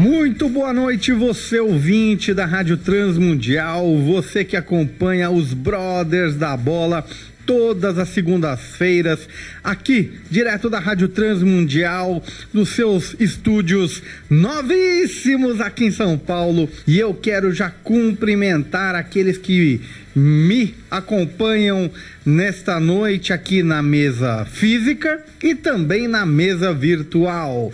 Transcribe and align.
Muito 0.00 0.48
boa 0.48 0.72
noite, 0.72 1.12
você 1.12 1.60
ouvinte 1.60 2.32
da 2.32 2.46
Rádio 2.46 2.78
Transmundial, 2.78 3.98
você 3.98 4.42
que 4.42 4.56
acompanha 4.56 5.30
os 5.30 5.52
Brothers 5.52 6.36
da 6.36 6.56
Bola 6.56 7.04
todas 7.44 7.98
as 7.98 8.08
segundas-feiras, 8.08 9.28
aqui, 9.62 10.12
direto 10.30 10.70
da 10.70 10.78
Rádio 10.78 11.08
Transmundial, 11.08 12.24
dos 12.50 12.70
seus 12.70 13.14
estúdios 13.20 14.02
novíssimos 14.30 15.60
aqui 15.60 15.84
em 15.86 15.90
São 15.90 16.16
Paulo. 16.16 16.66
E 16.86 16.98
eu 16.98 17.12
quero 17.12 17.52
já 17.52 17.68
cumprimentar 17.68 18.94
aqueles 18.94 19.36
que 19.36 19.82
me 20.14 20.74
acompanham 20.90 21.90
nesta 22.24 22.80
noite 22.80 23.34
aqui 23.34 23.62
na 23.62 23.82
mesa 23.82 24.46
física 24.46 25.22
e 25.42 25.54
também 25.54 26.08
na 26.08 26.24
mesa 26.24 26.72
virtual. 26.72 27.70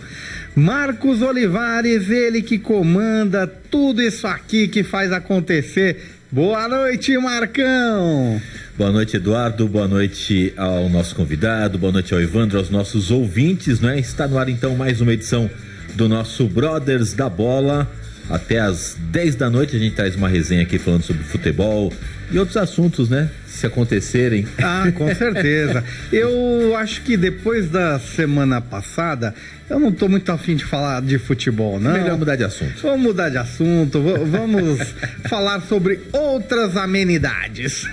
Marcos 0.57 1.21
Olivares, 1.21 2.09
ele 2.09 2.41
que 2.41 2.57
comanda 2.57 3.45
tudo 3.45 4.01
isso 4.01 4.25
aqui 4.25 4.67
que 4.67 4.83
faz 4.83 5.11
acontecer. 5.11 6.01
Boa 6.31 6.67
noite, 6.67 7.15
Marcão! 7.19 8.41
Boa 8.75 8.91
noite, 8.91 9.17
Eduardo. 9.17 9.67
Boa 9.67 9.87
noite 9.87 10.51
ao 10.57 10.89
nosso 10.89 11.13
convidado. 11.13 11.77
Boa 11.77 11.91
noite 11.91 12.11
ao 12.11 12.19
Evandro, 12.19 12.57
aos 12.57 12.71
nossos 12.71 13.11
ouvintes, 13.11 13.79
né? 13.79 13.99
Está 13.99 14.27
no 14.27 14.35
ar 14.35 14.49
então 14.49 14.75
mais 14.75 14.99
uma 14.99 15.13
edição 15.13 15.47
do 15.93 16.09
nosso 16.09 16.47
Brothers 16.47 17.13
da 17.13 17.29
Bola. 17.29 17.87
Até 18.27 18.57
às 18.57 18.97
10 19.11 19.35
da 19.35 19.51
noite 19.51 19.75
a 19.75 19.79
gente 19.79 19.95
traz 19.95 20.15
uma 20.15 20.27
resenha 20.27 20.63
aqui 20.63 20.79
falando 20.79 21.03
sobre 21.03 21.21
futebol 21.21 21.93
e 22.31 22.37
outros 22.37 22.57
assuntos, 22.57 23.09
né? 23.09 23.29
Se 23.47 23.65
acontecerem. 23.65 24.45
Ah, 24.57 24.91
com 24.93 25.07
certeza. 25.15 25.83
Eu 26.11 26.75
acho 26.75 27.01
que 27.01 27.15
depois 27.15 27.69
da 27.69 27.99
semana 27.99 28.59
passada, 28.59 29.33
eu 29.69 29.79
não 29.79 29.89
estou 29.89 30.09
muito 30.09 30.31
afim 30.31 30.55
de 30.55 30.65
falar 30.65 31.01
de 31.01 31.17
futebol, 31.17 31.79
não. 31.79 31.93
Melhor 31.93 32.17
mudar 32.17 32.35
de 32.35 32.43
assunto. 32.43 32.81
Vamos 32.81 33.01
mudar 33.01 33.29
de 33.29 33.37
assunto, 33.37 34.01
vamos 34.01 34.79
falar 35.29 35.61
sobre 35.61 35.99
outras 36.11 36.75
amenidades. 36.75 37.85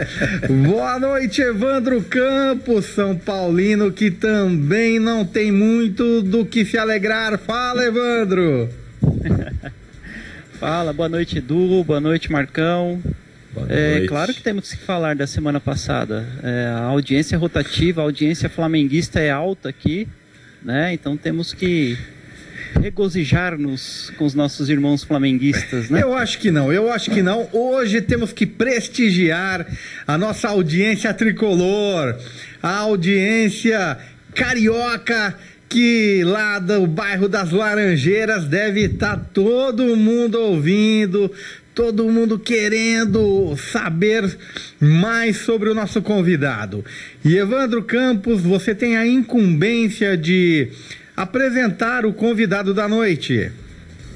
Boa 0.66 0.98
noite, 0.98 1.40
Evandro 1.40 2.02
Campos, 2.02 2.86
São 2.86 3.16
Paulino, 3.16 3.90
que 3.90 4.10
também 4.10 4.98
não 4.98 5.24
tem 5.24 5.50
muito 5.50 6.22
do 6.22 6.44
que 6.44 6.64
se 6.64 6.76
alegrar. 6.76 7.38
Fala, 7.38 7.84
Evandro! 7.84 8.68
Fala, 10.58 10.92
boa 10.92 11.08
noite, 11.08 11.38
Edu, 11.38 11.84
boa 11.84 12.00
noite, 12.00 12.32
Marcão. 12.32 13.00
É. 13.68 14.04
É 14.04 14.06
claro 14.06 14.32
que 14.32 14.42
temos 14.42 14.72
que 14.72 14.78
falar 14.78 15.16
da 15.16 15.26
semana 15.26 15.60
passada. 15.60 16.26
É, 16.42 16.66
a 16.66 16.84
audiência 16.84 17.36
rotativa, 17.38 18.00
a 18.00 18.04
audiência 18.04 18.48
flamenguista 18.48 19.20
é 19.20 19.30
alta 19.30 19.68
aqui, 19.68 20.06
né? 20.62 20.92
Então 20.92 21.16
temos 21.16 21.52
que 21.52 21.96
regozijar-nos 22.80 24.12
com 24.16 24.24
os 24.24 24.34
nossos 24.34 24.68
irmãos 24.68 25.02
flamenguistas, 25.02 25.90
né? 25.90 26.02
Eu 26.02 26.14
acho 26.14 26.38
que 26.38 26.50
não, 26.50 26.72
eu 26.72 26.92
acho 26.92 27.10
que 27.10 27.22
não. 27.22 27.48
Hoje 27.52 28.00
temos 28.00 28.32
que 28.32 28.46
prestigiar 28.46 29.66
a 30.06 30.18
nossa 30.18 30.48
audiência 30.48 31.12
tricolor, 31.14 32.16
a 32.62 32.76
audiência 32.78 33.98
carioca 34.34 35.34
que 35.68 36.22
lá 36.24 36.58
do 36.58 36.86
bairro 36.86 37.28
das 37.28 37.50
Laranjeiras 37.50 38.46
deve 38.46 38.84
estar 38.84 39.16
tá 39.16 39.24
todo 39.34 39.96
mundo 39.96 40.40
ouvindo, 40.40 41.30
todo 41.78 42.10
mundo 42.10 42.40
querendo 42.40 43.56
saber 43.56 44.36
mais 44.80 45.36
sobre 45.36 45.68
o 45.68 45.74
nosso 45.74 46.02
convidado. 46.02 46.84
E 47.24 47.36
Evandro 47.36 47.84
Campos, 47.84 48.40
você 48.42 48.74
tem 48.74 48.96
a 48.96 49.06
incumbência 49.06 50.16
de 50.16 50.72
apresentar 51.16 52.04
o 52.04 52.12
convidado 52.12 52.74
da 52.74 52.88
noite. 52.88 53.52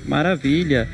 Maravilha. 0.04 0.88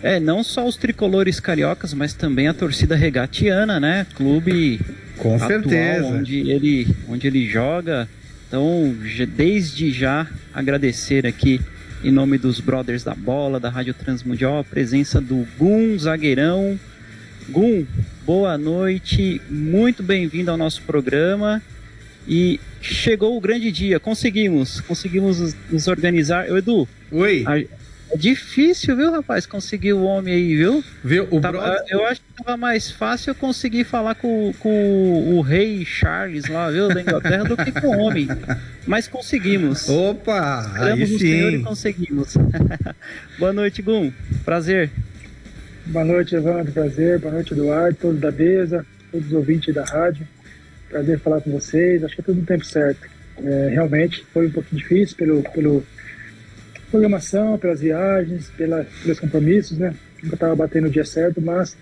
É, 0.00 0.20
não 0.20 0.44
só 0.44 0.64
os 0.64 0.76
tricolores 0.76 1.40
cariocas, 1.40 1.92
mas 1.92 2.14
também 2.14 2.46
a 2.46 2.54
torcida 2.54 2.94
regatiana, 2.94 3.80
né? 3.80 4.06
Clube 4.14 4.80
com 5.16 5.36
certeza 5.40 6.06
onde 6.06 6.48
ele 6.50 6.86
onde 7.08 7.26
ele 7.26 7.48
joga 7.48 8.08
então, 8.52 8.94
desde 9.34 9.90
já 9.90 10.26
agradecer 10.52 11.26
aqui 11.26 11.58
em 12.04 12.10
nome 12.10 12.36
dos 12.36 12.58
Brothers 12.58 13.04
da 13.04 13.14
Bola, 13.14 13.60
da 13.60 13.70
Rádio 13.70 13.94
Transmundial, 13.94 14.58
a 14.58 14.64
presença 14.64 15.20
do 15.20 15.46
Gum 15.56 15.96
Zagueirão. 15.96 16.78
Gum, 17.48 17.86
boa 18.24 18.58
noite, 18.58 19.40
muito 19.48 20.02
bem-vindo 20.02 20.50
ao 20.50 20.56
nosso 20.56 20.82
programa. 20.82 21.62
E 22.26 22.58
chegou 22.80 23.36
o 23.36 23.40
grande 23.40 23.70
dia, 23.70 24.00
conseguimos, 24.00 24.80
conseguimos 24.80 25.54
nos 25.70 25.86
organizar. 25.86 26.48
Eu, 26.48 26.58
Edu, 26.58 26.88
Oi. 27.10 27.44
A, 27.46 27.81
é 28.12 28.16
difícil, 28.16 28.94
viu, 28.94 29.10
rapaz, 29.10 29.46
conseguir 29.46 29.94
o 29.94 30.02
homem 30.02 30.34
aí, 30.34 30.54
viu? 30.54 30.84
Viu? 31.02 31.26
O 31.30 31.40
tava, 31.40 31.58
brother... 31.58 31.84
Eu 31.88 32.04
acho 32.04 32.20
que 32.20 32.44
tava 32.44 32.58
mais 32.58 32.90
fácil 32.90 33.30
eu 33.30 33.34
conseguir 33.34 33.84
falar 33.84 34.14
com, 34.16 34.52
com 34.58 35.34
o 35.34 35.40
rei 35.40 35.82
Charles 35.86 36.46
lá, 36.46 36.70
viu, 36.70 36.88
da 36.88 37.00
Inglaterra, 37.00 37.44
do 37.44 37.56
que 37.56 37.72
com 37.72 37.86
o 37.86 37.98
homem. 38.00 38.28
Mas 38.86 39.08
conseguimos. 39.08 39.88
Opa! 39.88 40.62
Esperamos 40.66 41.00
aí 41.00 41.06
sim. 41.06 41.18
Senhor 41.18 41.52
e 41.54 41.62
conseguimos. 41.62 42.34
Boa 43.38 43.52
noite, 43.52 43.80
Gum. 43.80 44.12
Prazer. 44.44 44.90
Boa 45.86 46.04
noite, 46.04 46.36
Evandro. 46.36 46.70
Prazer. 46.70 47.18
Boa 47.18 47.32
noite, 47.32 47.54
Eduardo, 47.54 47.96
todos 47.98 48.20
da 48.20 48.30
mesa, 48.30 48.84
todos 49.10 49.28
os 49.28 49.32
ouvintes 49.32 49.74
da 49.74 49.84
rádio. 49.84 50.28
Prazer 50.90 51.18
falar 51.18 51.40
com 51.40 51.50
vocês. 51.50 52.04
Acho 52.04 52.14
que 52.14 52.20
é 52.20 52.24
tudo 52.24 52.40
no 52.40 52.46
tempo 52.46 52.64
certo. 52.64 53.08
É, 53.42 53.68
realmente 53.70 54.22
foi 54.34 54.48
um 54.48 54.50
pouquinho 54.50 54.82
difícil 54.82 55.16
pelo, 55.16 55.42
pelo 55.50 55.82
programação, 56.92 57.58
pelas 57.58 57.80
viagens, 57.80 58.50
pela, 58.50 58.86
pelos 59.02 59.18
compromissos, 59.18 59.78
né? 59.78 59.94
Nunca 60.22 60.36
estava 60.36 60.54
batendo 60.54 60.86
o 60.86 60.90
dia 60.90 61.04
certo, 61.04 61.40
mas 61.40 61.74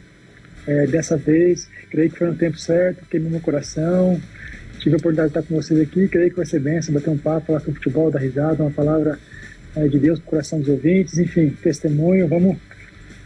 é, 0.67 0.87
dessa 0.87 1.17
vez, 1.17 1.69
creio 1.91 2.11
que 2.11 2.19
foi 2.19 2.29
no 2.29 2.37
tempo 2.37 2.57
certo, 2.57 3.05
queimou 3.11 3.31
meu 3.31 3.41
coração. 3.41 4.21
Tive 4.79 4.95
a 4.95 4.99
oportunidade 4.99 5.33
de 5.33 5.39
estar 5.39 5.47
com 5.47 5.61
vocês 5.61 5.79
aqui, 5.79 6.09
creio 6.09 6.31
que 6.31 6.37
vai 6.37 6.47
ser 6.47 6.61
bem, 6.61 6.81
bater 6.91 7.11
um 7.11 7.19
papo, 7.19 7.49
falar 7.49 7.61
sobre 7.61 7.75
futebol, 7.75 8.11
dar 8.11 8.21
risada, 8.21 8.63
uma 8.63 8.71
palavra 8.71 9.19
é, 9.77 9.87
de 9.89 9.99
Deus 9.99 10.19
para 10.21 10.27
o 10.27 10.31
coração 10.31 10.61
dos 10.61 10.69
ouvintes, 10.69 11.19
enfim, 11.19 11.51
testemunho. 11.63 12.29
Vamos, 12.29 12.57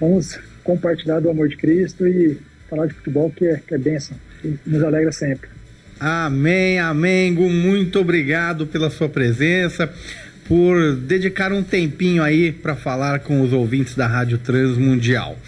vamos 0.00 0.40
compartilhar 0.64 1.20
do 1.20 1.30
amor 1.30 1.48
de 1.48 1.56
Cristo 1.56 2.08
e 2.08 2.38
falar 2.68 2.86
de 2.86 2.94
futebol 2.94 3.30
que 3.30 3.46
é, 3.46 3.60
que 3.64 3.74
é 3.74 3.78
bênção, 3.78 4.16
que 4.40 4.58
nos 4.66 4.82
alegra 4.82 5.12
sempre. 5.12 5.48
Amém, 6.00 6.80
amém. 6.80 7.30
Muito 7.30 8.00
obrigado 8.00 8.66
pela 8.66 8.90
sua 8.90 9.08
presença 9.08 9.92
por 10.46 10.96
dedicar 10.96 11.52
um 11.52 11.62
tempinho 11.62 12.22
aí 12.22 12.52
para 12.52 12.76
falar 12.76 13.20
com 13.20 13.40
os 13.40 13.52
ouvintes 13.52 13.94
da 13.94 14.06
Rádio 14.06 14.38
Transmundial. 14.38 15.38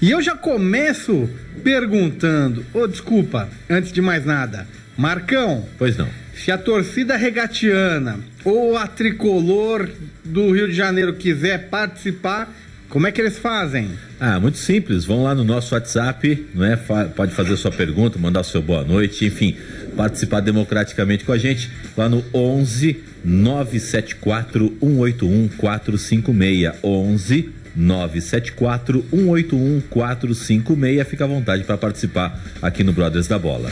E 0.00 0.10
eu 0.10 0.20
já 0.20 0.34
começo 0.34 1.28
perguntando, 1.62 2.64
ô 2.74 2.80
oh, 2.80 2.88
desculpa, 2.88 3.48
antes 3.68 3.92
de 3.92 4.02
mais 4.02 4.24
nada, 4.24 4.66
Marcão. 4.96 5.64
Pois 5.78 5.96
não. 5.96 6.08
Se 6.34 6.50
a 6.50 6.58
torcida 6.58 7.16
regatiana 7.16 8.18
ou 8.44 8.76
a 8.76 8.86
tricolor 8.86 9.88
do 10.24 10.52
Rio 10.52 10.68
de 10.68 10.74
Janeiro 10.74 11.14
quiser 11.14 11.68
participar, 11.68 12.52
como 12.88 13.06
é 13.06 13.12
que 13.12 13.20
eles 13.20 13.38
fazem? 13.38 13.88
Ah, 14.20 14.38
muito 14.38 14.58
simples. 14.58 15.04
Vão 15.04 15.22
lá 15.22 15.34
no 15.34 15.44
nosso 15.44 15.74
WhatsApp, 15.74 16.46
não 16.54 16.64
é? 16.64 16.76
Pode 16.76 17.32
fazer 17.32 17.56
sua 17.56 17.70
pergunta, 17.70 18.18
mandar 18.18 18.42
seu 18.44 18.60
boa 18.60 18.84
noite, 18.84 19.24
enfim, 19.24 19.56
participar 19.92 20.40
democraticamente 20.40 21.24
com 21.24 21.32
a 21.32 21.38
gente 21.38 21.70
lá 21.96 22.08
no 22.08 22.24
11 22.34 23.02
974 23.24 24.76
181 24.80 25.48
456 25.56 26.72
11 26.82 27.50
974 27.74 29.04
181 29.10 29.80
456. 29.88 31.08
Fica 31.08 31.24
à 31.24 31.28
vontade 31.28 31.64
para 31.64 31.78
participar 31.78 32.40
aqui 32.60 32.84
no 32.84 32.92
Brothers 32.92 33.26
da 33.26 33.38
Bola. 33.38 33.70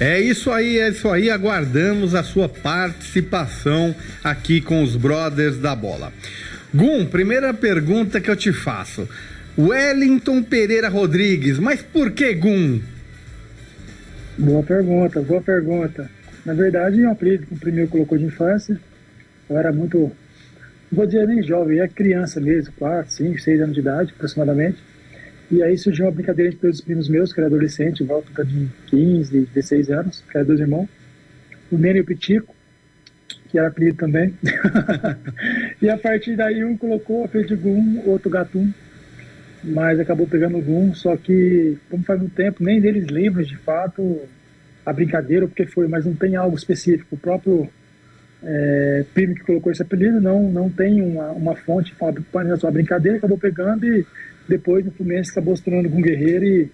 É 0.00 0.20
isso 0.20 0.50
aí, 0.50 0.78
é 0.78 0.88
isso 0.88 1.08
aí. 1.08 1.30
Aguardamos 1.30 2.14
a 2.14 2.22
sua 2.22 2.48
participação 2.48 3.94
aqui 4.24 4.60
com 4.60 4.82
os 4.82 4.96
Brothers 4.96 5.58
da 5.58 5.76
Bola. 5.76 6.12
Gum, 6.74 7.06
primeira 7.06 7.52
pergunta 7.54 8.20
que 8.20 8.30
eu 8.30 8.36
te 8.36 8.52
faço. 8.52 9.08
Wellington 9.56 10.42
Pereira 10.42 10.88
Rodrigues, 10.88 11.58
mas 11.58 11.82
por 11.82 12.10
que 12.10 12.34
Gum? 12.34 12.80
Boa 14.38 14.62
pergunta, 14.62 15.20
boa 15.20 15.42
pergunta. 15.42 16.10
Na 16.44 16.54
verdade, 16.54 17.02
é 17.02 17.08
um 17.08 17.12
apelido 17.12 17.46
que 17.46 17.54
o 17.54 17.58
primeiro 17.58 17.90
colocou 17.90 18.16
de 18.16 18.24
infância. 18.24 18.80
Eu 19.48 19.58
era 19.58 19.70
muito 19.70 20.10
vou 20.90 21.06
dizer 21.06 21.26
nem 21.26 21.42
jovem, 21.42 21.80
é 21.80 21.88
criança 21.88 22.40
mesmo, 22.40 22.72
4, 22.78 23.12
5, 23.12 23.38
6 23.38 23.60
anos 23.60 23.74
de 23.74 23.80
idade 23.80 24.12
aproximadamente. 24.14 24.78
E 25.50 25.62
aí 25.62 25.76
surgiu 25.76 26.06
uma 26.06 26.12
brincadeira 26.12 26.50
entre 26.50 26.62
dois 26.62 26.80
primos 26.80 27.10
meus, 27.10 27.32
que 27.32 27.40
era 27.40 27.46
adolescente, 27.46 28.02
volta 28.02 28.44
de 28.44 28.68
15, 28.86 29.48
16 29.54 29.90
anos, 29.90 30.24
que 30.30 30.36
eram 30.36 30.46
dois 30.46 30.60
irmãos, 30.60 30.88
o 31.70 31.76
Nene 31.76 31.98
e 31.98 32.02
o 32.02 32.04
Pitico, 32.04 32.54
que 33.50 33.58
era 33.58 33.68
apelido 33.68 33.98
também. 33.98 34.34
e 35.80 35.90
a 35.90 35.98
partir 35.98 36.36
daí 36.36 36.64
um 36.64 36.76
colocou 36.76 37.20
o 37.20 37.24
apelido 37.24 37.54
de 37.54 37.62
Gum, 37.62 38.02
outro 38.06 38.30
Gatum, 38.30 38.72
mas 39.62 40.00
acabou 40.00 40.26
pegando 40.26 40.58
o 40.58 40.62
Gum, 40.62 40.94
só 40.94 41.16
que, 41.16 41.76
como 41.90 42.04
faz 42.04 42.20
muito 42.20 42.34
tempo, 42.34 42.62
nem 42.62 42.80
deles 42.80 43.06
lembram 43.06 43.42
de 43.44 43.56
fato 43.58 44.20
a 44.84 44.92
brincadeira, 44.92 45.46
porque 45.46 45.66
foi, 45.66 45.86
mas 45.86 46.04
não 46.04 46.14
tem 46.14 46.34
algo 46.34 46.56
específico. 46.56 47.14
O 47.14 47.18
próprio 47.18 47.68
é, 48.42 49.04
primo 49.14 49.34
que 49.34 49.44
colocou 49.44 49.70
esse 49.70 49.82
apelido 49.82 50.20
não, 50.20 50.50
não 50.50 50.68
tem 50.68 51.00
uma, 51.00 51.30
uma 51.30 51.54
fonte 51.54 51.94
para 52.32 52.52
a 52.52 52.56
sua 52.56 52.70
brincadeira, 52.70 53.18
acabou 53.18 53.38
pegando 53.38 53.86
e 53.86 54.04
depois 54.48 54.84
no 54.84 54.90
Fluminense 54.90 55.30
acabou 55.30 55.56
se 55.56 55.62
tornando 55.62 55.88
um 55.88 56.02
guerreiro 56.02 56.44
e 56.44 56.70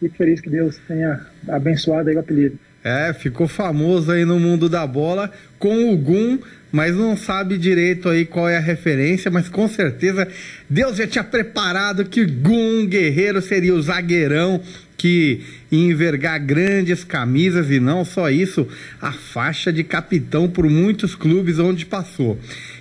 fico 0.00 0.16
feliz 0.16 0.40
que 0.40 0.50
Deus 0.50 0.76
tenha 0.88 1.24
abençoado 1.48 2.08
aí 2.08 2.16
o 2.16 2.20
apelido. 2.20 2.58
É, 2.88 3.12
ficou 3.12 3.48
famoso 3.48 4.12
aí 4.12 4.24
no 4.24 4.38
mundo 4.38 4.68
da 4.68 4.86
bola 4.86 5.32
com 5.58 5.92
o 5.92 5.96
Gum, 5.96 6.38
mas 6.70 6.94
não 6.94 7.16
sabe 7.16 7.58
direito 7.58 8.08
aí 8.08 8.24
qual 8.24 8.48
é 8.48 8.58
a 8.58 8.60
referência, 8.60 9.28
mas 9.28 9.48
com 9.48 9.66
certeza 9.66 10.28
Deus 10.70 10.96
já 10.96 11.04
tinha 11.04 11.24
preparado 11.24 12.04
que 12.04 12.24
Gum 12.24 12.86
Guerreiro 12.86 13.42
seria 13.42 13.74
o 13.74 13.82
zagueirão 13.82 14.62
que 14.96 15.40
envergar 15.72 16.38
grandes 16.38 17.02
camisas 17.02 17.72
e 17.72 17.80
não 17.80 18.04
só 18.04 18.30
isso, 18.30 18.68
a 19.02 19.10
faixa 19.10 19.72
de 19.72 19.82
capitão 19.82 20.48
por 20.48 20.70
muitos 20.70 21.16
clubes 21.16 21.58
onde 21.58 21.84
passou. 21.84 22.38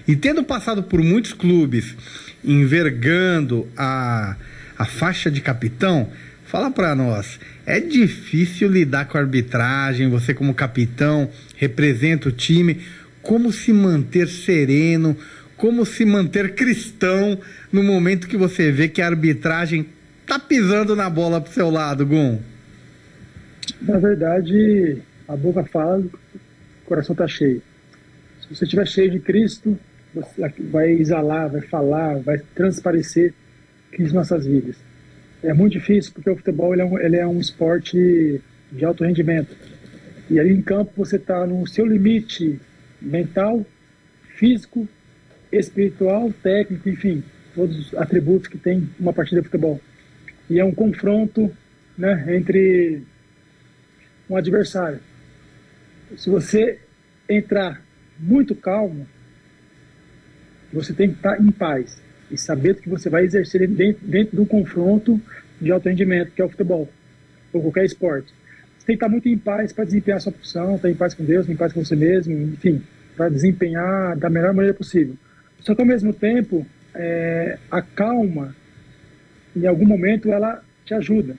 E 0.07 0.15
tendo 0.15 0.43
passado 0.43 0.83
por 0.83 1.01
muitos 1.01 1.33
clubes 1.33 1.95
envergando 2.43 3.67
a, 3.75 4.35
a 4.77 4.85
faixa 4.85 5.31
de 5.31 5.41
capitão, 5.41 6.11
fala 6.45 6.71
para 6.71 6.95
nós, 6.95 7.39
é 7.65 7.79
difícil 7.79 8.69
lidar 8.69 9.05
com 9.05 9.17
a 9.17 9.21
arbitragem, 9.21 10.09
você 10.09 10.33
como 10.33 10.53
capitão 10.53 11.29
representa 11.57 12.29
o 12.29 12.31
time, 12.31 12.81
como 13.21 13.51
se 13.51 13.73
manter 13.73 14.27
sereno, 14.27 15.17
como 15.57 15.85
se 15.85 16.05
manter 16.05 16.53
cristão 16.53 17.39
no 17.71 17.81
momento 17.83 18.27
que 18.27 18.37
você 18.37 18.71
vê 18.71 18.87
que 18.87 19.01
a 19.01 19.07
arbitragem 19.07 19.87
tá 20.25 20.37
pisando 20.39 20.95
na 20.95 21.09
bola 21.09 21.41
pro 21.41 21.51
seu 21.51 21.69
lado, 21.69 22.05
Gum? 22.05 22.39
Na 23.81 23.97
verdade, 23.97 25.01
a 25.27 25.35
boca 25.35 25.63
fala, 25.63 25.99
o 25.99 26.85
coração 26.85 27.15
tá 27.15 27.27
cheio. 27.27 27.61
Se 28.41 28.55
você 28.55 28.65
estiver 28.65 28.87
cheio 28.87 29.11
de 29.11 29.19
Cristo, 29.19 29.77
você 30.13 30.53
vai 30.71 30.91
exalar, 30.91 31.49
vai 31.49 31.61
falar, 31.61 32.19
vai 32.19 32.37
transparecer 32.53 33.33
Cristo 33.91 34.13
em 34.13 34.15
nossas 34.15 34.45
vidas. 34.45 34.84
É 35.45 35.53
muito 35.53 35.73
difícil 35.73 36.11
porque 36.13 36.29
o 36.29 36.35
futebol 36.35 36.73
ele 36.73 36.81
é, 36.81 36.85
um, 36.85 36.99
ele 36.99 37.17
é 37.17 37.27
um 37.27 37.39
esporte 37.39 38.41
de 38.71 38.85
alto 38.85 39.03
rendimento. 39.03 39.55
E 40.29 40.39
ali 40.39 40.51
em 40.51 40.61
campo 40.61 40.91
você 40.97 41.17
está 41.17 41.45
no 41.45 41.67
seu 41.67 41.85
limite 41.85 42.59
mental, 42.99 43.65
físico, 44.35 44.87
espiritual, 45.51 46.33
técnico, 46.41 46.89
enfim, 46.89 47.23
todos 47.53 47.77
os 47.77 47.93
atributos 47.93 48.47
que 48.47 48.57
tem 48.57 48.89
uma 48.99 49.13
partida 49.13 49.41
de 49.41 49.47
futebol 49.47 49.79
e 50.49 50.59
é 50.59 50.65
um 50.65 50.73
confronto 50.73 51.51
né, 51.97 52.35
entre 52.35 53.03
um 54.29 54.35
adversário. 54.35 54.99
Se 56.17 56.29
você 56.29 56.79
entrar 57.27 57.81
muito 58.19 58.55
calmo, 58.55 59.07
você 60.71 60.93
tem 60.93 61.09
que 61.09 61.15
estar 61.15 61.39
em 61.41 61.51
paz 61.51 62.01
e 62.31 62.37
saber 62.37 62.75
que 62.75 62.89
você 62.89 63.09
vai 63.09 63.23
exercer 63.23 63.67
dentro, 63.67 64.05
dentro 64.05 64.35
do 64.35 64.45
confronto 64.45 65.19
de 65.59 65.71
alto 65.71 65.87
rendimento, 65.87 66.31
que 66.31 66.41
é 66.41 66.45
o 66.45 66.49
futebol, 66.49 66.89
ou 67.53 67.61
qualquer 67.61 67.85
esporte. 67.85 68.33
Você 68.77 68.85
tem 68.87 68.97
que 68.97 69.03
estar 69.03 69.09
muito 69.09 69.27
em 69.27 69.37
paz 69.37 69.71
para 69.71 69.85
desempenhar 69.85 70.17
a 70.17 70.19
sua 70.19 70.31
função, 70.31 70.75
estar 70.75 70.89
em 70.89 70.95
paz 70.95 71.13
com 71.13 71.23
Deus, 71.23 71.49
em 71.49 71.55
paz 71.55 71.73
com 71.73 71.83
você 71.83 71.95
mesmo, 71.95 72.33
enfim, 72.33 72.81
para 73.15 73.29
desempenhar 73.29 74.17
da 74.17 74.29
melhor 74.29 74.53
maneira 74.53 74.75
possível. 74.75 75.15
Só 75.59 75.73
que 75.73 75.81
ao 75.81 75.87
mesmo 75.87 76.13
tempo, 76.13 76.65
é, 76.93 77.57
a 77.71 77.81
calma 77.81 78.55
em 79.55 79.65
algum 79.65 79.85
momento 79.85 80.31
ela 80.31 80.61
te 80.83 80.93
ajuda. 80.93 81.35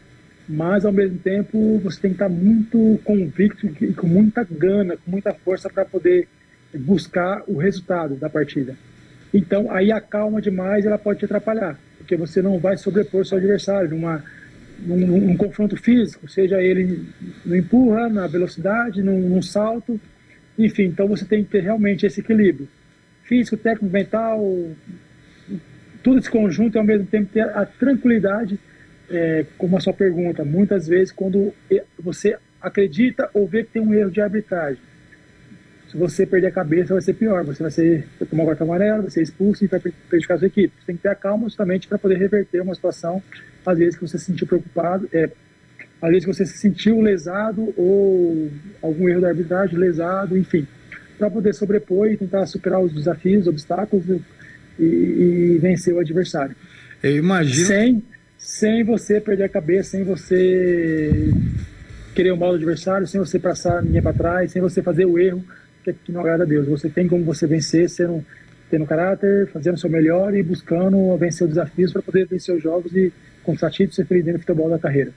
Mas 0.49 0.85
ao 0.85 0.93
mesmo 0.93 1.19
tempo 1.19 1.79
você 1.79 2.01
tem 2.01 2.11
que 2.11 2.17
estar 2.17 2.29
muito 2.29 3.01
convicto 3.05 3.67
e 3.81 3.93
com 3.93 4.07
muita 4.07 4.45
gana, 4.45 4.97
com 4.97 5.11
muita 5.11 5.33
força 5.35 5.69
para 5.69 5.85
poder 5.85 6.29
buscar 6.75 7.43
o 7.47 7.59
resultado 7.59 8.15
da 8.17 8.29
partida. 8.29 8.77
Então 9.37 9.71
aí 9.71 9.93
a 9.93 10.01
calma 10.01 10.41
demais 10.41 10.87
ela 10.87 10.99
pode 10.99 11.19
te 11.19 11.25
atrapalhar, 11.25 11.79
porque 11.99 12.17
você 12.17 12.41
não 12.41 12.59
vai 12.59 12.77
sobrepor 12.77 13.25
seu 13.25 13.39
adversário 13.39 13.91
numa 13.91 14.25
num, 14.79 14.97
num 14.97 15.37
confronto 15.37 15.77
físico, 15.77 16.29
seja 16.29 16.61
ele 16.63 17.07
no 17.45 17.57
empurra, 17.57 18.09
na 18.09 18.27
velocidade, 18.27 19.03
num, 19.03 19.21
num 19.29 19.43
salto, 19.43 20.01
enfim. 20.59 20.85
Então 20.85 21.09
você 21.09 21.25
tem 21.25 21.45
que 21.45 21.51
ter 21.51 21.63
realmente 21.63 22.07
esse 22.07 22.21
equilíbrio 22.21 22.69
físico, 23.25 23.57
técnico, 23.57 23.93
mental, 23.93 24.41
tudo 26.03 26.19
esse 26.19 26.31
conjunto 26.31 26.77
e 26.77 26.79
ao 26.79 26.85
mesmo 26.85 27.07
tempo 27.07 27.31
ter 27.33 27.41
a 27.41 27.67
tranquilidade, 27.67 28.59
é, 29.11 29.45
como 29.59 29.77
a 29.77 29.81
sua 29.81 29.93
pergunta, 29.93 30.45
muitas 30.45 30.87
vezes 30.87 31.13
quando 31.13 31.53
você 31.99 32.39
acredita 32.61 33.29
ou 33.35 33.47
vê 33.47 33.65
que 33.65 33.73
tem 33.73 33.83
um 33.83 33.93
erro 33.93 34.11
de 34.11 34.21
arbitragem, 34.21 34.81
você 35.97 36.27
perder 36.27 36.49
a 36.49 36.53
cabeça 36.53 36.93
vai 36.93 37.03
ser 37.03 37.15
pior, 37.15 37.45
você 37.45 37.63
vai 37.63 37.71
ser 37.71 38.07
vai 38.19 38.29
tomar 38.29 38.47
cartão 38.47 38.67
amarelo, 38.67 39.03
vai 39.03 39.11
ser 39.11 39.23
expulso 39.23 39.65
e 39.65 39.67
vai 39.67 39.81
prejudicar 39.81 40.35
a 40.35 40.39
sua 40.39 40.47
equipe. 40.47 40.73
Você 40.79 40.87
tem 40.87 40.97
que 40.97 41.03
ter 41.03 41.09
a 41.09 41.15
calma 41.15 41.45
justamente 41.45 41.89
para 41.89 41.99
poder 41.99 42.19
reverter 42.19 42.61
uma 42.61 42.75
situação, 42.75 43.23
às 43.65 43.79
vezes 43.79 43.97
que 43.97 44.07
você 44.07 44.19
se 44.19 44.27
sentiu 44.27 44.47
preocupado, 44.47 45.09
é, 45.13 45.31
às 46.01 46.11
vezes 46.11 46.25
que 46.25 46.33
você 46.33 46.45
se 46.45 46.59
sentiu 46.59 47.01
lesado 47.01 47.73
ou 47.77 48.51
algum 48.83 49.09
erro 49.09 49.23
da 49.23 49.29
arbitragem, 49.29 49.79
lesado, 49.79 50.37
enfim, 50.37 50.67
para 51.19 51.31
poder 51.31 51.55
sobrepor 51.55 52.09
e 52.09 52.17
tentar 52.17 52.47
superar 52.47 52.81
os 52.81 52.93
desafios, 52.93 53.43
os 53.43 53.49
obstáculos, 53.49 54.05
e, 54.79 54.85
e 54.85 55.59
vencer 55.59 55.95
o 55.95 55.99
adversário. 55.99 56.55
Eu 57.03 57.17
imagino. 57.17 57.67
Sem, 57.67 58.03
sem 58.37 58.85
você 58.85 59.21
perder 59.21 59.45
a 59.45 59.49
cabeça, 59.49 59.91
sem 59.91 60.05
você 60.05 61.33
querer 62.15 62.33
o 62.33 62.37
mal 62.37 62.51
do 62.51 62.57
adversário, 62.57 63.07
sem 63.07 63.19
você 63.19 63.39
passar 63.39 63.83
ninguém 63.83 64.03
para 64.03 64.13
trás, 64.13 64.53
sem 64.53 64.63
você 64.63 64.83
fazer 64.83 65.05
o 65.05 65.19
erro 65.19 65.45
que, 65.93 65.99
que, 66.05 66.13
não 66.13 66.21
agrada 66.21 66.45
a 66.45 66.47
Deus. 66.47 66.67
Você 66.67 66.89
tem 66.89 67.09
como 67.09 67.25
você 67.25 67.47
vencer 67.47 67.89
sendo, 67.89 68.25
tendo 68.71 68.87
caráter, 68.87 69.49
fazendo 69.53 69.75
o 69.75 69.79
seu 69.79 69.91
melhor 69.91 70.35
e 70.35 70.43
buscando 70.43 71.17
vencer 71.17 71.47
os 71.47 71.55
desafios 71.55 71.93
para 71.93 72.03
poder 72.03 72.27
vencer 72.27 72.55
os 72.55 72.63
jogos 72.63 72.95
e 72.95 73.13
conquistar 73.43 73.71
títulos 73.71 73.95
e 73.95 73.97
ser 73.97 74.07
feliz 74.07 74.25
dentro 74.25 74.41
do 74.41 74.43
futebol 74.43 74.71
da 74.71 74.79
carreira. 74.79 75.13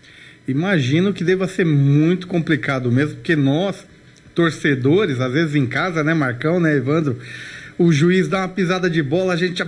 Imagino 0.48 1.14
que 1.14 1.24
deva 1.24 1.48
ser 1.48 1.66
muito 1.66 2.28
complicado 2.28 2.92
mesmo, 2.92 3.16
porque 3.16 3.36
nós, 3.36 3.88
torcedores, 4.34 5.20
às 5.20 5.32
vezes 5.32 5.56
em 5.56 5.68
casa, 5.68 6.04
né, 6.04 6.14
Marcão, 6.14 6.60
né, 6.60 6.76
Evandro? 6.76 7.18
o 7.80 7.94
juiz 7.94 8.28
dá 8.28 8.40
uma 8.40 8.50
pisada 8.50 8.90
de 8.90 9.02
bola, 9.02 9.34
a 9.34 9.38
gente 9.38 9.64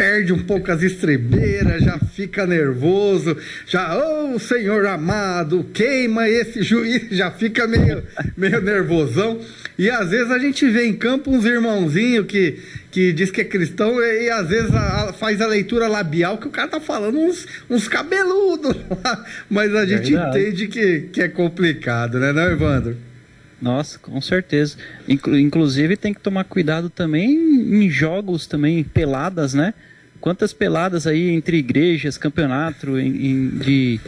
perde 0.00 0.32
um 0.32 0.42
pouco 0.42 0.72
as 0.72 0.82
estrebeiras, 0.82 1.84
já 1.84 1.98
fica 1.98 2.46
nervoso, 2.46 3.36
já, 3.66 3.94
oh 3.98 4.38
senhor 4.38 4.86
amado, 4.86 5.62
queima 5.74 6.26
esse 6.26 6.62
juiz, 6.62 7.06
já 7.12 7.30
fica 7.30 7.66
meio, 7.66 8.02
meio 8.34 8.62
nervosão. 8.62 9.38
E 9.78 9.90
às 9.90 10.08
vezes 10.08 10.30
a 10.30 10.38
gente 10.38 10.66
vê 10.70 10.86
em 10.86 10.96
campo 10.96 11.30
uns 11.30 11.44
irmãozinhos 11.44 12.24
que, 12.24 12.58
que 12.90 13.12
diz 13.12 13.30
que 13.30 13.42
é 13.42 13.44
cristão 13.44 14.00
e, 14.00 14.24
e 14.24 14.30
às 14.30 14.48
vezes 14.48 14.74
a, 14.74 15.10
a, 15.10 15.12
faz 15.12 15.38
a 15.42 15.46
leitura 15.46 15.86
labial 15.86 16.38
que 16.38 16.48
o 16.48 16.50
cara 16.50 16.68
tá 16.68 16.80
falando 16.80 17.18
uns, 17.18 17.46
uns 17.68 17.86
cabeludos 17.86 18.74
lá, 19.04 19.26
mas 19.50 19.74
a 19.74 19.84
gente 19.84 20.14
entende 20.14 20.66
que, 20.66 21.10
que 21.12 21.20
é 21.20 21.28
complicado, 21.28 22.18
né, 22.18 22.32
não, 22.32 22.50
Evandro? 22.50 22.96
Nossa, 23.60 23.98
com 23.98 24.18
certeza. 24.22 24.78
Inclusive 25.06 25.94
tem 25.94 26.14
que 26.14 26.20
tomar 26.22 26.44
cuidado 26.44 26.88
também 26.88 27.30
em 27.30 27.90
jogos 27.90 28.46
também, 28.46 28.82
peladas, 28.82 29.52
né? 29.52 29.74
Quantas 30.20 30.52
peladas 30.52 31.06
aí 31.06 31.30
entre 31.30 31.56
igrejas, 31.56 32.18
campeonato 32.18 32.98
em, 32.98 33.26
em, 33.26 33.48
de, 33.48 34.00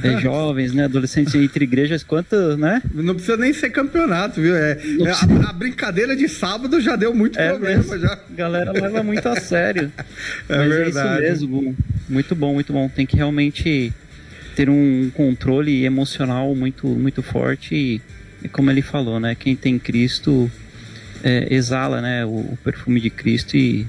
de, 0.00 0.18
jovens, 0.20 0.72
né, 0.72 0.84
adolescentes 0.84 1.34
entre 1.34 1.64
igrejas, 1.64 2.02
quantas, 2.02 2.58
né? 2.58 2.82
Não 2.92 3.14
precisa 3.14 3.36
nem 3.36 3.52
ser 3.52 3.70
campeonato, 3.70 4.40
viu? 4.40 4.56
É, 4.56 4.72
é 4.72 5.10
a, 5.10 5.50
a, 5.50 5.52
brincadeira 5.52 6.16
de 6.16 6.28
sábado 6.28 6.80
já 6.80 6.96
deu 6.96 7.14
muito 7.14 7.38
é 7.38 7.50
problema. 7.50 7.82
Mesmo. 7.82 7.98
Já. 7.98 8.14
A 8.14 8.34
galera 8.34 8.72
leva 8.72 9.02
muito 9.02 9.28
a 9.28 9.36
sério. 9.40 9.92
É 10.48 10.56
Mas 10.56 10.68
verdade. 10.68 11.24
É 11.24 11.32
isso 11.32 11.48
mesmo, 11.48 11.76
muito 12.08 12.34
bom, 12.34 12.54
muito 12.54 12.72
bom. 12.72 12.88
Tem 12.88 13.06
que 13.06 13.16
realmente 13.16 13.92
ter 14.56 14.68
um 14.68 15.10
controle 15.14 15.84
emocional 15.84 16.54
muito, 16.54 16.86
muito 16.86 17.22
forte 17.22 17.74
e 17.74 18.48
como 18.48 18.70
ele 18.70 18.82
falou, 18.82 19.20
né? 19.20 19.34
Quem 19.34 19.54
tem 19.54 19.78
Cristo 19.78 20.50
é, 21.22 21.54
exala, 21.54 22.00
né? 22.00 22.24
O, 22.24 22.30
o, 22.30 22.58
perfume 22.62 23.00
de 23.00 23.10
Cristo 23.10 23.56
e, 23.56 23.86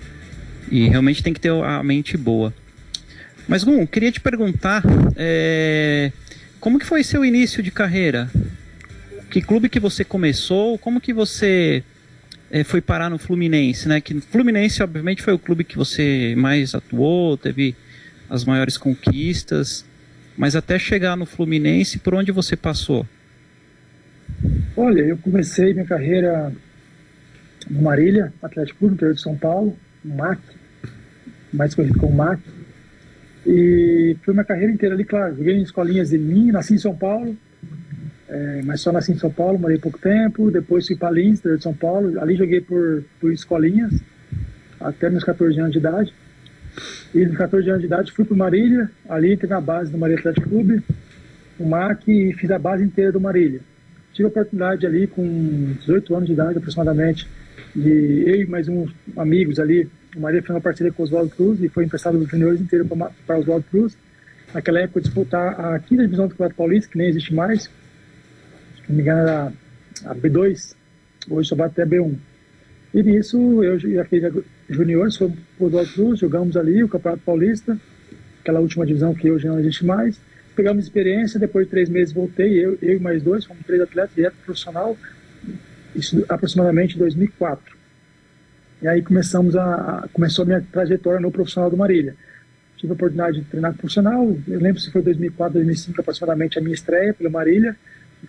e 0.73 0.89
realmente 0.89 1.21
tem 1.21 1.31
que 1.31 1.39
ter 1.39 1.51
a 1.51 1.83
mente 1.83 2.17
boa. 2.17 2.51
Mas, 3.47 3.63
Gum, 3.63 3.85
queria 3.85 4.11
te 4.11 4.19
perguntar, 4.19 4.81
é, 5.15 6.11
como 6.59 6.79
que 6.79 6.85
foi 6.85 7.03
seu 7.03 7.23
início 7.23 7.61
de 7.61 7.69
carreira? 7.69 8.27
Que 9.29 9.39
clube 9.39 9.69
que 9.69 9.79
você 9.79 10.03
começou? 10.03 10.79
Como 10.79 10.99
que 10.99 11.13
você 11.13 11.83
é, 12.49 12.63
foi 12.63 12.81
parar 12.81 13.07
no 13.07 13.19
Fluminense, 13.19 13.87
né? 13.87 14.01
Que 14.01 14.19
Fluminense, 14.19 14.81
obviamente, 14.81 15.21
foi 15.21 15.33
o 15.33 15.37
clube 15.39 15.63
que 15.63 15.77
você 15.77 16.33
mais 16.35 16.73
atuou, 16.73 17.37
teve 17.37 17.75
as 18.27 18.43
maiores 18.43 18.75
conquistas, 18.75 19.85
mas 20.35 20.55
até 20.55 20.79
chegar 20.79 21.15
no 21.15 21.27
Fluminense, 21.27 21.99
por 21.99 22.15
onde 22.15 22.31
você 22.31 22.55
passou? 22.55 23.05
Olha, 24.75 25.01
eu 25.01 25.17
comecei 25.17 25.71
minha 25.71 25.85
carreira 25.85 26.51
no 27.69 27.79
Marília, 27.83 28.33
Atlético 28.41 28.79
Clube, 28.79 28.95
interior 28.95 29.13
de 29.13 29.21
São 29.21 29.37
Paulo, 29.37 29.77
MAC, 30.03 30.41
mais 31.53 31.75
conhecido 31.75 31.99
como 31.99 32.15
MAC. 32.15 32.41
E 33.45 34.15
foi 34.23 34.33
minha 34.33 34.45
carreira 34.45 34.71
inteira 34.71 34.95
ali, 34.95 35.03
claro, 35.03 35.35
joguei 35.35 35.55
em 35.55 35.61
escolinhas 35.61 36.09
de 36.09 36.17
mim, 36.17 36.51
nasci 36.51 36.75
em 36.75 36.77
São 36.77 36.95
Paulo, 36.95 37.35
é, 38.29 38.61
mas 38.63 38.81
só 38.81 38.91
nasci 38.91 39.11
em 39.11 39.17
São 39.17 39.29
Paulo, 39.29 39.59
morei 39.59 39.77
pouco 39.77 39.99
tempo, 39.99 40.49
depois 40.49 40.87
fui 40.87 40.95
para 40.95 41.11
Lins, 41.11 41.39
interior 41.39 41.57
de 41.57 41.63
São 41.63 41.73
Paulo, 41.73 42.19
ali 42.21 42.35
joguei 42.35 42.61
por, 42.61 43.03
por 43.19 43.31
escolinhas, 43.31 43.93
até 44.79 45.09
meus 45.09 45.23
14 45.23 45.59
anos 45.59 45.73
de 45.73 45.79
idade. 45.79 46.13
E 47.13 47.25
com 47.27 47.35
14 47.35 47.69
anos 47.69 47.81
de 47.81 47.87
idade 47.87 48.11
fui 48.11 48.25
para 48.25 48.35
Marília, 48.35 48.89
ali 49.07 49.37
teve 49.37 49.53
a 49.53 49.61
base 49.61 49.91
do 49.91 49.97
Marília 49.97 50.19
Atlético 50.19 50.49
Clube, 50.49 50.81
o 51.59 51.67
MAC, 51.67 52.09
e 52.09 52.33
fiz 52.33 52.49
a 52.49 52.57
base 52.57 52.83
inteira 52.83 53.11
do 53.11 53.21
Marília. 53.21 53.59
Tive 54.13 54.25
a 54.25 54.29
oportunidade 54.29 54.85
ali 54.85 55.05
com 55.05 55.73
18 55.79 56.15
anos 56.15 56.27
de 56.27 56.33
idade 56.33 56.57
aproximadamente, 56.57 57.27
de 57.75 58.23
eu 58.25 58.41
e 58.41 58.45
mais 58.45 58.67
uns 58.67 58.91
amigos 59.17 59.59
ali, 59.59 59.87
o 60.15 60.19
Marília 60.19 60.41
fez 60.41 60.55
uma 60.55 60.61
parceria 60.61 60.91
com 60.91 61.01
o 61.01 61.05
Oswaldo 61.05 61.29
Cruz 61.31 61.61
e 61.61 61.69
foi 61.69 61.85
emprestado 61.85 62.17
dos 62.17 62.29
juniores 62.29 62.61
inteiro 62.61 62.85
para 62.85 63.37
o 63.37 63.39
Oswaldo 63.39 63.65
Cruz. 63.69 63.97
Naquela 64.53 64.79
época 64.79 65.01
disputar 65.01 65.59
a 65.59 65.79
quinta 65.79 66.03
divisão 66.03 66.27
do 66.27 66.31
Campeonato 66.31 66.55
Paulista, 66.55 66.91
que 66.91 66.97
nem 66.97 67.07
existe 67.07 67.33
mais. 67.33 67.63
Se 67.63 67.69
não 68.89 68.95
me 68.95 69.01
engano 69.01 69.21
era 69.21 69.53
a 70.05 70.15
B2, 70.15 70.75
hoje 71.29 71.49
só 71.49 71.55
bate 71.55 71.81
até 71.81 71.89
B1. 71.89 72.15
E 72.93 73.01
nisso 73.01 73.63
eu 73.63 73.79
já 73.79 74.05
fiz 74.05 74.23
juniores, 74.69 75.17
foi 75.17 75.31
por 75.57 75.67
Oswaldo 75.67 75.93
Cruz, 75.93 76.19
jogamos 76.19 76.55
ali 76.55 76.83
o 76.83 76.89
Campeonato 76.89 77.23
Paulista, 77.23 77.79
aquela 78.41 78.59
última 78.59 78.85
divisão 78.85 79.15
que 79.15 79.31
hoje 79.31 79.47
não 79.47 79.59
existe 79.59 79.83
mais. 79.83 80.19
Pegamos 80.55 80.83
experiência, 80.83 81.39
depois 81.39 81.65
de 81.65 81.71
três 81.71 81.89
meses 81.89 82.13
voltei, 82.13 82.63
eu, 82.63 82.77
eu 82.79 82.97
e 82.97 82.99
mais 82.99 83.23
dois, 83.23 83.45
fomos 83.45 83.65
três 83.65 83.81
atletas 83.81 84.13
direto 84.15 84.35
profissional, 84.45 84.95
isso 85.95 86.23
aproximadamente 86.29 86.95
em 86.95 86.99
2004. 86.99 87.82
E 88.83 88.87
aí 88.87 89.01
começamos 89.01 89.55
a, 89.55 90.09
começou 90.11 90.43
a 90.43 90.45
minha 90.45 90.61
trajetória 90.61 91.17
no 91.17 91.31
profissional 91.31 91.69
do 91.69 91.77
Marília. 91.77 92.17
Tive 92.75 92.91
a 92.91 92.95
oportunidade 92.95 93.39
de 93.39 93.45
treinar 93.45 93.73
profissional, 93.75 94.37
eu 94.45 94.59
lembro 94.59 94.81
se 94.81 94.91
foi 94.91 95.01
2004, 95.01 95.53
2005 95.53 96.01
aproximadamente 96.01 96.59
a 96.59 96.61
minha 96.61 96.73
estreia 96.73 97.13
pela 97.13 97.29
Marília, 97.29 97.77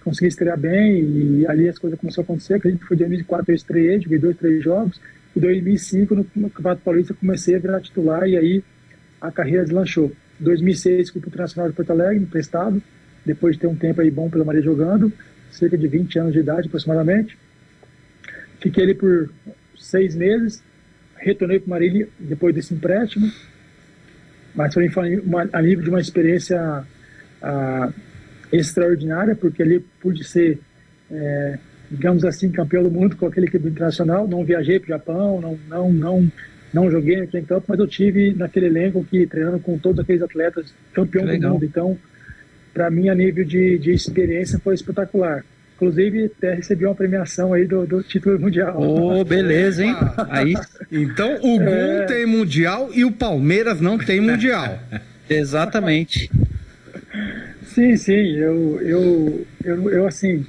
consegui 0.05 0.29
estrear 0.29 0.57
bem 0.57 1.41
e 1.41 1.47
ali 1.49 1.69
as 1.69 1.77
coisas 1.77 1.99
começaram 1.99 2.23
a 2.23 2.25
acontecer. 2.27 2.55
Acredito 2.55 2.83
que 2.83 2.87
foi 2.87 2.97
2004 2.97 3.51
eu 3.51 3.57
estreiei, 3.57 4.01
joguei 4.01 4.19
dois, 4.19 4.37
três 4.37 4.63
jogos. 4.63 5.01
Em 5.37 5.41
2005, 5.41 6.15
no, 6.15 6.27
no 6.37 6.51
Campeonato 6.51 6.83
Paulista, 6.83 7.15
comecei 7.15 7.57
a 7.57 7.59
virar 7.59 7.81
titular 7.81 8.29
e 8.29 8.37
aí 8.37 8.65
a 9.21 9.33
carreira 9.33 9.65
deslanchou. 9.65 10.13
Em 10.41 10.45
2006, 10.45 11.11
fui 11.11 11.21
para 11.21 11.27
o 11.27 11.31
Internacional 11.31 11.69
de 11.69 11.75
Porto 11.75 11.91
Alegre, 11.91 12.23
emprestado, 12.23 12.81
depois 13.27 13.57
de 13.57 13.63
ter 13.63 13.67
um 13.67 13.75
tempo 13.75 14.01
aí 14.01 14.11
bom 14.11 14.31
pela 14.31 14.45
Maria 14.45 14.63
jogando, 14.63 15.13
cerca 15.51 15.77
de 15.77 15.89
20 15.89 16.17
anos 16.21 16.33
de 16.33 16.39
idade 16.39 16.69
aproximadamente. 16.69 17.37
Fiquei 18.61 18.85
ali 18.85 18.95
por 18.95 19.29
seis 19.95 20.17
meses, 20.17 20.61
retornei 21.17 21.61
para 21.61 21.71
Marília 21.71 22.09
depois 22.19 22.53
desse 22.53 22.75
empréstimo, 22.75 23.31
mas 24.55 24.75
para 24.75 24.83
mim 24.83 24.91
foi 24.91 25.19
uma, 25.21 25.49
a 25.53 25.63
nível 25.63 25.85
de 25.85 25.91
uma 25.91 26.01
experiência 26.01 26.85
a, 27.41 27.93
extraordinária, 28.53 29.37
porque 29.37 29.63
ali 29.63 29.79
pude 30.01 30.25
ser, 30.25 30.59
é, 31.11 31.59
digamos 31.91 32.25
assim, 32.25 32.51
campeão 32.51 32.83
do 32.83 32.91
mundo 32.91 33.17
com 33.17 33.27
aquele 33.27 33.47
equipe 33.47 33.69
internacional. 33.69 34.27
Não 34.27 34.45
viajei 34.45 34.81
para 34.81 34.87
o 34.87 34.99
Japão, 34.99 35.41
não, 35.41 35.59
não, 35.69 35.93
não, 35.93 36.33
não 36.73 36.91
joguei 36.91 37.21
naquele 37.21 37.47
campo, 37.47 37.67
mas 37.69 37.79
eu 37.79 37.87
tive 37.87 38.35
naquele 38.35 38.67
elenco 38.67 39.05
que 39.05 39.27
treinando 39.27 39.61
com 39.61 39.79
todos 39.79 40.01
aqueles 40.01 40.23
atletas 40.23 40.75
campeão 40.93 41.27
do 41.27 41.49
mundo. 41.49 41.65
Então, 41.65 41.97
para 42.73 42.91
mim, 42.91 43.09
a 43.09 43.15
nível 43.15 43.45
de, 43.45 43.79
de 43.79 43.93
experiência 43.93 44.59
foi 44.59 44.75
espetacular. 44.75 45.45
Inclusive, 45.85 46.33
até 46.39 46.55
recebi 46.55 46.87
uma 46.87 46.95
premiação 46.95 47.53
aí 47.53 47.67
do, 47.67 47.87
do 47.87 48.03
título 48.03 48.41
mundial. 48.41 48.81
Ô, 48.81 49.21
oh, 49.21 49.25
beleza, 49.25 49.85
hein? 49.85 49.95
Aí... 50.31 50.55
Então, 50.91 51.37
o 51.43 51.59
Gum 51.59 51.69
é... 51.69 52.07
tem 52.07 52.25
mundial 52.25 52.89
e 52.95 53.05
o 53.05 53.13
Palmeiras 53.13 53.83
não 53.83 53.99
tem 53.99 54.19
mundial. 54.19 54.79
Exatamente. 55.29 56.31
Sim, 57.67 57.97
sim. 57.99 58.37
Eu, 58.37 58.81
eu, 58.81 59.47
eu, 59.63 59.91
eu 59.91 60.07
assim, 60.07 60.47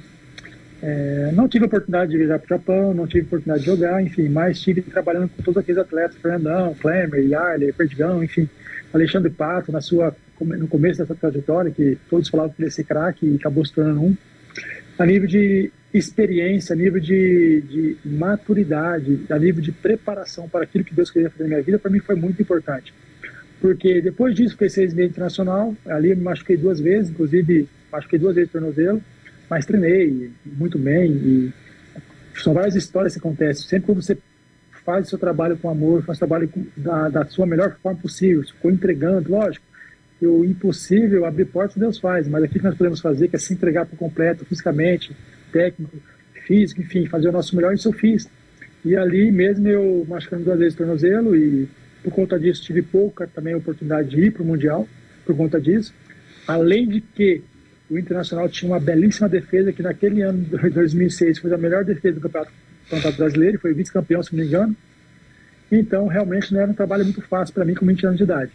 é, 0.82 1.30
não 1.34 1.46
tive 1.46 1.64
a 1.64 1.66
oportunidade 1.66 2.12
de 2.12 2.16
viajar 2.16 2.38
para 2.38 2.46
o 2.46 2.58
Japão, 2.58 2.94
não 2.94 3.06
tive 3.06 3.20
a 3.20 3.26
oportunidade 3.26 3.60
de 3.60 3.66
jogar, 3.66 4.02
enfim, 4.02 4.30
mas 4.30 4.56
estive 4.56 4.80
trabalhando 4.80 5.28
com 5.28 5.42
todos 5.42 5.58
aqueles 5.58 5.78
atletas, 5.78 6.16
Fernandão, 6.16 6.74
Klemer, 6.80 7.26
Yarley, 7.26 7.72
Perdigão, 7.74 8.24
enfim, 8.24 8.48
Alexandre 8.92 9.30
Pato, 9.30 9.70
na 9.70 9.82
sua, 9.82 10.16
no 10.40 10.66
começo 10.66 11.00
dessa 11.00 11.14
trajetória, 11.14 11.70
que 11.70 11.98
todos 12.08 12.28
falavam 12.30 12.52
que 12.52 12.62
ele 12.62 12.68
ia 12.68 12.72
ser 12.72 12.84
craque 12.84 13.26
e 13.26 13.36
acabou 13.36 13.64
se 13.66 13.74
tornando 13.74 14.00
um 14.00 14.16
a 14.98 15.06
nível 15.06 15.28
de 15.28 15.70
experiência, 15.92 16.74
a 16.74 16.76
nível 16.76 17.00
de, 17.00 17.62
de, 17.62 17.96
maturidade, 18.04 19.20
a 19.30 19.38
nível 19.38 19.62
de 19.62 19.72
preparação 19.72 20.48
para 20.48 20.64
aquilo 20.64 20.84
que 20.84 20.94
Deus 20.94 21.10
queria 21.10 21.30
fazer 21.30 21.44
na 21.44 21.48
minha 21.50 21.62
vida, 21.62 21.78
para 21.78 21.90
mim 21.90 22.00
foi 22.00 22.14
muito 22.14 22.40
importante. 22.40 22.92
Porque 23.60 24.00
depois 24.00 24.34
disso, 24.34 24.52
fiquei 24.52 24.68
seis 24.68 24.92
meses 24.92 25.12
internacional, 25.12 25.74
ali 25.86 26.14
me 26.14 26.22
machuquei 26.22 26.56
duas 26.56 26.80
vezes, 26.80 27.10
inclusive 27.10 27.68
machuquei 27.90 28.18
duas 28.18 28.34
vezes 28.34 28.50
o 28.50 28.52
tornozelo, 28.52 29.02
mas 29.48 29.64
treinei 29.64 30.30
muito 30.44 30.78
bem 30.78 31.10
e 31.12 31.52
são 32.34 32.52
várias 32.52 32.74
histórias 32.74 33.14
que 33.14 33.18
acontecem. 33.18 33.66
Sempre 33.66 33.94
que 33.94 34.02
você 34.02 34.18
faz 34.84 35.06
o 35.06 35.10
seu 35.10 35.18
trabalho 35.18 35.56
com 35.56 35.70
amor, 35.70 36.02
faz 36.02 36.18
o 36.18 36.20
trabalho 36.20 36.50
da, 36.76 37.08
da 37.08 37.24
sua 37.24 37.46
melhor 37.46 37.76
forma 37.82 37.98
possível, 37.98 38.42
ficou 38.44 38.70
entregando, 38.70 39.30
lógico, 39.30 39.65
o 40.24 40.44
impossível 40.44 41.26
abrir 41.26 41.44
portas 41.46 41.76
Deus 41.76 41.98
faz, 41.98 42.26
mas 42.26 42.42
aquilo 42.42 42.60
que 42.60 42.66
nós 42.66 42.76
podemos 42.76 43.00
fazer, 43.00 43.28
que 43.28 43.36
é 43.36 43.38
se 43.38 43.52
entregar 43.52 43.84
por 43.84 43.98
completo, 43.98 44.44
fisicamente, 44.46 45.14
técnico, 45.52 45.96
físico, 46.46 46.80
enfim, 46.80 47.06
fazer 47.06 47.28
o 47.28 47.32
nosso 47.32 47.54
melhor, 47.54 47.74
isso 47.74 47.88
eu 47.88 47.92
fiz. 47.92 48.28
E 48.84 48.96
ali 48.96 49.30
mesmo 49.30 49.68
eu 49.68 50.06
machucando 50.08 50.44
duas 50.44 50.58
vezes 50.58 50.74
o 50.74 50.78
tornozelo 50.78 51.36
e 51.36 51.68
por 52.02 52.12
conta 52.12 52.38
disso 52.38 52.62
tive 52.62 52.82
pouca 52.82 53.26
também 53.26 53.54
oportunidade 53.54 54.10
de 54.10 54.20
ir 54.20 54.30
para 54.30 54.42
o 54.42 54.46
Mundial, 54.46 54.88
por 55.26 55.36
conta 55.36 55.60
disso. 55.60 55.92
Além 56.46 56.88
de 56.88 57.00
que 57.00 57.42
o 57.90 57.98
Internacional 57.98 58.48
tinha 58.48 58.70
uma 58.70 58.80
belíssima 58.80 59.28
defesa, 59.28 59.72
que 59.72 59.82
naquele 59.82 60.22
ano 60.22 60.44
de 60.44 60.70
2006 60.70 61.40
foi 61.40 61.52
a 61.52 61.58
melhor 61.58 61.84
defesa 61.84 62.14
do 62.14 62.20
Campeonato, 62.20 62.52
campeonato 62.88 63.18
Brasileiro, 63.18 63.58
foi 63.58 63.74
vice-campeão, 63.74 64.22
se 64.22 64.32
não 64.32 64.40
me 64.40 64.48
engano. 64.48 64.76
Então, 65.70 66.06
realmente 66.06 66.54
não 66.54 66.60
era 66.60 66.70
um 66.70 66.74
trabalho 66.74 67.04
muito 67.04 67.20
fácil 67.22 67.52
para 67.52 67.64
mim 67.64 67.74
com 67.74 67.84
20 67.84 68.06
anos 68.06 68.18
de 68.18 68.22
idade 68.22 68.52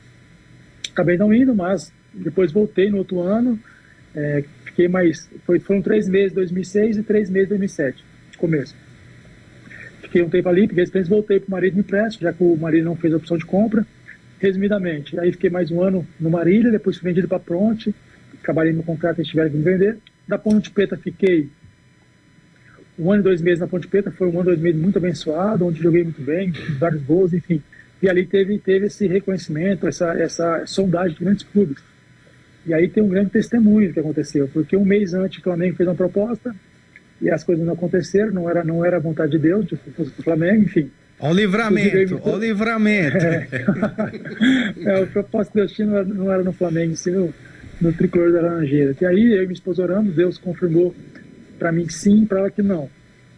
acabei 0.92 1.18
não 1.18 1.34
indo, 1.34 1.54
mas 1.56 1.92
depois 2.14 2.52
voltei 2.52 2.90
no 2.90 2.98
outro 2.98 3.20
ano. 3.22 3.60
É, 4.16 4.44
fiquei 4.66 4.88
mais. 4.88 5.30
Foi, 5.46 5.60
foram 5.60 5.82
três 5.82 6.08
meses 6.08 6.32
em 6.32 6.36
2006 6.36 6.98
e 6.98 7.04
três 7.04 7.30
meses 7.30 7.48
em 7.48 7.58
2007, 7.58 8.04
começo. 8.38 8.76
Fiquei 10.02 10.22
um 10.22 10.30
tempo 10.30 10.50
ali, 10.50 10.68
peguei 10.68 10.84
experiência, 10.84 11.10
voltei 11.10 11.40
para 11.40 11.48
o 11.48 11.52
marido 11.52 11.76
me 11.76 11.80
empréstimo, 11.82 12.24
já 12.24 12.34
que 12.34 12.44
o 12.44 12.58
marido 12.58 12.86
não 12.86 12.96
fez 12.96 13.14
a 13.14 13.18
opção 13.18 13.38
de 13.38 13.46
compra. 13.46 13.86
Resumidamente, 14.40 15.18
aí 15.20 15.32
fiquei 15.32 15.52
mais 15.52 15.70
um 15.70 15.82
ano 15.82 16.06
no 16.20 16.30
Marília, 16.30 16.72
depois 16.72 16.98
fui 16.98 17.10
vendido 17.10 17.28
para 17.28 17.40
Pronte, 17.40 17.94
trabalhei 18.42 18.74
no 18.74 18.82
contrato 18.82 19.20
eles 19.20 19.30
tiveram 19.30 19.52
que 19.52 19.58
me 19.58 19.64
vender. 19.64 19.98
Da 20.28 20.38
Ponte 20.38 20.72
Preta 20.72 20.98
fiquei 20.98 21.48
um 22.98 23.12
ano 23.12 23.22
e 23.22 23.24
dois 23.24 23.42
meses 23.42 23.60
na 23.60 23.68
Ponte 23.68 23.88
Preta, 23.88 24.12
foi 24.12 24.28
um 24.28 24.32
ano 24.32 24.42
e 24.42 24.46
dois 24.46 24.60
meses 24.60 24.82
muito 24.82 24.98
abençoado, 24.98 25.66
onde 25.66 25.82
joguei 25.82 26.04
muito 26.04 26.22
bem, 26.22 26.52
vários 26.80 27.04
gols, 27.04 27.34
enfim. 27.34 27.62
E 28.02 28.10
ali 28.10 28.26
teve, 28.26 28.58
teve 28.58 28.88
esse 28.88 29.08
reconhecimento, 29.08 29.88
essa, 29.88 30.14
essa 30.14 30.66
sondagem 30.66 31.18
de 31.18 31.24
grandes 31.24 31.44
clubes. 31.44 31.78
E 32.66 32.74
aí 32.74 32.88
tem 32.88 33.04
um 33.04 33.08
grande 33.08 33.32
testemunho 33.32 33.88
do 33.88 33.94
que 33.94 34.00
aconteceu, 34.00 34.48
porque 34.52 34.76
um 34.76 34.86
mês 34.86 35.14
antes 35.14 35.40
o 35.40 35.44
Flamengo 35.44 35.76
fez 35.76 35.88
uma 35.88 35.96
proposta 35.96 36.56
e 37.22 37.30
as 37.30 37.44
coisas 37.44 37.66
não 37.66 37.74
aconteceram, 37.74 38.32
não 38.32 38.50
era, 38.50 38.64
não 38.64 38.84
era 38.84 39.00
vontade 39.00 39.32
de 39.32 39.40
Deus, 39.40 39.66
de 39.66 39.76
fosse 39.76 40.12
o 40.18 40.24
Flamengo, 40.24 40.64
enfim. 40.64 40.90
Ao 41.20 41.34
livramento, 41.34 42.20
ao 42.24 42.40
livramento. 42.40 43.18
É, 43.18 43.48
é, 44.86 45.04
o 45.04 45.08
propósito 45.08 45.54
de 45.54 45.60
Deus 45.60 45.80
não 45.80 45.96
era, 45.96 46.04
não 46.06 46.32
era 46.32 46.44
no 46.44 46.52
Flamengo, 46.52 46.96
sim 46.96 47.12
no, 47.12 47.34
no 47.80 47.94
tricolor 47.94 48.32
da 48.32 48.42
Laranjeira. 48.42 48.96
E 49.00 49.06
aí 49.06 49.34
eu 49.34 49.44
e 49.44 49.46
minha 49.46 49.54
esposa 49.54 49.84
oramos, 49.84 50.16
Deus 50.16 50.40
confirmou 50.40 50.96
para 51.60 51.72
mim 51.72 51.86
que 51.86 51.94
sim, 51.94 52.26
para 52.26 52.40
ela 52.40 52.50
que 52.50 52.64
não. 52.64 52.90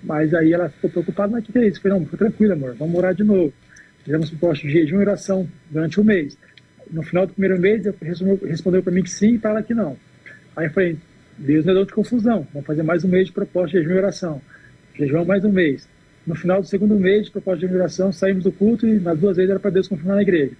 Mas 0.01 0.33
aí 0.33 0.53
ela 0.53 0.69
ficou 0.69 0.89
preocupada, 0.89 1.33
mas 1.33 1.47
o 1.47 1.51
que 1.51 1.59
é 1.59 1.67
isso? 1.67 1.79
Eu 1.79 1.81
falei, 1.81 1.99
não, 1.99 2.05
fica 2.05 2.17
tranquilo, 2.17 2.53
amor, 2.53 2.75
vamos 2.79 2.95
orar 2.95 3.13
de 3.13 3.23
novo. 3.23 3.53
Fizemos 4.03 4.31
um 4.31 4.37
posto 4.37 4.67
de 4.67 4.73
jejum 4.73 4.97
e 4.97 4.99
oração 4.99 5.47
durante 5.71 5.99
um 5.99 6.03
mês. 6.03 6.37
No 6.91 7.01
final 7.03 7.25
do 7.25 7.33
primeiro 7.33 7.59
mês, 7.59 7.85
ele 7.85 7.95
respondeu 8.45 8.83
para 8.83 8.91
mim 8.91 9.03
que 9.03 9.09
sim 9.09 9.35
e 9.35 9.39
para 9.39 9.51
ela 9.51 9.63
que 9.63 9.73
não. 9.73 9.97
Aí 10.55 10.67
eu 10.67 10.71
falei, 10.71 10.97
Deus 11.37 11.65
não 11.65 11.71
é 11.71 11.75
dono 11.75 11.87
de 11.87 11.93
confusão, 11.93 12.47
vamos 12.53 12.67
fazer 12.67 12.83
mais 12.83 13.03
um 13.03 13.07
mês 13.07 13.27
de 13.27 13.33
proposta 13.33 13.77
de 13.77 13.83
jejum 13.83 13.95
e 13.95 13.97
oração. 13.97 14.41
Jejum 14.95 15.25
mais 15.25 15.43
um 15.43 15.51
mês. 15.51 15.87
No 16.27 16.35
final 16.35 16.61
do 16.61 16.67
segundo 16.67 16.95
mês 16.95 17.25
de 17.25 17.31
proposta 17.31 17.67
de 17.67 17.73
oração, 17.73 18.11
saímos 18.11 18.43
do 18.43 18.51
culto 18.51 18.87
e 18.87 18.99
nas 18.99 19.17
duas 19.17 19.37
vezes 19.37 19.49
era 19.49 19.59
para 19.59 19.71
Deus 19.71 19.87
confirmar 19.87 20.17
na 20.17 20.21
igreja. 20.21 20.53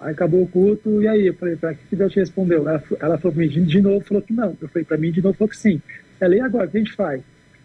Aí 0.00 0.12
acabou 0.12 0.42
o 0.42 0.46
culto, 0.46 1.02
e 1.02 1.08
aí? 1.08 1.28
Eu 1.28 1.34
falei, 1.34 1.56
para 1.56 1.74
que 1.74 1.96
Deus 1.96 2.12
te 2.12 2.18
respondeu? 2.18 2.68
Ela, 2.68 2.82
ela 3.00 3.18
falou 3.18 3.34
para 3.34 3.46
mim, 3.46 3.48
de 3.48 3.80
novo, 3.80 4.04
falou 4.04 4.22
que 4.22 4.32
não. 4.32 4.56
Eu 4.60 4.68
falei, 4.68 4.84
para 4.84 4.98
mim, 4.98 5.10
de 5.10 5.22
novo, 5.22 5.36
falou 5.38 5.48
que 5.48 5.56
sim. 5.56 5.80
Ela, 6.20 6.36
e 6.36 6.40
agora, 6.40 6.66
o 6.66 6.70
que 6.70 6.76
a 6.76 6.80
gente 6.80 6.92
faz? 6.92 7.22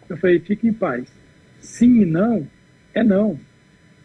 Eu 0.08 0.16
falei, 0.16 0.40
fique 0.40 0.66
em 0.66 0.72
paz. 0.72 1.06
Sim 1.60 2.00
e 2.00 2.06
não 2.06 2.46
é 2.94 3.02
não. 3.02 3.38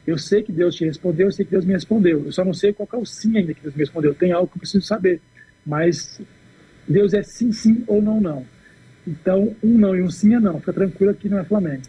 Eu 0.06 0.18
sei 0.18 0.44
que 0.44 0.52
Deus 0.52 0.76
te 0.76 0.86
respondeu, 0.86 1.28
eu 1.28 1.32
sei 1.32 1.46
que 1.46 1.52
Deus 1.52 1.66
me 1.66 1.74
respondeu. 1.74 2.24
Eu 2.26 2.32
só 2.32 2.46
não 2.46 2.54
sei 2.54 2.72
qual 2.72 2.88
é 2.94 2.98
o 2.98 3.06
sim 3.06 3.38
ainda 3.38 3.54
que 3.54 3.62
Deus 3.62 3.74
me 3.74 3.82
respondeu. 3.82 4.14
Tem 4.14 4.32
algo 4.32 4.48
que 4.48 4.58
eu 4.58 4.60
preciso 4.60 4.86
saber. 4.86 5.20
Mas 5.66 6.22
Deus 6.88 7.14
é 7.14 7.24
sim, 7.24 7.52
sim 7.52 7.84
ou 7.88 8.02
não, 8.02 8.22
não. 8.22 8.46
Então, 9.08 9.56
um 9.64 9.78
não 9.78 9.96
e 9.96 10.02
um 10.02 10.10
sim 10.10 10.36
é 10.36 10.40
não. 10.40 10.60
Fica 10.60 10.74
tranquilo 10.74 11.12
aqui 11.12 11.28
não 11.28 11.40
é 11.40 11.44
Flamengo. 11.44 11.82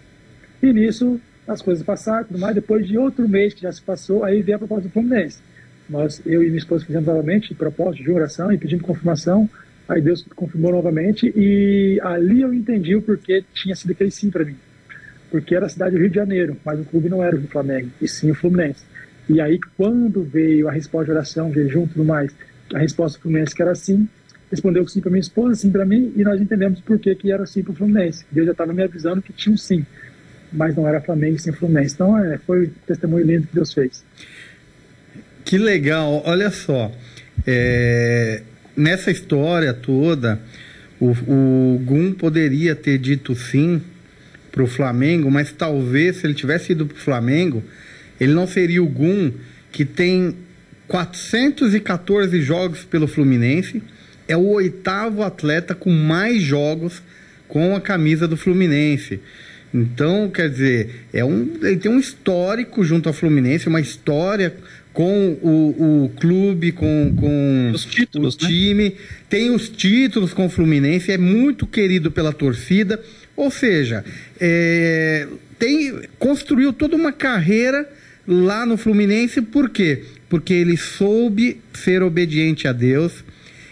E 0.62 0.73
nisso, 0.73 1.20
as 1.46 1.61
coisas 1.61 1.85
passaram, 1.85 2.25
tudo 2.25 2.38
mais. 2.38 2.54
Depois 2.54 2.88
de 2.88 2.96
outro 2.96 3.28
mês 3.28 3.52
que 3.52 3.62
já 3.62 3.70
se 3.70 3.82
passou, 3.82 4.25
aí 4.25 4.40
veio 4.40 4.56
a 4.56 4.58
proposta 4.58 4.88
do 4.88 4.92
Fluminense. 4.92 5.40
Nós, 5.88 6.23
eu 6.25 6.42
e 6.42 6.46
minha 6.46 6.58
esposa 6.58 6.87
fizemos 6.87 7.06
novamente 7.06 7.54
proposta 7.54 8.02
de 8.02 8.11
oração 8.11 8.50
e 8.50 8.56
pedindo 8.56 8.82
confirmação. 8.82 9.49
Aí 9.87 10.00
Deus 10.00 10.26
confirmou 10.35 10.73
novamente 10.73 11.32
e 11.37 12.00
ali 12.02 12.40
eu 12.40 12.52
entendi 12.52 12.96
o 12.96 13.02
porquê 13.02 13.44
tinha 13.54 13.76
sido 13.76 13.92
aquele 13.92 14.11
sim 14.11 14.30
para 14.30 14.44
mim 14.44 14.56
porque 15.30 15.54
era 15.54 15.66
a 15.66 15.68
cidade 15.68 15.92
do 15.92 16.00
Rio 16.00 16.09
de 16.09 16.16
Janeiro, 16.16 16.56
mas 16.64 16.80
o 16.80 16.85
clube 16.85 17.09
não 17.09 17.23
era 17.23 17.37
o 17.37 17.42
Flamengo, 17.49 17.90
e 18.00 18.09
sim 18.09 18.30
o 18.30 18.35
Fluminense. 18.35 18.85
E 19.28 19.40
aí, 19.40 19.59
quando 19.76 20.23
veio 20.23 20.68
a 20.68 20.73
resposta 20.73 21.06
de 21.06 21.11
oração, 21.12 21.52
jejum 21.52 21.85
e 21.85 21.88
tudo 21.88 22.04
mais, 22.04 22.33
a 22.73 22.78
resposta 22.78 23.18
do 23.18 23.23
Fluminense 23.23 23.54
que 23.54 23.62
era 23.62 23.75
sim, 23.75 24.09
respondeu 24.50 24.85
que 24.85 24.92
sim 24.92 25.00
para 25.00 25.11
minha 25.11 25.21
esposa, 25.21 25.56
sim 25.56 25.71
para 25.71 25.85
mim, 25.85 26.12
e 26.16 26.23
nós 26.23 26.40
entendemos 26.40 26.80
por 26.80 26.99
que, 26.99 27.14
que 27.14 27.33
era 27.33 27.45
sim 27.47 27.62
para 27.62 27.73
o 27.73 27.75
Fluminense. 27.75 28.25
Deus 28.30 28.47
já 28.47 28.52
estava 28.52 28.73
me 28.73 28.83
avisando 28.83 29.21
que 29.21 29.33
tinha 29.33 29.52
um 29.52 29.56
sim, 29.56 29.85
mas 30.52 30.76
não 30.76 30.87
era 30.87 31.00
Flamengo, 31.00 31.38
sim 31.38 31.52
Fluminense. 31.52 31.95
Então, 31.95 32.16
é, 32.18 32.38
foi 32.38 32.66
um 32.66 32.71
testemunho 32.87 33.26
lindo 33.26 33.47
que 33.49 33.54
Deus 33.54 33.73
fez. 33.73 34.04
Que 35.45 35.59
legal, 35.59 36.23
olha 36.25 36.50
só. 36.50 36.92
É, 37.47 38.42
nessa 38.76 39.11
história 39.11 39.75
toda, 39.75 40.40
o, 41.00 41.11
o 41.11 41.78
Gum 41.85 42.12
poderia 42.12 42.75
ter 42.75 42.99
dito 42.99 43.35
sim 43.35 43.83
para 44.56 44.64
o 44.64 44.66
Flamengo, 44.66 45.30
mas 45.30 45.52
talvez 45.52 46.16
se 46.16 46.26
ele 46.26 46.32
tivesse 46.32 46.72
ido 46.72 46.86
para 46.86 46.96
o 46.96 46.98
Flamengo, 46.98 47.62
ele 48.18 48.32
não 48.32 48.46
seria 48.46 48.82
o 48.82 48.88
Gum 48.88 49.30
que 49.70 49.84
tem 49.84 50.34
414 50.88 52.40
jogos 52.40 52.82
pelo 52.82 53.06
Fluminense, 53.06 53.82
é 54.26 54.34
o 54.34 54.46
oitavo 54.48 55.22
atleta 55.22 55.75
com 55.75 55.90
mais 55.90 56.42
jogos 56.42 57.02
com 57.46 57.76
a 57.76 57.80
camisa 57.82 58.26
do 58.26 58.34
Fluminense. 58.34 59.20
Então, 59.75 60.30
quer 60.30 60.48
dizer, 60.48 61.06
é 61.12 61.22
um, 61.22 61.52
ele 61.62 61.76
tem 61.76 61.90
um 61.90 61.98
histórico 61.98 62.82
junto 62.82 63.10
ao 63.10 63.12
Fluminense, 63.12 63.68
uma 63.68 63.80
história 63.80 64.56
com 64.90 65.36
o, 65.42 66.04
o 66.04 66.08
clube, 66.18 66.72
com, 66.72 67.14
com 67.14 67.72
os 67.75 67.84
títulos, 67.84 68.36
o 68.36 68.42
né? 68.42 68.48
time, 68.48 68.84
né? 68.84 68.92
tem 69.28 69.50
os 69.50 69.68
títulos 69.68 70.32
com 70.32 70.46
o 70.46 70.48
Fluminense, 70.48 71.12
é 71.12 71.18
muito 71.18 71.66
querido 71.66 72.10
pela 72.10 72.32
torcida. 72.32 72.98
Ou 73.36 73.50
seja, 73.50 74.04
é, 74.40 75.26
tem, 75.58 76.02
construiu 76.18 76.72
toda 76.72 76.96
uma 76.96 77.12
carreira 77.12 77.88
lá 78.26 78.64
no 78.64 78.76
Fluminense, 78.76 79.40
por 79.42 79.70
quê? 79.70 80.02
Porque 80.28 80.54
ele 80.54 80.76
soube 80.76 81.60
ser 81.74 82.02
obediente 82.02 82.66
a 82.66 82.72
Deus, 82.72 83.24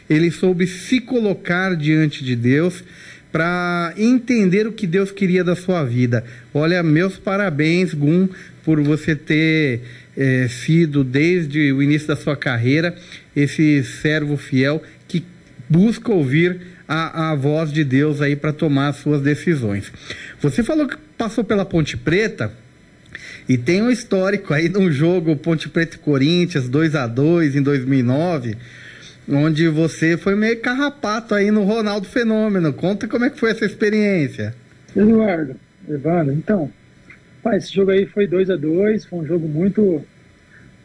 ele 0.08 0.30
soube 0.30 0.66
se 0.66 1.00
colocar 1.00 1.74
diante 1.74 2.22
de 2.22 2.36
Deus 2.36 2.84
para 3.32 3.92
entender 3.96 4.66
o 4.66 4.72
que 4.72 4.86
Deus 4.86 5.10
queria 5.10 5.42
da 5.42 5.56
sua 5.56 5.82
vida. 5.82 6.24
Olha, 6.52 6.82
meus 6.84 7.16
parabéns, 7.16 7.92
Gum, 7.92 8.28
por 8.64 8.80
você 8.80 9.16
ter 9.16 9.80
é, 10.16 10.46
sido, 10.46 11.02
desde 11.02 11.72
o 11.72 11.82
início 11.82 12.06
da 12.06 12.16
sua 12.16 12.36
carreira, 12.36 12.94
esse 13.34 13.82
servo 13.82 14.36
fiel 14.36 14.80
que 15.08 15.24
busca 15.68 16.12
ouvir 16.12 16.60
a, 16.88 17.30
a 17.30 17.34
voz 17.34 17.72
de 17.72 17.84
Deus 17.84 18.20
aí 18.20 18.36
para 18.36 18.52
tomar 18.52 18.88
as 18.88 18.96
suas 18.96 19.20
decisões. 19.20 19.92
Você 20.40 20.62
falou 20.62 20.86
que 20.86 20.96
passou 21.16 21.44
pela 21.44 21.64
Ponte 21.64 21.96
Preta 21.96 22.52
e 23.48 23.56
tem 23.56 23.82
um 23.82 23.90
histórico 23.90 24.52
aí 24.52 24.68
de 24.68 24.78
um 24.78 24.90
jogo 24.90 25.36
Ponte 25.36 25.68
Preta 25.68 25.96
e 25.96 25.98
Corinthians 25.98 26.68
2 26.68 26.94
a 26.94 27.06
2 27.06 27.56
em 27.56 27.62
2009, 27.62 28.56
onde 29.28 29.68
você 29.68 30.16
foi 30.16 30.34
meio 30.34 30.60
carrapato 30.60 31.34
aí 31.34 31.50
no 31.50 31.64
Ronaldo 31.64 32.06
Fenômeno. 32.06 32.72
Conta 32.72 33.08
como 33.08 33.24
é 33.24 33.30
que 33.30 33.38
foi 33.38 33.50
essa 33.50 33.64
experiência. 33.64 34.54
Eduardo, 34.94 35.56
Evandro, 35.88 36.32
então, 36.32 36.70
esse 37.52 37.74
jogo 37.74 37.90
aí 37.90 38.06
foi 38.06 38.26
2 38.26 38.50
a 38.50 38.56
2 38.56 39.04
foi 39.06 39.18
um 39.18 39.26
jogo 39.26 39.48
muito 39.48 40.02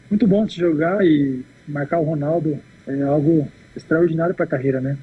muito 0.10 0.28
bom 0.28 0.46
de 0.46 0.58
jogar 0.58 1.06
e 1.06 1.46
marcar 1.68 2.00
o 2.00 2.04
Ronaldo 2.04 2.58
é 2.88 3.04
algo 3.04 3.48
extraordinário 3.76 4.34
para 4.34 4.46
a 4.46 4.48
carreira, 4.48 4.82
né? 4.82 4.98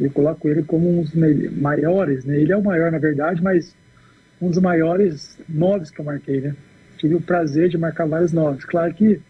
Eu 0.00 0.10
coloco 0.10 0.48
ele 0.48 0.62
como 0.62 0.88
um 0.88 1.02
dos 1.02 1.14
maiores, 1.56 2.24
né? 2.24 2.36
Ele 2.36 2.52
é 2.52 2.56
o 2.56 2.62
maior, 2.62 2.90
na 2.90 2.98
verdade, 2.98 3.42
mas 3.42 3.74
um 4.40 4.48
dos 4.48 4.58
maiores 4.58 5.38
noves 5.48 5.90
que 5.90 6.00
eu 6.00 6.04
marquei, 6.04 6.40
né? 6.40 6.54
Tive 6.98 7.14
o 7.14 7.20
prazer 7.20 7.68
de 7.68 7.78
marcar 7.78 8.06
vários 8.06 8.32
noves. 8.32 8.64
Claro 8.64 8.92
que 8.94 9.20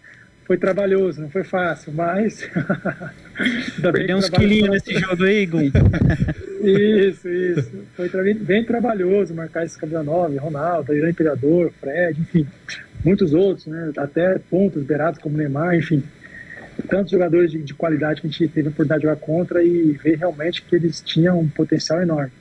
foi 0.47 0.57
trabalhoso, 0.57 1.21
não 1.21 1.31
foi 1.31 1.45
fácil, 1.45 1.93
mas. 1.93 2.49
Perdeu 3.81 4.17
uns 4.17 4.29
quilinhos 4.29 4.71
nesse 4.71 4.99
jogo 4.99 5.25
aí, 5.25 5.47
Gum. 5.47 5.71
isso, 6.63 7.29
isso. 7.29 7.85
Foi 7.95 8.09
bem, 8.09 8.35
bem 8.35 8.65
trabalhoso 8.65 9.35
marcar 9.35 9.65
esse 9.65 9.79
campeão 9.79 10.03
9, 10.03 10.37
Ronaldo, 10.37 10.95
Irã 10.95 11.11
Imperador, 11.11 11.73
Fred, 11.81 12.21
enfim, 12.21 12.47
muitos 13.05 13.35
outros, 13.35 13.67
né? 13.67 13.93
Até 13.97 14.39
pontos 14.39 14.83
beirados 14.83 15.21
como 15.21 15.37
Neymar, 15.37 15.77
enfim 15.77 16.03
tantos 16.89 17.11
jogadores 17.11 17.51
de, 17.51 17.63
de, 17.63 17.75
qualidade 17.75 18.21
que 18.21 18.27
a 18.27 18.31
gente 18.31 18.49
teve 18.49 18.69
a 18.69 18.71
oportunidade 18.71 19.01
de 19.01 19.07
jogar 19.07 19.21
contra 19.21 19.63
e 19.63 19.93
ver 19.93 20.19
realmente 20.19 20.63
que 20.63 20.75
eles 20.75 21.01
tinham 21.01 21.41
um 21.41 21.49
potencial 21.49 22.01
enorme. 22.01 22.33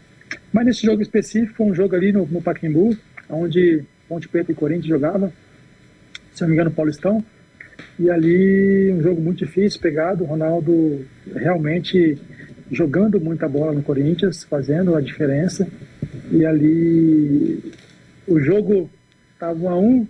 Mas 0.52 0.66
nesse 0.66 0.86
jogo 0.86 1.02
específico, 1.02 1.64
um 1.64 1.74
jogo 1.74 1.96
ali 1.96 2.12
no, 2.12 2.26
no 2.26 2.42
Pacaembu, 2.42 2.98
onde 3.30 3.84
Ponte 4.08 4.28
Preta 4.28 4.52
e 4.52 4.56
Corinthians 4.56 4.88
jogavam, 4.88 5.32
se 6.32 6.42
não 6.42 6.50
me 6.50 6.56
engano, 6.56 6.72
Paulistão. 6.72 7.24
E 8.00 8.10
ali, 8.10 8.92
um 8.92 9.02
jogo 9.02 9.22
muito 9.22 9.46
difícil, 9.46 9.80
pegado, 9.80 10.24
o 10.24 10.28
Ronaldo 10.28 11.06
realmente 11.36 12.18
jogando 12.72 13.20
muita 13.20 13.48
bola 13.48 13.72
no 13.72 13.84
Corinthians, 13.84 14.44
fazendo 14.44 14.96
a 14.96 15.02
diferença. 15.02 15.68
E 16.32 16.46
ali, 16.46 17.72
o 18.28 18.40
jogo 18.40 18.90
estava 19.36 19.60
1 19.60 19.70
a 19.70 19.78
1 19.78 20.08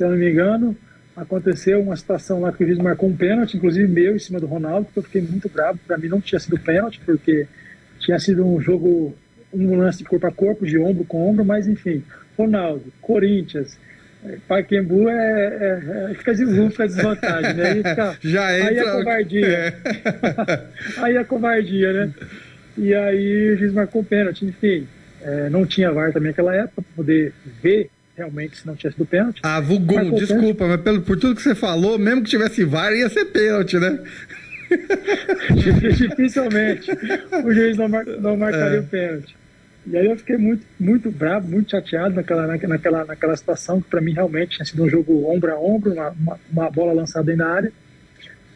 se 0.00 0.04
eu 0.04 0.10
não 0.12 0.16
me 0.16 0.30
engano, 0.30 0.74
aconteceu 1.16 1.80
uma 1.80 1.96
situação 1.96 2.40
lá 2.40 2.52
que 2.52 2.62
o 2.62 2.66
juiz 2.66 2.78
marcou 2.78 3.08
um 3.08 3.16
pênalti, 3.16 3.56
inclusive 3.56 3.86
meu, 3.88 4.16
em 4.16 4.18
cima 4.18 4.40
do 4.40 4.46
Ronaldo, 4.46 4.88
que 4.92 4.98
eu 4.98 5.02
fiquei 5.02 5.22
muito 5.22 5.48
bravo. 5.48 5.78
Para 5.86 5.98
mim 5.98 6.08
não 6.08 6.20
tinha 6.20 6.38
sido 6.38 6.58
pênalti, 6.58 7.00
porque 7.04 7.46
tinha 7.98 8.18
sido 8.18 8.46
um 8.46 8.60
jogo, 8.60 9.14
um 9.52 9.76
lance 9.76 9.98
de 9.98 10.04
corpo 10.04 10.26
a 10.26 10.32
corpo, 10.32 10.66
de 10.66 10.78
ombro 10.78 11.04
com 11.04 11.28
ombro, 11.28 11.44
mas 11.44 11.66
enfim. 11.66 12.02
Ronaldo, 12.36 12.84
Corinthians, 13.02 13.78
eh, 14.24 14.38
Paquembu 14.48 15.08
é, 15.08 15.12
é, 15.14 16.10
é, 16.10 16.14
fica, 16.14 16.34
de, 16.34 16.70
fica 16.70 16.86
desvantagem, 16.86 17.54
né? 17.54 17.70
Aí, 17.70 17.76
fica, 17.76 18.16
Já 18.22 18.58
entra... 18.58 18.68
aí 18.70 18.78
é 18.78 18.92
covardia. 18.92 19.46
É. 19.46 19.74
aí 21.02 21.16
é 21.16 21.24
covardia, 21.24 21.92
né? 21.92 22.14
E 22.78 22.94
aí 22.94 23.52
o 23.52 23.56
juiz 23.58 23.72
marcou 23.72 24.02
pênalti, 24.02 24.46
enfim. 24.46 24.86
É, 25.22 25.50
não 25.50 25.66
tinha 25.66 25.92
VAR 25.92 26.12
também 26.12 26.30
naquela 26.30 26.54
época 26.54 26.80
para 26.80 26.96
poder 26.96 27.34
ver 27.62 27.90
realmente 28.20 28.58
se 28.58 28.66
não 28.66 28.76
tivesse 28.76 28.98
do 28.98 29.06
pênalti. 29.06 29.40
Ah, 29.42 29.60
Vugum, 29.60 30.14
desculpa, 30.14 30.66
mas 30.66 30.80
pelo, 30.82 31.00
por 31.00 31.18
tudo 31.18 31.34
que 31.34 31.42
você 31.42 31.54
falou, 31.54 31.98
mesmo 31.98 32.22
que 32.22 32.30
tivesse 32.30 32.64
VAR, 32.64 32.92
ia 32.92 33.08
ser 33.08 33.24
pênalti, 33.26 33.78
né? 33.78 33.98
Dificilmente 35.96 36.90
o 37.44 37.52
juiz 37.52 37.76
não, 37.76 37.88
mar, 37.88 38.04
não 38.06 38.36
marcaria 38.36 38.78
é. 38.78 38.80
o 38.80 38.84
pênalti. 38.84 39.36
E 39.86 39.96
aí 39.96 40.06
eu 40.06 40.16
fiquei 40.16 40.36
muito, 40.36 40.64
muito 40.78 41.10
bravo, 41.10 41.48
muito 41.48 41.70
chateado 41.70 42.14
naquela, 42.14 42.46
naquela, 42.46 43.04
naquela 43.04 43.36
situação, 43.36 43.80
que 43.80 43.88
para 43.88 44.00
mim 44.00 44.12
realmente 44.12 44.56
tinha 44.56 44.66
sido 44.66 44.84
um 44.84 44.88
jogo 44.88 45.26
ombro 45.26 45.52
a 45.52 45.58
ombro, 45.58 45.92
uma, 45.92 46.10
uma, 46.10 46.40
uma 46.52 46.70
bola 46.70 46.92
lançada 46.92 47.30
aí 47.30 47.36
na 47.36 47.48
área. 47.48 47.72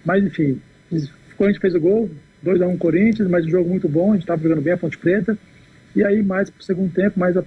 Mas 0.05 0.22
enfim, 0.22 0.61
o 0.92 1.37
Corinthians 1.37 1.62
fez 1.62 1.74
o 1.74 1.81
gol, 1.81 2.11
2x1 2.44 2.68
um 2.68 2.77
Corinthians, 2.77 3.29
mas 3.29 3.46
um 3.46 3.50
jogo 3.50 3.70
muito 3.70 3.88
bom, 3.88 4.11
a 4.11 4.14
gente 4.14 4.24
estava 4.24 4.42
jogando 4.42 4.61
bem 4.61 4.74
a 4.74 4.77
Ponte 4.77 4.98
Preta. 4.98 5.37
E 5.96 6.05
aí, 6.05 6.22
mais 6.22 6.50
pro 6.50 6.62
segundo 6.62 6.92
tempo, 6.92 7.18
mais 7.18 7.37
a 7.37 7.44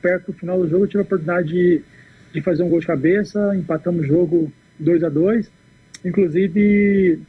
perto 0.00 0.32
do 0.32 0.38
final 0.38 0.58
do 0.58 0.68
jogo, 0.68 0.84
eu 0.84 0.88
tive 0.88 0.98
a 1.00 1.02
oportunidade 1.02 1.48
de, 1.48 1.82
de 2.32 2.40
fazer 2.40 2.62
um 2.62 2.68
gol 2.68 2.80
de 2.80 2.86
cabeça, 2.86 3.54
empatamos 3.54 4.02
o 4.02 4.06
jogo 4.06 4.52
2 4.78 5.04
a 5.04 5.08
2 5.08 5.50
Inclusive, 6.04 7.20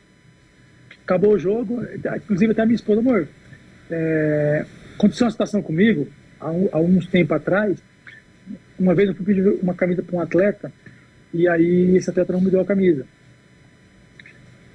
acabou 1.03 1.33
o 1.33 1.39
jogo, 1.39 1.85
inclusive 2.15 2.53
até 2.53 2.65
minha 2.65 2.75
esposa, 2.75 3.01
amor, 3.01 3.27
é, 3.89 4.65
aconteceu 4.95 5.25
uma 5.25 5.31
situação 5.31 5.61
comigo, 5.61 6.07
há, 6.39 6.47
há 6.71 6.79
uns 6.79 7.05
tempos 7.07 7.35
atrás, 7.35 7.77
uma 8.79 8.95
vez 8.95 9.09
eu 9.09 9.15
fui 9.15 9.25
pedir 9.25 9.45
uma 9.61 9.73
camisa 9.73 10.01
para 10.01 10.15
um 10.15 10.21
atleta, 10.21 10.71
e 11.33 11.47
aí 11.47 11.97
esse 11.97 12.09
atleta 12.09 12.31
não 12.31 12.41
me 12.41 12.49
deu 12.49 12.61
a 12.61 12.65
camisa. 12.65 13.05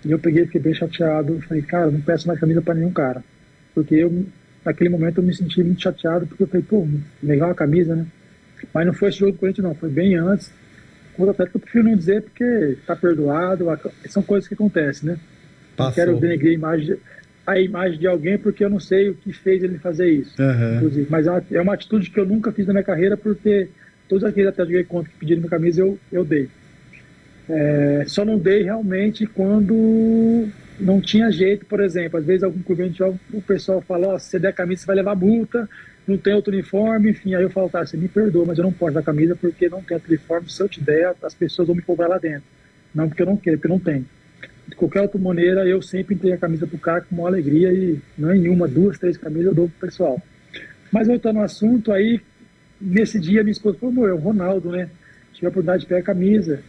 E 0.05 0.11
eu 0.11 0.19
peguei, 0.19 0.45
fiquei 0.45 0.61
bem 0.61 0.75
chateado, 0.75 1.41
falei, 1.49 1.63
cara, 1.63 1.91
não 1.91 2.01
peço 2.01 2.29
mais 2.29 2.39
camisa 2.39 2.63
para 2.63 2.75
nenhum 2.75 2.93
cara. 2.93 3.25
Porque 3.75 3.95
eu 3.95 4.25
naquele 4.67 4.91
momento 4.91 5.19
eu 5.19 5.25
me 5.25 5.35
senti 5.35 5.63
muito 5.63 5.81
chateado, 5.81 6.27
porque 6.27 6.43
eu 6.43 6.47
falei, 6.49 6.67
pô, 6.69 6.87
legal 7.23 7.51
a 7.51 7.55
camisa, 7.55 7.95
né? 7.95 8.05
Mas 8.75 8.87
não 8.87 8.93
foi 8.93 9.11
esse 9.11 9.19
jogo 9.19 9.33
do 9.33 9.39
Corinthians, 9.39 9.65
não, 9.65 9.75
foi 9.75 9.89
bem 9.89 10.17
antes. 10.17 10.53
Contra 11.13 11.29
o 11.29 11.31
Atlético 11.31 11.59
eu 11.59 11.61
prefiro 11.61 11.85
não 11.85 11.97
dizer 11.97 12.23
porque 12.23 12.77
tá 12.87 12.97
perdoado, 12.97 13.67
são 14.07 14.23
coisas 14.23 14.49
que 14.49 14.55
acontecem, 14.55 15.11
né? 15.11 15.19
Passou. 15.77 15.89
Não 15.89 15.95
quero 15.95 16.21
denegrir 16.21 16.51
a 16.51 16.55
imagem, 16.55 16.97
a 17.47 17.61
imagem 17.61 17.99
de 17.99 18.07
alguém 18.07 18.37
porque 18.37 18.65
eu 18.65 18.69
não 18.69 18.81
sei 18.81 19.11
o 19.11 19.15
que 19.15 19.33
fez 19.33 19.63
ele 19.63 19.79
fazer 19.79 20.11
isso, 20.11 20.35
uhum. 20.43 20.77
inclusive. 20.77 21.07
Mas 21.09 21.27
é 21.27 21.31
uma, 21.31 21.45
é 21.53 21.61
uma 21.61 21.75
atitude 21.75 22.11
que 22.11 22.19
eu 22.19 22.27
nunca 22.27 22.51
fiz 22.51 22.67
na 22.67 22.73
minha 22.73 22.85
carreira 22.85 23.17
porque 23.17 23.69
todos 24.09 24.25
aqueles 24.25 24.49
até 24.49 24.65
joguei 24.65 24.85
contra 24.85 25.11
que 25.11 25.19
pediram 25.19 25.41
minha 25.41 25.51
camisa, 25.51 25.81
eu, 25.81 25.99
eu 26.11 26.25
dei. 26.25 26.49
É, 27.49 28.05
só 28.09 28.25
não 28.25 28.37
dei 28.37 28.65
realmente 28.65 29.27
quando 29.27 30.49
não 30.79 31.01
tinha 31.01 31.31
jeito, 31.31 31.67
por 31.67 31.81
exemplo. 31.81 32.19
Às 32.19 32.27
vezes 32.27 32.43
algum 32.43 32.63
cliente 32.63 33.03
o 33.03 33.43
pessoal 33.43 33.81
fala, 33.81 34.09
ó, 34.09 34.19
se 34.19 34.31
você 34.31 34.39
der 34.39 34.53
camisa, 34.53 34.83
você 34.83 34.87
vai 34.87 34.97
levar 34.97 35.15
multa, 35.15 35.69
não 36.07 36.17
tem 36.17 36.35
outro 36.35 36.53
uniforme, 36.53 37.11
enfim. 37.11 37.35
Aí 37.35 37.43
eu 37.43 37.51
falo, 37.51 37.69
tá, 37.69 37.85
você 37.85 37.97
me 37.97 38.09
perdoa, 38.09 38.45
mas 38.47 38.59
eu 38.59 38.65
não 38.65 38.73
posso 38.73 38.95
dar 38.95 39.03
camisa 39.03 39.35
porque 39.35 39.69
não 39.69 39.83
tem 39.83 39.97
outro 39.97 40.11
uniforme. 40.11 40.51
Se 40.51 40.63
eu 40.63 40.69
te 40.69 40.81
der, 40.81 41.15
as 41.23 41.35
pessoas 41.35 41.67
vão 41.67 41.77
me 41.77 41.83
cobrar 41.83 42.09
lá 42.09 42.19
dentro. 42.19 42.45
Não 42.95 43.09
porque 43.09 43.23
eu 43.23 43.27
não 43.27 43.37
quero, 43.37 43.59
porque 43.59 43.69
não 43.69 43.79
tem. 43.79 44.07
De 44.69 44.75
qualquer 44.75 45.03
outra 45.03 45.21
maneira, 45.21 45.67
eu 45.67 45.81
sempre 45.81 46.15
entrei 46.15 46.33
a 46.33 46.39
camisa 46.39 46.67
pro 46.67 46.79
cara 46.79 47.01
com 47.03 47.15
uma 47.17 47.29
alegria 47.29 47.73
e 47.73 47.99
não 48.19 48.31
é 48.31 48.35
nenhuma, 48.35 48.67
duas, 48.67 48.99
três 48.99 49.17
camisas 49.17 49.47
eu 49.47 49.55
dou 49.55 49.69
pro 49.69 49.87
pessoal. 49.89 50.21
Mas 50.91 51.07
voltando 51.07 51.39
ao 51.39 51.45
assunto, 51.45 51.93
aí 51.93 52.21
nesse 52.81 53.19
dia 53.21 53.43
minha 53.43 53.53
esposa 53.53 53.79
falou, 53.79 54.09
é 54.09 54.13
o 54.13 54.17
Ronaldo, 54.17 54.71
né? 54.71 54.89
Tive 55.33 55.47
a 55.47 55.51
oportunidade 55.51 55.83
de 55.83 55.89
pegar 55.89 56.01
a 56.01 56.05
camisa. 56.05 56.63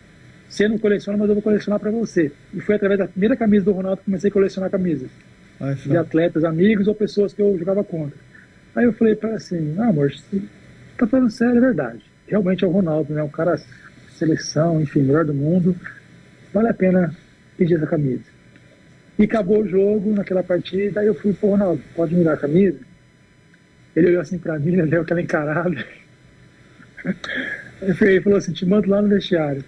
Você 0.49 0.67
não 0.67 0.77
coleciona, 0.77 1.17
mas 1.17 1.27
eu 1.27 1.35
vou 1.35 1.43
colecionar 1.43 1.79
para 1.79 1.91
você. 1.91 2.31
E 2.53 2.61
foi 2.61 2.75
através 2.75 2.99
da 2.99 3.07
primeira 3.07 3.35
camisa 3.35 3.65
do 3.65 3.71
Ronaldo 3.71 3.97
que 3.97 4.05
comecei 4.05 4.29
a 4.29 4.33
colecionar 4.33 4.69
camisas. 4.69 5.09
De 5.85 5.97
atletas, 5.97 6.43
amigos 6.43 6.87
ou 6.87 6.95
pessoas 6.95 7.33
que 7.33 7.41
eu 7.41 7.57
jogava 7.57 7.83
contra. 7.83 8.17
Aí 8.75 8.85
eu 8.85 8.93
falei 8.93 9.15
para 9.15 9.35
assim, 9.35 9.75
ah, 9.79 9.87
amor, 9.87 10.11
você 10.11 10.41
tá 10.97 11.07
falando 11.07 11.29
sério, 11.31 11.57
é 11.57 11.61
verdade. 11.61 12.01
Realmente 12.27 12.63
é 12.63 12.67
o 12.67 12.71
Ronaldo, 12.71 13.13
né? 13.13 13.23
Um 13.23 13.29
cara, 13.29 13.59
seleção, 14.11 14.79
enfim, 14.79 15.01
melhor 15.01 15.25
do 15.25 15.33
mundo. 15.33 15.75
Vale 16.53 16.69
a 16.69 16.73
pena 16.73 17.15
pedir 17.57 17.75
essa 17.75 17.87
camisa. 17.87 18.23
E 19.17 19.23
acabou 19.23 19.63
o 19.63 19.67
jogo 19.67 20.13
naquela 20.13 20.43
partida, 20.43 20.99
aí 20.99 21.07
eu 21.07 21.15
fui 21.15 21.33
pro 21.33 21.49
Ronaldo, 21.49 21.81
pode 21.95 22.15
me 22.15 22.23
dar 22.23 22.33
a 22.33 22.37
camisa? 22.37 22.79
Ele 23.95 24.09
olhou 24.09 24.21
assim 24.21 24.37
pra 24.37 24.59
mim, 24.59 24.75
né, 24.77 24.85
deu 24.85 25.01
aquela 25.01 25.21
encarada. 25.21 25.83
Ele 27.81 28.21
falou 28.21 28.37
assim, 28.37 28.53
te 28.53 28.65
mando 28.65 28.89
lá 28.89 29.01
no 29.01 29.07
vestiário. 29.07 29.63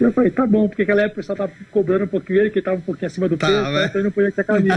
Eu 0.00 0.12
falei, 0.12 0.30
tá 0.30 0.46
bom, 0.46 0.68
porque 0.68 0.82
aquela 0.82 1.02
época 1.02 1.14
o 1.14 1.16
pessoal 1.16 1.36
tava 1.36 1.52
cobrando 1.70 2.04
um 2.04 2.08
pouquinho 2.08 2.40
ele, 2.40 2.50
que 2.50 2.60
tava 2.60 2.76
um 2.76 2.82
pouquinho 2.82 3.06
acima 3.06 3.28
do 3.28 3.38
tá, 3.38 3.46
peso, 3.46 3.70
né? 3.70 3.86
então 3.86 4.00
ele 4.00 4.04
não 4.04 4.10
podia 4.10 4.32
ter 4.32 4.40
a 4.42 4.44
camisa. 4.44 4.76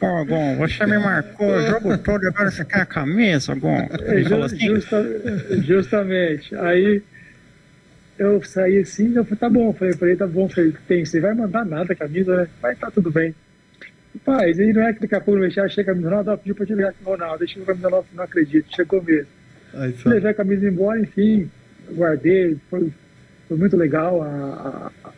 Ó, 0.00 0.24
Gon, 0.24 0.56
você 0.56 0.86
me 0.86 0.98
marcou 0.98 1.48
o 1.48 1.60
jogo 1.66 1.98
todo, 1.98 2.26
agora 2.26 2.50
você 2.50 2.64
quer 2.64 2.82
a 2.82 2.86
camisa, 2.86 3.54
Gon? 3.54 3.88
Ele 4.06 4.28
falou 4.28 4.44
assim. 4.44 4.58
Justa, 4.58 5.04
justamente. 5.62 6.54
Aí 6.54 7.02
eu 8.18 8.42
saí 8.44 8.78
assim, 8.78 9.14
eu 9.14 9.24
falei, 9.24 9.38
tá 9.38 9.50
bom, 9.50 9.72
falei, 9.72 9.94
falei, 9.94 10.16
tá 10.16 10.26
bom, 10.26 10.48
falei, 10.48 10.72
tem, 10.86 11.04
você 11.04 11.20
vai 11.20 11.34
mandar 11.34 11.64
nada 11.64 11.92
a 11.92 11.96
camisa, 11.96 12.36
né? 12.36 12.48
Vai, 12.62 12.76
tá 12.76 12.90
tudo 12.90 13.10
bem. 13.10 13.34
Rapaz, 14.14 14.58
aí 14.58 14.72
não 14.72 14.82
é 14.82 14.92
que 14.92 15.00
daqui 15.00 15.14
a 15.14 15.20
pouco 15.20 15.38
no 15.38 15.44
vestiário 15.46 15.72
chega 15.72 15.90
a 15.90 15.94
camisa 15.94 16.10
nova, 16.10 16.38
pediu 16.38 16.54
pra 16.54 16.66
te 16.66 16.74
ligar 16.74 16.92
com 16.92 17.10
o 17.10 17.12
Ronaldo, 17.12 17.38
deixa 17.38 17.60
a 17.60 17.64
camisa 17.64 17.90
nova, 17.90 18.06
não 18.12 18.24
acredito, 18.24 18.74
chegou 18.74 19.02
mesmo. 19.02 19.39
Aí, 19.74 19.94
Levei 20.04 20.30
a 20.30 20.34
camisa 20.34 20.68
embora, 20.68 21.00
enfim, 21.00 21.50
guardei, 21.92 22.56
foi, 22.68 22.92
foi 23.48 23.56
muito 23.56 23.76
legal. 23.76 24.22
A, 24.22 24.90
a, 25.04 25.12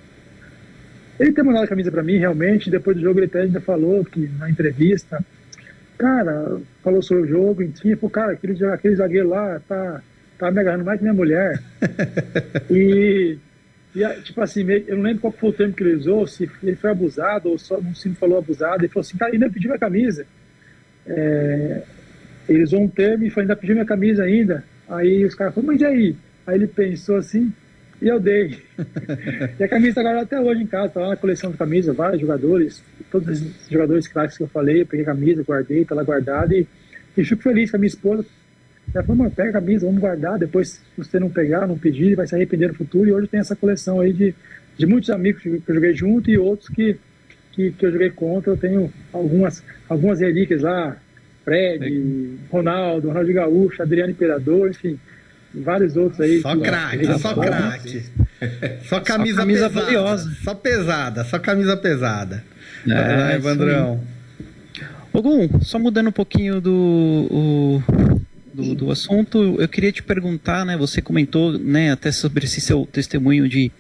ele 1.19 1.33
ter 1.33 1.43
mandado 1.43 1.65
a 1.65 1.69
camisa 1.69 1.91
para 1.91 2.03
mim, 2.03 2.19
realmente, 2.19 2.71
depois 2.71 2.97
do 2.97 3.03
jogo 3.03 3.19
ele 3.19 3.27
até 3.27 3.43
ainda 3.43 3.61
falou 3.61 4.05
que 4.05 4.29
na 4.39 4.51
entrevista, 4.51 5.25
cara, 5.97 6.61
falou 6.83 7.03
sobre 7.03 7.25
o 7.25 7.29
jogo, 7.29 7.63
enfim, 7.63 7.95
falou, 7.97 8.11
cara, 8.11 8.33
aquele, 8.33 8.65
aquele 8.67 8.97
zagueiro 8.97 9.29
lá 9.29 9.61
tá, 9.69 10.03
tá 10.39 10.51
me 10.51 10.61
agarrando 10.61 10.85
mais 10.85 10.99
que 10.99 11.05
minha 11.05 11.15
mulher. 11.15 11.63
e, 12.71 13.39
e, 13.95 14.09
tipo 14.23 14.41
assim, 14.41 14.67
eu 14.87 14.97
não 14.97 15.05
lembro 15.05 15.21
qual 15.21 15.33
foi 15.33 15.51
o 15.51 15.53
termo 15.53 15.75
que 15.75 15.83
ele 15.83 15.95
usou, 15.95 16.27
se 16.27 16.51
ele 16.63 16.77
foi 16.77 16.91
abusado 16.91 17.51
ou 17.51 17.59
só 17.59 17.81
não 17.81 17.95
se 17.95 18.11
falou 18.15 18.39
abusado, 18.39 18.83
ele 18.83 18.89
falou 18.89 19.07
assim, 19.07 19.17
cara, 19.17 19.33
ainda 19.33 19.49
pediu 19.49 19.69
minha 19.69 19.79
camisa. 19.79 20.27
É, 21.07 21.83
ele 22.49 22.63
usou 22.63 22.83
um 22.83 22.89
termo 22.89 23.25
e 23.25 23.31
falou, 23.31 23.43
ainda 23.43 23.57
pediu 23.57 23.75
minha 23.75 23.87
camisa 23.87 24.25
ainda. 24.25 24.65
Aí 24.89 25.25
os 25.25 25.35
caras 25.35 25.55
falaram, 25.55 25.73
mas 25.73 25.81
e 25.81 25.85
aí? 25.85 26.17
Aí 26.47 26.57
ele 26.57 26.67
pensou 26.67 27.17
assim 27.17 27.53
e 28.01 28.09
eu 28.09 28.19
dei. 28.19 28.59
e 29.59 29.63
a 29.63 29.69
camisa 29.69 29.91
está 29.91 30.03
guardada 30.03 30.25
até 30.25 30.41
hoje 30.41 30.63
em 30.63 30.67
casa, 30.67 30.87
está 30.87 31.01
lá 31.01 31.09
na 31.11 31.17
coleção 31.17 31.53
de 31.53 31.57
camisas, 31.57 31.95
vários 31.95 32.21
jogadores, 32.21 32.83
todos 33.11 33.29
esses 33.29 33.69
jogadores 33.71 34.09
clássicos 34.09 34.39
que 34.39 34.43
eu 34.43 34.49
falei, 34.49 34.83
eu 34.83 34.87
peguei 34.87 35.05
a 35.05 35.07
camisa, 35.07 35.43
guardei, 35.43 35.83
está 35.83 35.95
lá 35.95 36.03
guardada 36.03 36.55
e, 36.55 36.67
e 37.17 37.25
fico 37.25 37.43
feliz 37.43 37.71
com 37.71 37.77
a 37.77 37.81
minha 37.81 37.89
esposa. 37.89 38.27
Ela 38.93 39.05
falou, 39.05 39.23
mano, 39.23 39.31
pega 39.31 39.51
a 39.51 39.53
camisa, 39.53 39.87
vamos 39.87 40.01
guardar, 40.01 40.39
depois 40.39 40.69
se 40.71 40.81
você 40.99 41.21
não 41.21 41.31
pegar, 41.31 41.67
não 41.67 41.79
pedir, 41.79 42.17
vai 42.17 42.27
se 42.27 42.35
arrepender 42.35 42.69
no 42.69 42.75
futuro. 42.75 43.09
E 43.09 43.13
hoje 43.13 43.29
tem 43.29 43.41
essa 43.41 43.55
coleção 43.55 44.01
aí 44.01 44.13
de, 44.13 44.35
de 44.77 44.87
muitos 44.87 45.09
amigos 45.09 45.41
que 45.41 45.49
eu 45.49 45.75
joguei 45.75 45.95
junto 45.95 46.29
e 46.29 46.37
outros 46.37 46.69
que, 46.69 46.97
que, 47.53 47.71
que 47.71 47.87
eu 47.87 47.93
joguei 47.93 48.11
contra. 48.11 48.53
Eu 48.53 48.57
tenho 48.57 48.93
algumas, 49.13 49.63
algumas 49.89 50.21
relíquias 50.21 50.63
lá, 50.63 50.97
Fred, 51.45 52.39
Ronaldo, 52.51 53.09
Ronaldo 53.09 53.33
Gaúcho, 53.33 53.83
Adriano 53.83 54.11
Imperador, 54.11 54.71
enfim, 54.71 54.99
vários 55.55 55.97
outros 55.97 56.21
aí. 56.21 56.41
Só 56.41 56.57
craque, 56.57 57.19
só 57.19 57.35
craque. 57.35 58.03
Só 58.89 58.99
camisa, 58.99 59.37
só 59.37 59.47
camisa 59.47 59.71
pesada. 59.71 60.17
Só 60.43 60.55
pesada, 60.55 61.25
só 61.25 61.39
camisa 61.39 61.77
pesada. 61.77 62.45
É, 62.89 63.37
Evandrão. 63.37 64.01
Ogum, 65.13 65.61
só 65.61 65.79
mudando 65.79 66.09
um 66.09 66.13
pouquinho 66.13 66.61
do, 66.61 67.29
o, 67.31 67.83
do, 68.53 68.75
do, 68.75 68.91
assunto, 68.91 69.61
eu 69.61 69.69
queria 69.69 69.93
te 69.93 70.03
perguntar, 70.03 70.65
né? 70.65 70.77
Você 70.77 71.01
comentou, 71.01 71.57
né, 71.57 71.93
até 71.93 72.11
sobre 72.11 72.47
esse 72.47 72.61
seu 72.61 72.85
testemunho 72.85 73.49
de, 73.49 73.71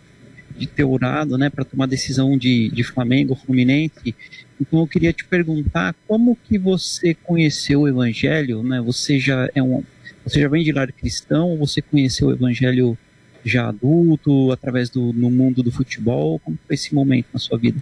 de 0.57 0.67
ter 0.67 0.85
orado, 0.85 1.37
né, 1.37 1.51
para 1.51 1.65
tomar 1.65 1.87
decisão 1.87 2.37
de, 2.37 2.71
de 2.71 2.83
Flamengo, 2.85 3.35
Fluminense. 3.35 4.15
Então 4.61 4.81
eu 4.81 4.87
queria 4.87 5.13
te 5.13 5.25
perguntar 5.25 5.95
como 6.07 6.37
que 6.37 6.59
você 6.59 7.15
conheceu 7.15 7.81
o 7.81 7.89
Evangelho, 7.89 8.63
né? 8.63 8.81
Você 8.81 9.19
já 9.19 9.49
é 9.55 9.63
um 9.63 9.83
você 10.25 10.41
já 10.41 10.49
vem 10.49 10.63
de 10.63 10.73
lar 10.73 10.91
cristão? 10.93 11.57
Você 11.59 11.83
conheceu 11.83 12.29
o 12.29 12.33
evangelho 12.33 12.97
já 13.45 13.69
adulto, 13.69 14.53
através 14.53 14.89
do 14.89 15.13
no 15.13 15.31
mundo 15.31 15.63
do 15.63 15.73
futebol? 15.73 16.39
Como 16.39 16.57
foi 16.67 16.75
esse 16.75 16.95
momento 16.95 17.27
na 17.33 17.41
sua 17.41 17.59
vida? 17.59 17.79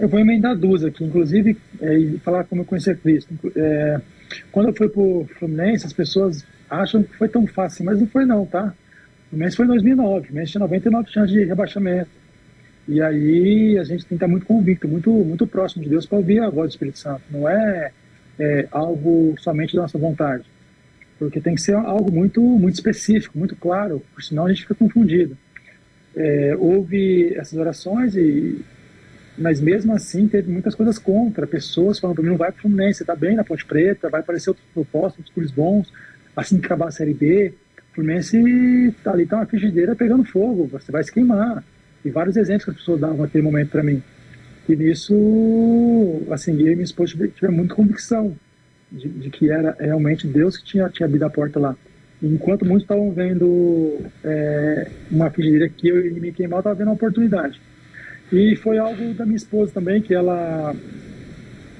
Eu 0.00 0.08
vou 0.08 0.18
emendar 0.18 0.56
duas 0.56 0.82
aqui, 0.84 1.04
inclusive, 1.04 1.56
é, 1.80 1.98
e 1.98 2.18
falar 2.18 2.44
como 2.44 2.62
eu 2.62 2.64
conheci 2.64 2.94
Cristo. 2.94 3.34
É, 3.54 4.00
quando 4.50 4.68
eu 4.68 4.74
fui 4.74 4.88
para 4.88 5.02
o 5.02 5.28
Fluminense, 5.38 5.84
as 5.84 5.92
pessoas 5.92 6.44
acham 6.70 7.02
que 7.02 7.14
foi 7.16 7.28
tão 7.28 7.46
fácil, 7.46 7.84
mas 7.84 8.00
não 8.00 8.06
foi 8.06 8.24
não, 8.24 8.46
tá? 8.46 8.72
O 9.30 9.36
Fluminense 9.36 9.56
foi 9.56 9.64
em 9.64 9.68
2009, 9.68 10.18
o 10.18 10.24
Fluminense 10.24 10.52
tinha 10.52 10.60
99 10.60 11.10
chances 11.10 11.32
de 11.32 11.44
rebaixamento. 11.44 12.10
E 12.88 13.00
aí 13.00 13.78
a 13.78 13.84
gente 13.84 14.00
tem 14.00 14.08
que 14.08 14.14
estar 14.14 14.28
muito 14.28 14.46
convicto, 14.46 14.88
muito, 14.88 15.10
muito 15.10 15.46
próximo 15.46 15.82
de 15.82 15.88
Deus 15.90 16.06
para 16.06 16.18
ouvir 16.18 16.40
a 16.40 16.50
voz 16.50 16.68
do 16.68 16.72
Espírito 16.72 16.98
Santo. 16.98 17.22
Não 17.30 17.48
é, 17.48 17.92
é 18.38 18.68
algo 18.70 19.34
somente 19.38 19.76
da 19.76 19.82
nossa 19.82 19.98
vontade 19.98 20.44
porque 21.20 21.38
tem 21.38 21.54
que 21.54 21.60
ser 21.60 21.74
algo 21.74 22.10
muito, 22.10 22.40
muito 22.40 22.76
específico, 22.76 23.38
muito 23.38 23.54
claro, 23.54 24.02
senão 24.18 24.46
a 24.46 24.48
gente 24.48 24.62
fica 24.62 24.74
confundido. 24.74 25.36
É, 26.16 26.56
houve 26.58 27.34
essas 27.34 27.58
orações, 27.58 28.16
e, 28.16 28.64
mas 29.36 29.60
mesmo 29.60 29.92
assim 29.92 30.26
teve 30.26 30.50
muitas 30.50 30.74
coisas 30.74 30.98
contra, 30.98 31.46
pessoas 31.46 31.98
falando 31.98 32.16
para 32.16 32.24
mim, 32.24 32.30
não 32.30 32.38
vai 32.38 32.50
para 32.50 32.60
o 32.60 32.62
Fluminense, 32.62 32.96
você 32.96 33.02
está 33.02 33.14
bem 33.14 33.36
na 33.36 33.44
Ponte 33.44 33.66
Preta, 33.66 34.08
vai 34.08 34.22
aparecer 34.22 34.48
outros 34.48 34.66
propostas, 34.72 35.18
outros 35.18 35.34
clubes 35.34 35.50
bons, 35.52 35.92
assim 36.34 36.58
que 36.58 36.64
acabar 36.64 36.88
a 36.88 36.90
Série 36.90 37.12
B, 37.12 37.52
Fluminense 37.92 38.36
está 38.88 39.12
ali, 39.12 39.24
está 39.24 39.36
uma 39.36 39.46
frigideira 39.46 39.96
pegando 39.96 40.24
fogo, 40.24 40.66
você 40.66 40.92
vai 40.92 41.02
se 41.02 41.12
queimar. 41.12 41.64
E 42.04 42.10
vários 42.10 42.36
exemplos 42.36 42.64
que 42.64 42.70
as 42.70 42.76
pessoas 42.76 43.00
davam 43.00 43.18
naquele 43.18 43.42
momento 43.42 43.70
para 43.70 43.82
mim. 43.82 44.02
E 44.68 44.76
nisso, 44.76 45.12
assim, 46.30 46.52
eu 46.52 46.72
e 46.72 46.76
minha 46.76 46.84
esposa 46.84 47.12
tiveram 47.12 47.54
muita 47.54 47.74
convicção 47.74 48.34
de, 48.90 49.08
de, 49.08 49.30
que 49.30 49.50
era 49.50 49.76
realmente 49.78 50.26
Deus 50.26 50.56
que 50.56 50.64
tinha, 50.64 50.88
tinha 50.88 51.06
abrido 51.06 51.24
a 51.24 51.30
porta 51.30 51.58
lá. 51.58 51.76
enquanto 52.22 52.64
muitos 52.64 52.84
estavam 52.84 53.10
vendo 53.12 53.98
é, 54.24 54.90
uma 55.10 55.30
frigideira 55.30 55.68
que 55.68 55.88
eu 55.88 56.06
e 56.06 56.10
me 56.12 56.32
queimar, 56.32 56.58
eu 56.58 56.60
estava 56.60 56.76
vendo 56.76 56.88
uma 56.88 56.94
oportunidade. 56.94 57.60
E 58.32 58.54
foi 58.56 58.78
algo 58.78 59.12
da 59.14 59.24
minha 59.24 59.36
esposa 59.36 59.72
também, 59.72 60.00
que 60.00 60.14
ela, 60.14 60.74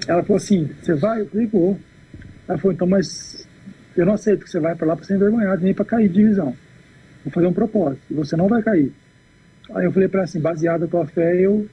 ela 0.06 0.22
falou 0.22 0.36
assim, 0.36 0.68
você 0.82 0.94
vai? 0.94 1.20
Eu 1.20 1.26
falei, 1.26 1.46
vou. 1.46 1.78
Ela 2.48 2.58
falou, 2.58 2.72
então, 2.72 2.86
mas 2.86 3.46
eu 3.96 4.06
não 4.06 4.14
aceito 4.14 4.44
que 4.44 4.50
você 4.50 4.60
vai 4.60 4.74
para 4.74 4.86
lá 4.86 4.96
para 4.96 5.04
ser 5.04 5.14
envergonhado, 5.14 5.62
nem 5.62 5.74
para 5.74 5.84
cair 5.84 6.08
de 6.08 6.14
divisão. 6.14 6.54
Vou 7.24 7.32
fazer 7.32 7.46
um 7.46 7.52
propósito, 7.52 8.02
e 8.10 8.14
você 8.14 8.36
não 8.36 8.48
vai 8.48 8.62
cair. 8.62 8.92
Aí 9.74 9.84
eu 9.84 9.92
falei 9.92 10.08
para 10.08 10.22
assim, 10.22 10.40
baseado 10.40 10.82
na 10.82 10.86
tua 10.86 11.06
fé, 11.06 11.40
eu, 11.40 11.66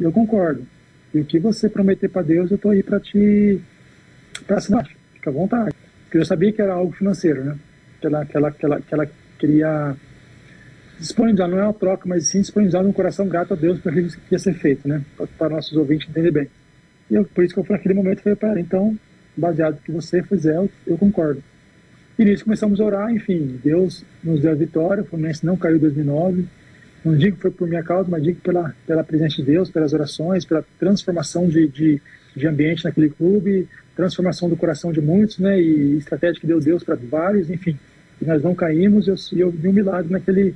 eu 0.00 0.12
concordo. 0.12 0.66
E 1.12 1.20
o 1.20 1.24
que 1.24 1.38
você 1.38 1.68
prometer 1.68 2.08
para 2.08 2.22
Deus, 2.22 2.50
eu 2.50 2.56
estou 2.56 2.70
aí 2.70 2.82
para 2.82 3.00
te 3.00 3.60
para 4.46 4.58
assinar, 4.58 4.86
fica 5.14 5.30
à 5.30 5.32
vontade. 5.32 5.74
Porque 6.04 6.18
eu 6.18 6.24
sabia 6.24 6.52
que 6.52 6.62
era 6.62 6.74
algo 6.74 6.92
financeiro, 6.92 7.44
né? 7.44 7.58
Que 8.00 8.06
ela, 8.06 8.24
que 8.24 8.36
ela, 8.36 8.50
que 8.50 8.64
ela, 8.64 8.80
que 8.80 8.94
ela 8.94 9.10
queria 9.38 9.96
disponibilizar, 10.98 11.48
não 11.48 11.58
é 11.58 11.64
uma 11.64 11.74
troca, 11.74 12.08
mas 12.08 12.26
sim 12.26 12.40
disponibilizar 12.40 12.84
um 12.84 12.92
coração 12.92 13.28
grato 13.28 13.54
a 13.54 13.56
Deus 13.56 13.78
para 13.80 13.92
aquilo 13.92 14.08
que 14.08 14.18
ia 14.32 14.38
ser 14.38 14.54
feito, 14.54 14.88
né? 14.88 15.02
Para 15.36 15.50
nossos 15.50 15.76
ouvintes 15.76 16.08
entenderem 16.08 16.32
bem. 16.32 16.48
E 17.10 17.14
eu, 17.14 17.24
por 17.24 17.44
isso 17.44 17.54
que 17.54 17.60
eu, 17.60 17.66
naquele 17.68 17.94
momento, 17.94 18.22
falei 18.22 18.36
para 18.36 18.50
ela, 18.50 18.60
então, 18.60 18.98
baseado 19.38 19.74
no 19.74 19.80
que 19.80 19.92
você 19.92 20.22
fizer, 20.22 20.56
eu, 20.86 20.98
concordo. 20.98 21.42
E 22.18 22.24
nisso 22.24 22.44
começamos 22.44 22.80
a 22.80 22.84
orar, 22.84 23.10
enfim, 23.10 23.60
Deus 23.62 24.04
nos 24.22 24.40
deu 24.40 24.50
a 24.50 24.54
vitória, 24.54 25.02
o 25.02 25.06
Fluminense 25.06 25.46
não 25.46 25.56
caiu 25.56 25.76
em 25.76 25.80
2009. 25.80 26.44
Não 27.04 27.16
digo 27.16 27.36
que 27.36 27.42
foi 27.42 27.50
por 27.52 27.68
minha 27.68 27.82
causa, 27.82 28.10
mas 28.10 28.22
digo 28.22 28.40
pela, 28.40 28.74
pela 28.86 29.04
presença 29.04 29.36
de 29.36 29.44
Deus, 29.44 29.70
pelas 29.70 29.92
orações, 29.92 30.44
pela 30.44 30.64
transformação 30.80 31.48
de, 31.48 31.68
de, 31.68 32.02
de 32.34 32.46
ambiente 32.46 32.84
naquele 32.84 33.08
clube, 33.08 33.68
transformação 33.94 34.48
do 34.48 34.56
coração 34.56 34.92
de 34.92 35.00
muitos, 35.00 35.38
né? 35.38 35.60
E 35.60 35.96
estratégia 35.96 36.40
que 36.40 36.46
deu 36.46 36.58
Deus 36.58 36.82
para 36.82 36.96
vários, 36.96 37.50
enfim. 37.50 37.78
E 38.20 38.24
nós 38.24 38.42
não 38.42 38.54
caímos 38.54 39.06
e 39.06 39.10
eu, 39.10 39.16
eu 39.36 39.50
vi 39.50 39.68
um 39.68 39.72
milagre 39.72 40.10
naquele, 40.12 40.54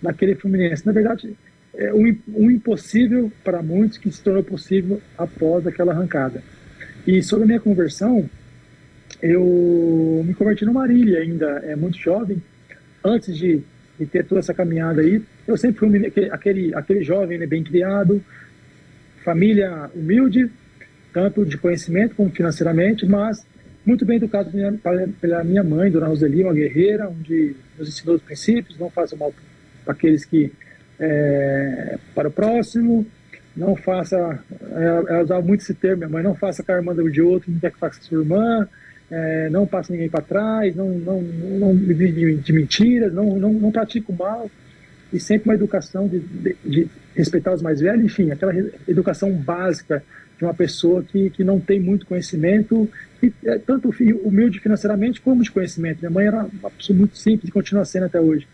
naquele 0.00 0.36
Fluminense. 0.36 0.86
Na 0.86 0.92
verdade, 0.92 1.36
é 1.74 1.92
um, 1.92 2.16
um 2.28 2.50
impossível 2.50 3.30
para 3.42 3.62
muitos 3.62 3.98
que 3.98 4.10
se 4.10 4.22
tornou 4.22 4.42
possível 4.42 5.00
após 5.18 5.66
aquela 5.66 5.92
arrancada. 5.92 6.42
E 7.06 7.22
sobre 7.22 7.44
a 7.44 7.46
minha 7.46 7.60
conversão, 7.60 8.28
eu 9.20 10.22
me 10.24 10.34
converti 10.34 10.64
no 10.64 10.72
Marília 10.72 11.20
ainda, 11.20 11.46
é 11.64 11.74
muito 11.74 11.98
jovem. 11.98 12.42
Antes 13.04 13.36
de, 13.36 13.60
de 13.98 14.06
ter 14.06 14.24
toda 14.24 14.40
essa 14.40 14.54
caminhada 14.54 15.00
aí, 15.00 15.22
eu 15.46 15.56
sempre 15.56 15.78
fui 15.78 15.88
um, 15.88 16.06
aquele, 16.32 16.74
aquele 16.74 17.02
jovem 17.02 17.38
né, 17.38 17.46
bem 17.46 17.64
criado, 17.64 18.22
família 19.24 19.90
humilde, 19.94 20.50
tanto 21.12 21.44
de 21.44 21.58
conhecimento 21.58 22.14
como 22.14 22.30
financeiramente, 22.30 23.04
mas 23.06 23.44
muito 23.84 24.04
bem 24.04 24.16
educado 24.16 24.50
pela 25.20 25.42
minha 25.42 25.64
mãe, 25.64 25.90
Dona 25.90 26.06
Roseli, 26.06 26.44
uma 26.44 26.54
guerreira, 26.54 27.08
onde 27.08 27.56
nos 27.76 27.88
ensinou 27.88 28.14
os 28.14 28.22
princípios, 28.22 28.78
não 28.78 28.88
faça 28.88 29.16
mal 29.16 29.34
para 29.84 29.92
aqueles 29.92 30.24
que 30.24 30.52
é, 31.00 31.98
para 32.14 32.28
o 32.28 32.30
próximo, 32.30 33.04
não 33.56 33.76
faça, 33.76 34.38
é, 34.72 34.84
ela 34.84 35.22
usava 35.22 35.42
muito 35.42 35.60
esse 35.60 35.74
termo, 35.74 35.98
minha 35.98 36.08
mãe, 36.08 36.22
não 36.22 36.34
faça 36.34 36.62
com 36.62 36.72
a 36.72 36.76
irmã 36.76 36.94
de 36.94 37.20
outro, 37.20 37.50
não 37.50 37.60
quer 37.60 37.70
que 37.70 37.78
faça 37.78 37.98
com 37.98 38.04
sua 38.04 38.20
irmã, 38.20 38.68
é, 39.10 39.50
não 39.50 39.66
passe 39.66 39.92
ninguém 39.92 40.08
para 40.08 40.22
trás, 40.22 40.74
não, 40.74 40.88
não, 40.88 41.20
não 41.20 41.74
vive 41.74 42.36
de 42.36 42.52
mentiras, 42.52 43.12
não, 43.12 43.38
não, 43.38 43.52
não 43.52 43.68
o 43.68 44.12
mal, 44.12 44.50
e 45.12 45.20
sempre 45.20 45.50
uma 45.50 45.54
educação 45.54 46.08
de, 46.08 46.20
de, 46.20 46.56
de 46.64 46.90
respeitar 47.14 47.52
os 47.52 47.60
mais 47.60 47.80
velhos, 47.80 48.04
enfim, 48.06 48.30
aquela 48.30 48.54
educação 48.88 49.30
básica 49.32 50.02
de 50.38 50.44
uma 50.44 50.54
pessoa 50.54 51.02
que, 51.02 51.28
que 51.28 51.44
não 51.44 51.60
tem 51.60 51.78
muito 51.78 52.06
conhecimento, 52.06 52.88
e, 53.22 53.30
é, 53.44 53.58
tanto 53.58 53.94
humilde 54.24 54.60
financeiramente 54.60 55.20
como 55.20 55.42
de 55.42 55.50
conhecimento. 55.50 56.00
Minha 56.00 56.10
mãe 56.10 56.26
era 56.26 56.46
uma 56.46 56.70
pessoa 56.70 56.98
muito 56.98 57.16
simples 57.18 57.50
e 57.50 57.52
continua 57.52 57.84
sendo 57.84 58.06
até 58.06 58.20
hoje. 58.20 58.48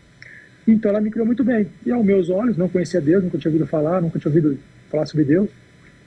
Então 0.67 0.91
ela 0.91 1.01
me 1.01 1.09
criou 1.09 1.25
muito 1.25 1.43
bem. 1.43 1.67
E 1.85 1.91
aos 1.91 2.05
meus 2.05 2.29
olhos, 2.29 2.57
não 2.57 2.69
conhecia 2.69 3.01
Deus, 3.01 3.23
nunca 3.23 3.37
tinha 3.37 3.49
ouvido 3.49 3.65
falar, 3.65 4.01
nunca 4.01 4.19
tinha 4.19 4.29
ouvido 4.29 4.59
falar 4.89 5.05
sobre 5.05 5.25
Deus. 5.25 5.49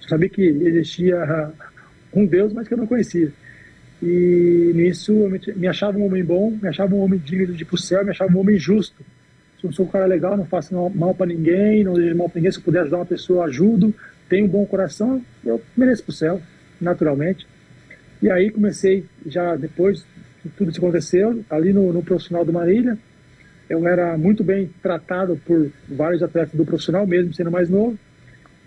sabia 0.09 0.29
que 0.29 0.43
existia 0.43 1.53
um 2.13 2.27
Deus, 2.27 2.53
mas 2.53 2.69
que 2.69 2.75
eu 2.75 2.79
não 2.79 2.87
conhecia. 2.87 3.33
E 4.03 4.73
nisso 4.75 5.13
eu 5.13 5.57
me 5.57 5.69
achava 5.69 5.97
um 5.97 6.07
homem 6.07 6.25
bom, 6.25 6.51
me 6.51 6.69
achava 6.69 6.95
um 6.95 7.01
homem 7.01 7.21
digno 7.21 7.55
de 7.55 7.63
ir 7.63 7.65
para 7.65 7.77
o 7.77 7.79
céu, 7.79 8.05
me 8.05 8.11
achava 8.11 8.33
um 8.33 8.41
homem 8.41 8.59
justo. 8.59 9.05
Eu 9.63 9.71
sou 9.73 9.87
um 9.87 9.89
cara 9.89 10.07
legal, 10.07 10.37
não 10.37 10.45
faço 10.45 10.75
mal 10.93 11.15
para 11.15 11.27
ninguém, 11.27 11.85
não 11.85 11.95
desejo 11.95 12.17
mal 12.17 12.29
para 12.29 12.41
ninguém, 12.41 12.51
se 12.51 12.59
eu 12.59 12.65
puder 12.65 12.81
ajudar 12.81 12.97
uma 12.97 13.07
pessoa, 13.07 13.45
ajudo, 13.45 13.95
tenho 14.29 14.47
um 14.47 14.49
bom 14.49 14.67
coração, 14.67 15.23
eu 15.45 15.63
mereço 15.77 16.03
para 16.03 16.11
o 16.11 16.15
céu, 16.15 16.43
naturalmente. 16.81 17.47
E 18.21 18.29
aí 18.29 18.51
comecei, 18.51 19.05
já 19.25 19.55
depois 19.55 20.05
que 20.43 20.49
tudo 20.49 20.73
isso 20.73 20.81
aconteceu, 20.81 21.45
ali 21.49 21.73
no, 21.73 21.93
no 21.93 22.03
profissional 22.03 22.45
do 22.45 22.53
Marília, 22.53 22.99
eu 23.71 23.87
era 23.87 24.19
muito 24.19 24.43
bem 24.43 24.69
tratado 24.83 25.41
por 25.47 25.71
vários 25.89 26.23
atletas 26.23 26.55
do 26.55 26.65
profissional, 26.65 27.07
mesmo 27.07 27.33
sendo 27.33 27.51
mais 27.51 27.69
novo. 27.69 27.97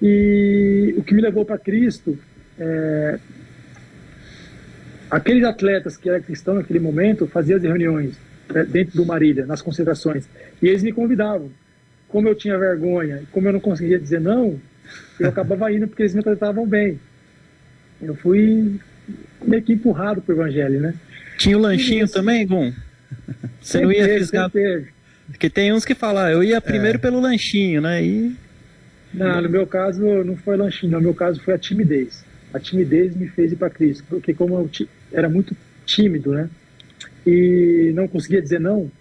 E 0.01 0.93
o 0.97 1.03
que 1.03 1.13
me 1.13 1.21
levou 1.21 1.45
para 1.45 1.57
Cristo 1.57 2.17
é, 2.59 3.19
aqueles 5.09 5.43
atletas 5.43 5.97
que 5.97 6.09
eram 6.09 6.21
cristãos 6.21 6.57
naquele 6.57 6.79
momento 6.79 7.27
faziam 7.27 7.57
as 7.57 7.63
reuniões 7.63 8.15
né, 8.53 8.63
dentro 8.65 8.97
do 8.97 9.05
Marília, 9.05 9.45
nas 9.45 9.61
concentrações, 9.61 10.27
e 10.61 10.67
eles 10.67 10.83
me 10.83 10.91
convidavam. 10.91 11.49
Como 12.07 12.27
eu 12.27 12.35
tinha 12.35 12.57
vergonha, 12.57 13.23
como 13.31 13.47
eu 13.47 13.53
não 13.53 13.59
conseguia 13.59 13.99
dizer 13.99 14.21
não, 14.21 14.59
eu 15.19 15.29
acabava 15.29 15.71
indo 15.71 15.87
porque 15.87 16.03
eles 16.03 16.13
me 16.13 16.21
tratavam 16.21 16.65
bem. 16.67 16.99
Eu 18.01 18.15
fui 18.15 18.79
meio 19.45 19.63
que 19.63 19.73
empurrado 19.73 20.21
para 20.21 20.33
o 20.33 20.37
evangelho, 20.37 20.79
né? 20.79 20.93
Tinha 21.37 21.57
o 21.57 21.61
lanchinho 21.61 22.07
também, 22.07 22.45
Gum? 22.45 22.71
Você 23.61 23.81
não 23.81 23.91
ia 23.91 24.05
fisgar? 24.05 24.51
Porque 25.27 25.49
tem 25.49 25.73
uns 25.73 25.83
que 25.83 25.95
falam, 25.95 26.23
ah, 26.23 26.31
eu 26.31 26.43
ia 26.43 26.61
primeiro 26.61 26.97
é. 26.97 27.01
pelo 27.01 27.19
lanchinho, 27.19 27.81
né? 27.81 28.03
E... 28.03 28.35
Não, 29.15 29.41
no 29.41 29.49
meu 29.49 29.65
caso 29.65 30.01
não 30.23 30.35
foi 30.35 30.57
lanchinho, 30.57 30.91
no 30.93 31.01
meu 31.01 31.13
caso 31.13 31.41
foi 31.41 31.53
a 31.53 31.57
timidez. 31.57 32.25
A 32.53 32.59
timidez 32.59 33.15
me 33.15 33.27
fez 33.27 33.51
ir 33.51 33.55
para 33.55 33.69
Cristo, 33.69 34.03
porque 34.09 34.33
como 34.33 34.55
eu 34.55 34.69
era 35.11 35.29
muito 35.29 35.55
tímido, 35.85 36.31
né? 36.33 36.49
E 37.25 37.91
não 37.95 38.07
conseguia 38.07 38.41
dizer 38.41 38.59
não, 38.59 38.91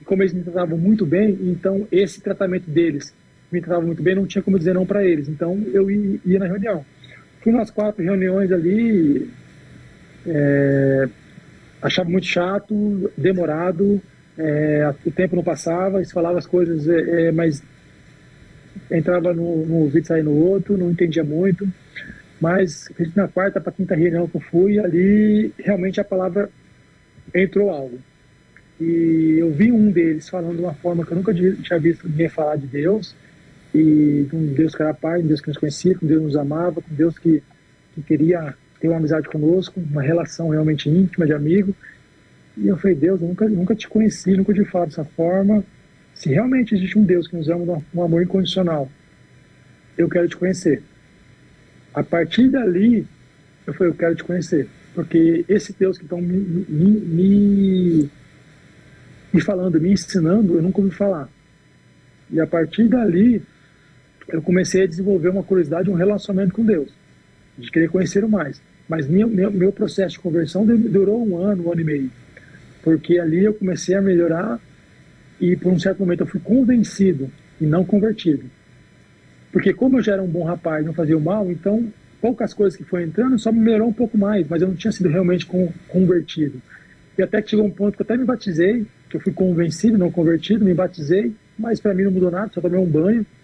e 0.00 0.04
como 0.04 0.22
eles 0.22 0.32
me 0.32 0.42
tratavam 0.42 0.78
muito 0.78 1.04
bem, 1.04 1.36
então 1.42 1.86
esse 1.90 2.20
tratamento 2.20 2.70
deles 2.70 3.14
me 3.50 3.60
tratava 3.60 3.86
muito 3.86 4.02
bem, 4.02 4.14
não 4.14 4.26
tinha 4.26 4.42
como 4.42 4.58
dizer 4.58 4.74
não 4.74 4.86
para 4.86 5.04
eles. 5.04 5.28
Então 5.28 5.62
eu 5.72 5.90
ia 5.90 6.38
na 6.38 6.46
reunião. 6.46 6.84
Fui 7.40 7.52
nas 7.52 7.70
quatro 7.70 8.02
reuniões 8.02 8.50
ali, 8.52 9.30
é, 10.26 11.08
achava 11.80 12.08
muito 12.08 12.26
chato, 12.26 13.10
demorado, 13.16 14.00
é, 14.36 14.92
o 15.04 15.10
tempo 15.10 15.36
não 15.36 15.44
passava, 15.44 15.98
eles 15.98 16.12
falavam 16.12 16.38
as 16.38 16.46
coisas, 16.46 16.88
é, 16.88 17.28
é 17.28 17.32
mas 17.32 17.62
entrava 18.90 19.32
no, 19.32 19.66
no 19.66 19.74
ouvido 19.76 20.04
e 20.04 20.06
saía 20.06 20.22
no 20.22 20.34
outro, 20.34 20.76
não 20.76 20.90
entendia 20.90 21.24
muito. 21.24 21.68
Mas 22.40 22.90
na 23.14 23.28
quarta 23.28 23.60
para 23.60 23.72
quinta 23.72 23.94
reunião 23.94 24.28
que 24.28 24.36
eu 24.36 24.40
fui, 24.40 24.78
ali 24.78 25.52
realmente 25.58 26.00
a 26.00 26.04
palavra 26.04 26.50
entrou 27.34 27.70
algo. 27.70 27.98
E 28.80 29.36
eu 29.38 29.50
vi 29.52 29.72
um 29.72 29.90
deles 29.90 30.28
falando 30.28 30.56
de 30.56 30.62
uma 30.62 30.74
forma 30.74 31.04
que 31.04 31.12
eu 31.12 31.16
nunca 31.16 31.32
tinha 31.32 31.78
visto 31.78 32.08
ninguém 32.08 32.28
falar 32.28 32.56
de 32.56 32.66
Deus, 32.66 33.14
e 33.74 34.26
de 34.28 34.36
um 34.36 34.46
Deus 34.54 34.74
que 34.74 34.82
era 34.82 34.94
pai, 34.94 35.20
um 35.20 35.26
Deus 35.26 35.40
que 35.40 35.48
nos 35.48 35.58
conhecia, 35.58 35.96
um 36.02 36.06
Deus 36.06 36.22
nos 36.22 36.36
amava, 36.36 36.80
um 36.80 36.94
Deus 36.94 37.18
que, 37.18 37.42
que 37.94 38.02
queria 38.02 38.54
ter 38.80 38.88
uma 38.88 38.98
amizade 38.98 39.28
conosco, 39.28 39.80
uma 39.80 40.02
relação 40.02 40.48
realmente 40.48 40.88
íntima 40.88 41.26
de 41.26 41.32
amigo. 41.32 41.74
E 42.56 42.68
eu 42.68 42.76
falei, 42.78 42.96
Deus, 42.96 43.20
eu 43.20 43.28
nunca, 43.28 43.48
nunca 43.48 43.74
te 43.74 43.88
conheci, 43.88 44.36
nunca 44.36 44.54
te 44.54 44.64
falado 44.64 44.88
dessa 44.88 45.04
forma. 45.04 45.62
Se 46.16 46.30
realmente 46.30 46.74
existe 46.74 46.98
um 46.98 47.04
Deus 47.04 47.28
que 47.28 47.36
nos 47.36 47.48
ama 47.48 47.82
um 47.94 48.02
amor 48.02 48.22
incondicional, 48.22 48.90
eu 49.96 50.08
quero 50.08 50.28
te 50.28 50.36
conhecer. 50.36 50.82
A 51.94 52.02
partir 52.02 52.48
dali, 52.48 53.06
eu 53.66 53.74
falei, 53.74 53.92
eu 53.92 53.96
quero 53.96 54.14
te 54.14 54.24
conhecer. 54.24 54.68
Porque 54.94 55.44
esse 55.46 55.74
Deus 55.78 55.98
que 55.98 56.04
estão 56.04 56.20
me, 56.20 56.36
me, 56.38 56.90
me, 56.90 58.10
me 59.32 59.40
falando, 59.42 59.78
me 59.80 59.92
ensinando, 59.92 60.54
eu 60.54 60.62
nunca 60.62 60.80
ouvi 60.80 60.94
falar. 60.94 61.28
E 62.30 62.40
a 62.40 62.46
partir 62.46 62.88
dali, 62.88 63.42
eu 64.28 64.40
comecei 64.40 64.84
a 64.84 64.86
desenvolver 64.86 65.28
uma 65.28 65.42
curiosidade, 65.42 65.90
um 65.90 65.94
relacionamento 65.94 66.54
com 66.54 66.64
Deus, 66.64 66.90
de 67.58 67.70
querer 67.70 67.88
conhecer 67.88 68.26
mais. 68.26 68.60
Mas 68.88 69.06
meu, 69.06 69.28
meu, 69.28 69.50
meu 69.50 69.70
processo 69.70 70.14
de 70.14 70.20
conversão 70.20 70.64
durou 70.64 71.26
um 71.26 71.36
ano, 71.38 71.66
um 71.66 71.72
ano 71.72 71.80
e 71.80 71.84
meio. 71.84 72.10
Porque 72.82 73.18
ali 73.18 73.44
eu 73.44 73.52
comecei 73.52 73.94
a 73.94 74.02
melhorar 74.02 74.58
e 75.40 75.56
por 75.56 75.72
um 75.72 75.78
certo 75.78 76.00
momento 76.00 76.20
eu 76.20 76.26
fui 76.26 76.40
convencido 76.40 77.30
e 77.60 77.66
não 77.66 77.84
convertido. 77.84 78.44
Porque 79.52 79.72
como 79.72 79.98
eu 79.98 80.02
já 80.02 80.14
era 80.14 80.22
um 80.22 80.28
bom 80.28 80.44
rapaz, 80.44 80.84
não 80.84 80.92
fazia 80.92 81.16
o 81.16 81.20
mal, 81.20 81.50
então 81.50 81.90
poucas 82.20 82.52
coisas 82.52 82.76
que 82.76 82.84
foi 82.84 83.04
entrando 83.04 83.38
só 83.38 83.52
me 83.52 83.60
melhorou 83.60 83.88
um 83.88 83.92
pouco 83.92 84.18
mais, 84.18 84.46
mas 84.48 84.62
eu 84.62 84.68
não 84.68 84.74
tinha 84.74 84.92
sido 84.92 85.08
realmente 85.08 85.46
convertido. 85.88 86.60
E 87.16 87.22
até 87.22 87.40
que 87.40 87.50
chegou 87.50 87.64
um 87.64 87.70
ponto 87.70 87.96
que 87.96 88.02
eu 88.02 88.04
até 88.04 88.16
me 88.16 88.24
batizei, 88.24 88.84
que 89.08 89.16
eu 89.16 89.20
fui 89.20 89.32
convencido, 89.32 89.96
não 89.96 90.10
convertido, 90.10 90.64
me 90.64 90.74
batizei, 90.74 91.32
mas 91.58 91.80
para 91.80 91.94
mim 91.94 92.04
não 92.04 92.10
mudou 92.10 92.30
nada, 92.30 92.50
só 92.52 92.60
tomei 92.60 92.78
um 92.78 92.86
banho. 92.86 93.24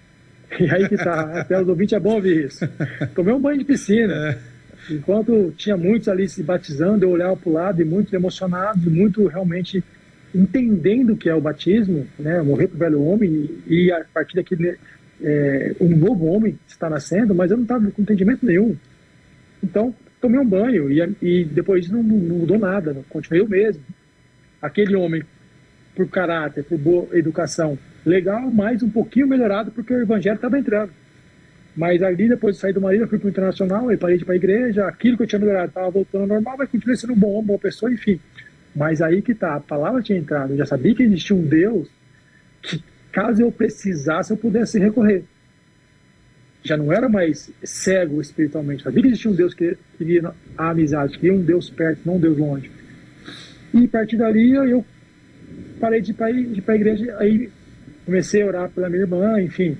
E 0.60 0.68
aí 0.68 0.86
que 0.86 0.98
tá, 0.98 1.40
até 1.40 1.58
os 1.58 1.66
ouvintes 1.66 1.94
é 1.94 1.98
bom 1.98 2.16
ouvir 2.16 2.44
isso. 2.44 2.68
Tomei 3.14 3.32
um 3.32 3.40
banho 3.40 3.58
de 3.58 3.64
piscina. 3.64 4.12
É. 4.12 4.38
Enquanto 4.90 5.50
tinha 5.56 5.78
muitos 5.78 6.08
ali 6.08 6.28
se 6.28 6.42
batizando, 6.42 7.06
eu 7.06 7.10
olhava 7.10 7.34
para 7.34 7.48
o 7.48 7.52
lado 7.54 7.80
e 7.80 7.84
muito 7.86 8.14
emocionado, 8.14 8.90
muito 8.90 9.26
realmente 9.28 9.82
entendendo 10.34 11.12
o 11.12 11.16
que 11.16 11.28
é 11.28 11.34
o 11.34 11.40
batismo, 11.40 12.06
né, 12.18 12.40
morrer 12.42 12.68
para 12.68 12.76
o 12.76 12.78
velho 12.78 13.02
homem 13.02 13.50
e, 13.66 13.92
a 13.92 14.04
partir 14.12 14.36
daquele 14.36 14.78
é, 15.22 15.74
um 15.80 15.96
novo 15.96 16.26
homem 16.26 16.58
está 16.66 16.90
nascendo, 16.90 17.34
mas 17.34 17.50
eu 17.50 17.56
não 17.56 17.64
estava 17.64 17.90
com 17.90 18.02
entendimento 18.02 18.44
nenhum. 18.44 18.76
Então, 19.62 19.94
tomei 20.20 20.40
um 20.40 20.46
banho 20.46 20.90
e, 20.90 21.00
e 21.22 21.44
depois 21.44 21.88
não, 21.88 22.02
não, 22.02 22.16
mudou 22.38 22.58
nada, 22.58 22.96
continuei 23.08 23.42
o 23.42 23.48
mesmo. 23.48 23.82
Aquele 24.60 24.96
homem, 24.96 25.22
por 25.94 26.08
caráter, 26.08 26.64
por 26.64 26.78
boa 26.78 27.08
educação, 27.12 27.78
legal, 28.04 28.50
mas 28.50 28.82
um 28.82 28.90
pouquinho 28.90 29.26
melhorado 29.26 29.70
porque 29.70 29.92
o 29.92 30.02
evangelho 30.02 30.36
estava 30.36 30.58
entrando. 30.58 30.92
Mas 31.74 32.02
ali, 32.02 32.28
depois 32.28 32.56
de 32.56 32.60
sair 32.60 32.72
do 32.72 32.80
marido, 32.80 33.04
eu 33.04 33.08
fui 33.08 33.18
para 33.18 33.26
o 33.26 33.30
internacional, 33.30 33.88
aí 33.88 33.96
parei 33.96 34.16
de 34.16 34.22
ir 34.22 34.26
para 34.26 34.34
a 34.34 34.36
igreja, 34.36 34.86
aquilo 34.86 35.16
que 35.16 35.22
eu 35.22 35.26
tinha 35.26 35.38
melhorado 35.38 35.68
estava 35.68 35.90
voltando 35.90 36.22
ao 36.22 36.28
normal, 36.28 36.56
mas 36.58 36.68
continuei 36.68 36.96
sendo 36.96 37.14
um 37.14 37.18
bom 37.18 37.32
homem, 37.32 37.46
boa 37.46 37.58
pessoa, 37.58 37.90
enfim. 37.90 38.20
Mas 38.74 39.02
aí 39.02 39.20
que 39.20 39.34
tá, 39.34 39.56
a 39.56 39.60
palavra 39.60 40.02
tinha 40.02 40.18
entrado, 40.18 40.52
eu 40.52 40.56
já 40.56 40.66
sabia 40.66 40.94
que 40.94 41.02
existia 41.02 41.36
um 41.36 41.46
Deus 41.46 41.88
que 42.62 42.82
caso 43.10 43.42
eu 43.42 43.52
precisasse, 43.52 44.30
eu 44.30 44.36
pudesse 44.36 44.78
recorrer. 44.78 45.24
Já 46.64 46.76
não 46.76 46.92
era 46.92 47.08
mais 47.08 47.52
cego 47.62 48.20
espiritualmente. 48.20 48.84
Sabia 48.84 49.02
que 49.02 49.08
existia 49.08 49.30
um 49.30 49.34
Deus 49.34 49.52
que 49.52 49.76
queria 49.98 50.32
a 50.56 50.70
amizade, 50.70 51.18
queria 51.18 51.34
um 51.34 51.42
Deus 51.42 51.68
perto, 51.68 52.00
não 52.06 52.16
um 52.16 52.20
Deus 52.20 52.38
longe. 52.38 52.70
E 53.74 53.84
a 53.84 53.88
partir 53.88 54.16
dali 54.16 54.52
eu 54.52 54.84
parei 55.80 56.00
de 56.00 56.12
ir 56.12 56.14
para 56.14 56.74
a 56.74 56.76
igreja, 56.76 57.16
aí 57.18 57.50
comecei 58.06 58.42
a 58.42 58.46
orar 58.46 58.70
pela 58.70 58.88
minha 58.88 59.02
irmã, 59.02 59.40
enfim, 59.40 59.76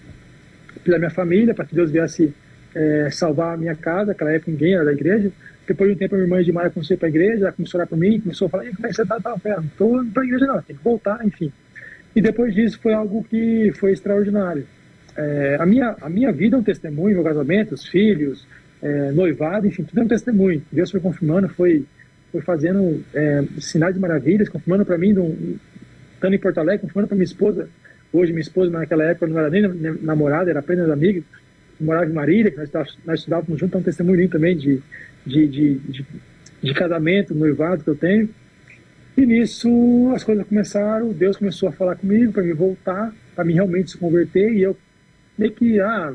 pela 0.85 0.99
minha 0.99 1.11
família, 1.11 1.55
para 1.55 1.65
que 1.65 1.75
Deus 1.75 1.91
viesse 1.91 2.35
é, 2.75 3.09
salvar 3.11 3.55
a 3.55 3.57
minha 3.57 3.77
casa, 3.77 4.07
naquela 4.07 4.33
época 4.33 4.51
ninguém 4.51 4.75
era 4.75 4.85
da 4.85 4.93
igreja. 4.93 5.31
Depois 5.67 5.91
de 5.91 5.95
um 5.95 5.99
tempo, 5.99 6.15
a 6.15 6.19
minha 6.19 6.27
irmã 6.27 6.43
de 6.43 6.53
Maia 6.53 6.71
começou 6.71 6.95
a 6.95 6.97
ir 6.97 6.99
para 6.99 7.09
a 7.09 7.11
igreja, 7.11 7.45
ela 7.45 7.53
começou 7.53 7.79
a 7.79 7.81
olhar 7.81 7.87
para 7.87 7.99
mim, 7.99 8.21
começou 8.21 8.47
a 8.47 8.51
falar: 8.51 8.65
como 8.65 8.87
é 8.87 8.89
que 8.89 8.95
você 8.95 9.03
está? 9.03 9.21
Tá, 9.21 9.37
não 9.45 9.65
estou 9.65 10.05
para 10.07 10.23
a 10.23 10.27
igreja, 10.27 10.47
não, 10.47 10.63
tem 10.63 10.77
que 10.77 10.83
voltar, 10.83 11.25
enfim. 11.25 11.53
E 12.15 12.21
depois 12.21 12.55
disso 12.55 12.79
foi 12.81 12.93
algo 12.93 13.25
que 13.25 13.73
foi 13.77 13.93
extraordinário. 13.93 14.67
É, 15.17 15.57
a, 15.61 15.67
minha, 15.67 15.97
a 16.01 16.09
minha 16.09 16.33
vida 16.33 16.57
é 16.57 16.59
um 16.59 16.63
testemunho, 16.63 17.15
meu 17.15 17.25
casamento, 17.25 17.75
os 17.75 17.87
filhos, 17.87 18.47
é, 18.83 19.13
noivado, 19.13 19.67
enfim, 19.67 19.85
tudo 19.85 20.01
é 20.01 20.05
um 20.05 20.09
testemunho. 20.09 20.63
Deus 20.71 20.91
foi 20.91 21.01
confirmando, 21.01 21.49
foi, 21.49 21.85
foi 22.31 22.41
fazendo 22.41 23.03
é, 23.15 23.45
sinais 23.59 23.95
de 23.95 24.01
maravilhas, 24.01 24.49
confirmando 24.49 24.85
para 24.85 24.99
mim, 24.99 25.15
estando 26.15 26.35
em 26.35 26.39
Porto 26.39 26.59
Alegre, 26.59 26.83
confirmando 26.83 27.09
para 27.09 27.17
minha 27.17 27.25
esposa. 27.25 27.69
Hoje, 28.13 28.33
minha 28.33 28.43
esposa, 28.43 28.71
naquela 28.71 29.05
época, 29.05 29.27
não 29.27 29.39
era 29.39 29.49
nem 29.49 29.63
namorada, 30.03 30.51
era 30.51 30.61
apenas 30.61 30.91
amiga, 30.91 31.23
morava 31.83 32.07
em 32.07 32.13
Marília, 32.13 32.51
que 32.51 32.57
nós, 32.57 32.99
nós 33.05 33.21
estudávamos 33.21 33.59
juntos, 33.59 33.75
é 33.75 33.79
um 33.79 33.83
testemunho 33.83 34.29
também 34.29 34.57
de, 34.57 34.81
de, 35.27 35.47
de, 35.49 35.75
de, 35.79 36.07
de 36.63 36.75
casamento, 36.75 37.35
noivado 37.35 37.85
que 37.85 37.91
eu 37.91 37.97
tenho. 37.97 38.29
E 39.17 39.27
nisso 39.27 40.13
as 40.15 40.25
coisas 40.25 40.47
começaram, 40.47 41.13
Deus 41.13 41.37
começou 41.37 41.69
a 41.69 41.73
falar 41.73 41.97
comigo 41.97 42.33
para 42.33 42.43
me 42.43 42.53
voltar, 42.53 43.15
para 43.35 43.45
mim 43.45 43.55
realmente 43.55 43.91
se 43.91 43.99
converter, 43.99 44.53
e 44.53 44.63
eu 44.63 44.77
meio 45.37 45.53
que, 45.53 45.81
ah, 45.81 46.15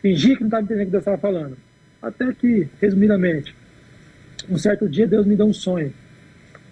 fingi 0.00 0.34
que 0.34 0.40
não 0.40 0.48
estava 0.48 0.62
entendendo 0.62 0.82
o 0.82 0.86
que 0.86 0.92
Deus 0.92 1.02
estava 1.02 1.18
falando. 1.18 1.56
Até 2.00 2.32
que, 2.32 2.68
resumidamente, 2.80 3.54
um 4.48 4.58
certo 4.58 4.88
dia 4.88 5.06
Deus 5.06 5.26
me 5.26 5.36
deu 5.36 5.46
um 5.46 5.52
sonho. 5.52 5.92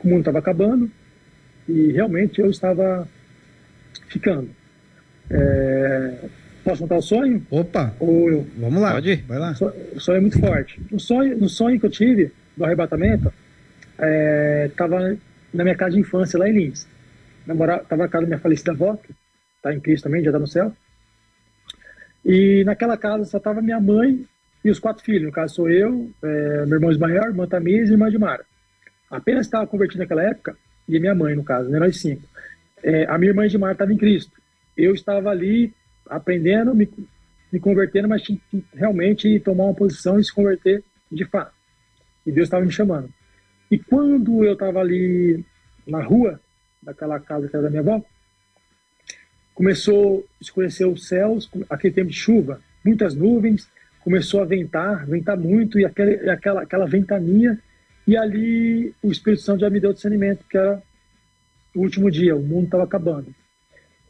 O 0.03 0.09
mundo 0.09 0.21
estava 0.21 0.39
acabando 0.39 0.91
e 1.69 1.93
realmente 1.93 2.41
eu 2.41 2.51
estava 2.51 3.09
ficando. 4.09 4.51
É... 5.31 6.15
Posso 6.65 6.83
contar 6.83 6.97
o 6.97 7.03
sonho? 7.03 7.45
Opa! 7.51 7.95
Ou 7.99 8.47
Vamos 8.57 8.81
lá. 8.81 8.93
Pode 8.93 9.17
Vai 9.17 9.39
lá. 9.39 9.55
O 9.95 10.01
sonho 10.01 10.19
é 10.19 10.21
muito 10.21 10.39
forte. 10.39 10.81
No 10.91 11.01
sonho, 11.01 11.37
no 11.37 11.49
sonho 11.49 11.79
que 11.79 11.87
eu 11.87 11.91
tive, 11.91 12.33
do 12.57 12.65
arrebatamento, 12.65 13.33
estava 14.69 15.13
é, 15.13 15.17
na 15.53 15.65
minha 15.65 15.77
casa 15.77 15.95
de 15.95 16.01
infância, 16.01 16.39
lá 16.39 16.49
em 16.49 16.53
Lins. 16.53 16.87
Estava 17.41 17.97
na 17.97 18.09
casa 18.09 18.23
da 18.23 18.29
minha 18.29 18.39
falecida 18.39 18.73
avó, 18.73 18.97
que 18.97 19.13
está 19.57 19.75
em 19.75 19.81
Cristo 19.81 20.05
também, 20.05 20.23
já 20.23 20.31
está 20.31 20.39
no 20.39 20.47
céu. 20.47 20.73
E 22.25 22.63
naquela 22.65 22.97
casa 22.97 23.25
só 23.25 23.39
estava 23.39 23.61
minha 23.61 23.81
mãe 23.81 24.25
e 24.65 24.71
os 24.71 24.79
quatro 24.79 25.03
filhos. 25.03 25.25
No 25.25 25.33
caso, 25.33 25.57
sou 25.57 25.71
eu, 25.71 26.11
é, 26.23 26.67
meu 26.67 26.77
irmão 26.77 26.93
Ismael, 26.93 27.25
irmã 27.25 27.47
Tamires 27.47 27.91
e 27.91 27.93
irmã 27.93 28.09
Dimara. 28.09 28.45
Apenas 29.11 29.47
estava 29.47 29.67
convertido 29.67 29.99
naquela 29.99 30.23
época, 30.23 30.57
e 30.89 30.99
minha 31.01 31.15
mãe, 31.15 31.35
no 31.35 31.45
caso, 31.45 31.69
né, 31.69 31.79
nós 31.79 32.01
cinco. 32.01 32.23
É, 32.83 33.05
a 33.07 33.19
minha 33.19 33.31
irmã 33.31 33.47
Dimara 33.49 33.73
estava 33.73 33.93
em 33.93 33.97
Cristo. 33.97 34.41
Eu 34.77 34.95
estava 34.95 35.31
ali 35.31 35.75
aprendendo, 36.17 36.75
me, 36.75 36.89
me 37.53 37.61
convertendo, 37.61 38.09
mas 38.09 38.23
tinha 38.23 38.39
que 38.51 38.65
realmente 38.75 39.41
tomar 39.41 39.65
uma 39.65 39.75
posição 39.75 40.19
e 40.19 40.25
se 40.25 40.33
converter 40.33 40.83
de 41.11 41.25
fato. 41.25 41.53
E 42.27 42.33
Deus 42.33 42.47
estava 42.47 42.65
me 42.65 42.73
chamando. 42.73 43.09
E 43.71 43.79
quando 43.79 44.45
eu 44.45 44.53
estava 44.53 44.81
ali 44.81 45.45
na 45.87 46.03
rua, 46.03 46.41
daquela 46.83 47.19
casa 47.19 47.49
que 47.49 47.57
era 47.57 47.65
da 47.65 47.71
minha 47.71 47.81
avó, 47.81 48.05
começou 49.55 50.21
a 50.21 50.43
escurecer 50.43 50.89
os 50.89 51.07
céus, 51.07 51.51
aquele 51.69 51.95
tempo 51.95 52.11
de 52.11 52.17
chuva, 52.17 52.61
muitas 52.85 53.15
nuvens, 53.15 53.69
começou 54.01 54.41
a 54.41 54.45
ventar, 54.45 55.07
ventar 55.07 55.37
muito, 55.37 55.79
e 55.79 55.85
aquele, 55.85 56.29
aquela, 56.29 56.63
aquela 56.63 56.87
ventania, 56.87 57.59
e 58.07 58.17
ali 58.17 58.95
o 59.03 59.11
Espírito 59.13 59.43
Santo 59.43 59.61
já 59.61 59.71
me 59.71 59.81
deu 59.81 59.93
discernimento, 59.93 60.45
que 60.49 60.59
era 60.59 60.83
o 61.75 61.81
último 61.81 62.11
dia, 62.11 62.37
o 62.37 62.43
mundo 62.43 62.65
estava 62.65 62.85
acabando. 62.85 63.33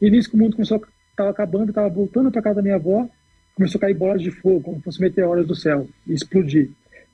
E 0.01 0.09
nisso 0.09 0.29
que 0.29 0.35
o 0.35 0.39
mundo 0.39 0.55
começou 0.55 0.83
estava 1.13 1.29
acabando, 1.29 1.69
estava 1.69 1.89
voltando 1.89 2.31
para 2.31 2.41
casa 2.41 2.55
da 2.57 2.61
minha 2.61 2.75
avó, 2.75 3.07
começou 3.55 3.79
a 3.79 3.81
cair 3.81 3.93
bolas 3.93 4.21
de 4.21 4.31
fogo, 4.31 4.61
como 4.61 4.77
se 4.77 4.83
fossem 4.83 5.01
meteoros 5.01 5.47
do 5.47 5.55
céu, 5.55 5.87
e 6.07 6.13
explodir. 6.13 6.71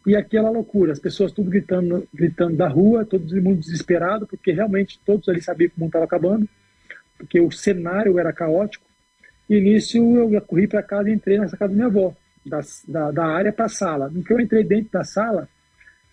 E 0.08 0.16
aquela 0.16 0.50
loucura, 0.50 0.94
as 0.94 1.00
pessoas 1.00 1.32
tudo 1.32 1.50
gritando, 1.50 2.08
gritando 2.14 2.56
da 2.56 2.68
rua, 2.68 3.06
todo 3.06 3.24
mundo 3.42 3.60
desesperado, 3.60 4.26
porque 4.26 4.52
realmente 4.52 5.00
todos 5.06 5.28
ali 5.30 5.42
sabiam 5.42 5.70
que 5.70 5.78
o 5.78 5.80
mundo 5.82 5.90
estava 5.90 6.06
acabando 6.06 6.48
porque 7.20 7.40
o 7.42 7.52
cenário 7.52 8.18
era 8.18 8.32
caótico. 8.32 8.86
E 9.50 9.60
nisso 9.60 9.98
eu 9.98 10.42
corri 10.42 10.68
para 10.68 10.82
casa 10.82 11.10
e 11.10 11.14
entrei 11.14 11.38
nessa 11.38 11.58
casa 11.58 11.70
da 11.70 11.76
minha 11.76 11.88
avó, 11.88 12.16
da, 12.46 12.62
da, 12.88 13.12
da 13.12 13.26
área 13.26 13.52
para 13.52 13.66
a 13.66 13.70
sala. 13.70 14.10
No 14.10 14.24
que 14.24 14.32
eu 14.32 14.40
entrei 14.40 14.64
dentro 14.64 14.92
da 14.92 15.04
sala, 15.04 15.50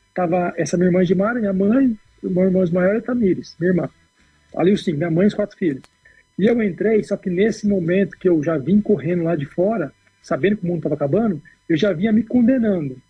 estava 0.09 0.53
essa 0.57 0.77
minha 0.77 0.88
irmã 0.88 1.05
de 1.05 1.14
Mara, 1.14 1.38
minha 1.38 1.53
mãe, 1.53 1.96
meu 2.22 2.44
irmão 2.44 2.64
maior 2.72 2.96
é 2.96 3.01
Tamires, 3.01 3.57
minha 3.61 3.70
irmã. 3.70 3.88
Ali 4.57 4.72
os 4.72 4.83
cinco, 4.83 4.99
minha 4.99 5.11
mãe 5.11 5.25
e 5.25 5.29
os 5.29 5.35
quatro 5.35 5.57
filhos. 5.57 5.83
E 6.38 6.46
eu 6.46 6.62
entrei, 6.62 7.03
só 7.03 7.16
que 7.16 7.31
nesse 7.31 7.66
momento 7.66 8.18
que 8.18 8.29
eu 8.29 8.42
já 8.42 8.59
vim 8.59 8.81
correndo 8.81 9.25
lá 9.25 9.37
de 9.37 9.46
fora, 9.46 9.92
sabendo 10.22 10.59
que 10.59 10.64
o 10.64 10.66
mundo 10.66 10.79
estava 10.79 10.94
acabando, 10.94 11.40
eu 11.68 11.77
já 11.77 11.92
vinha 11.92 12.12
me 12.12 12.22
condenando, 12.22 13.01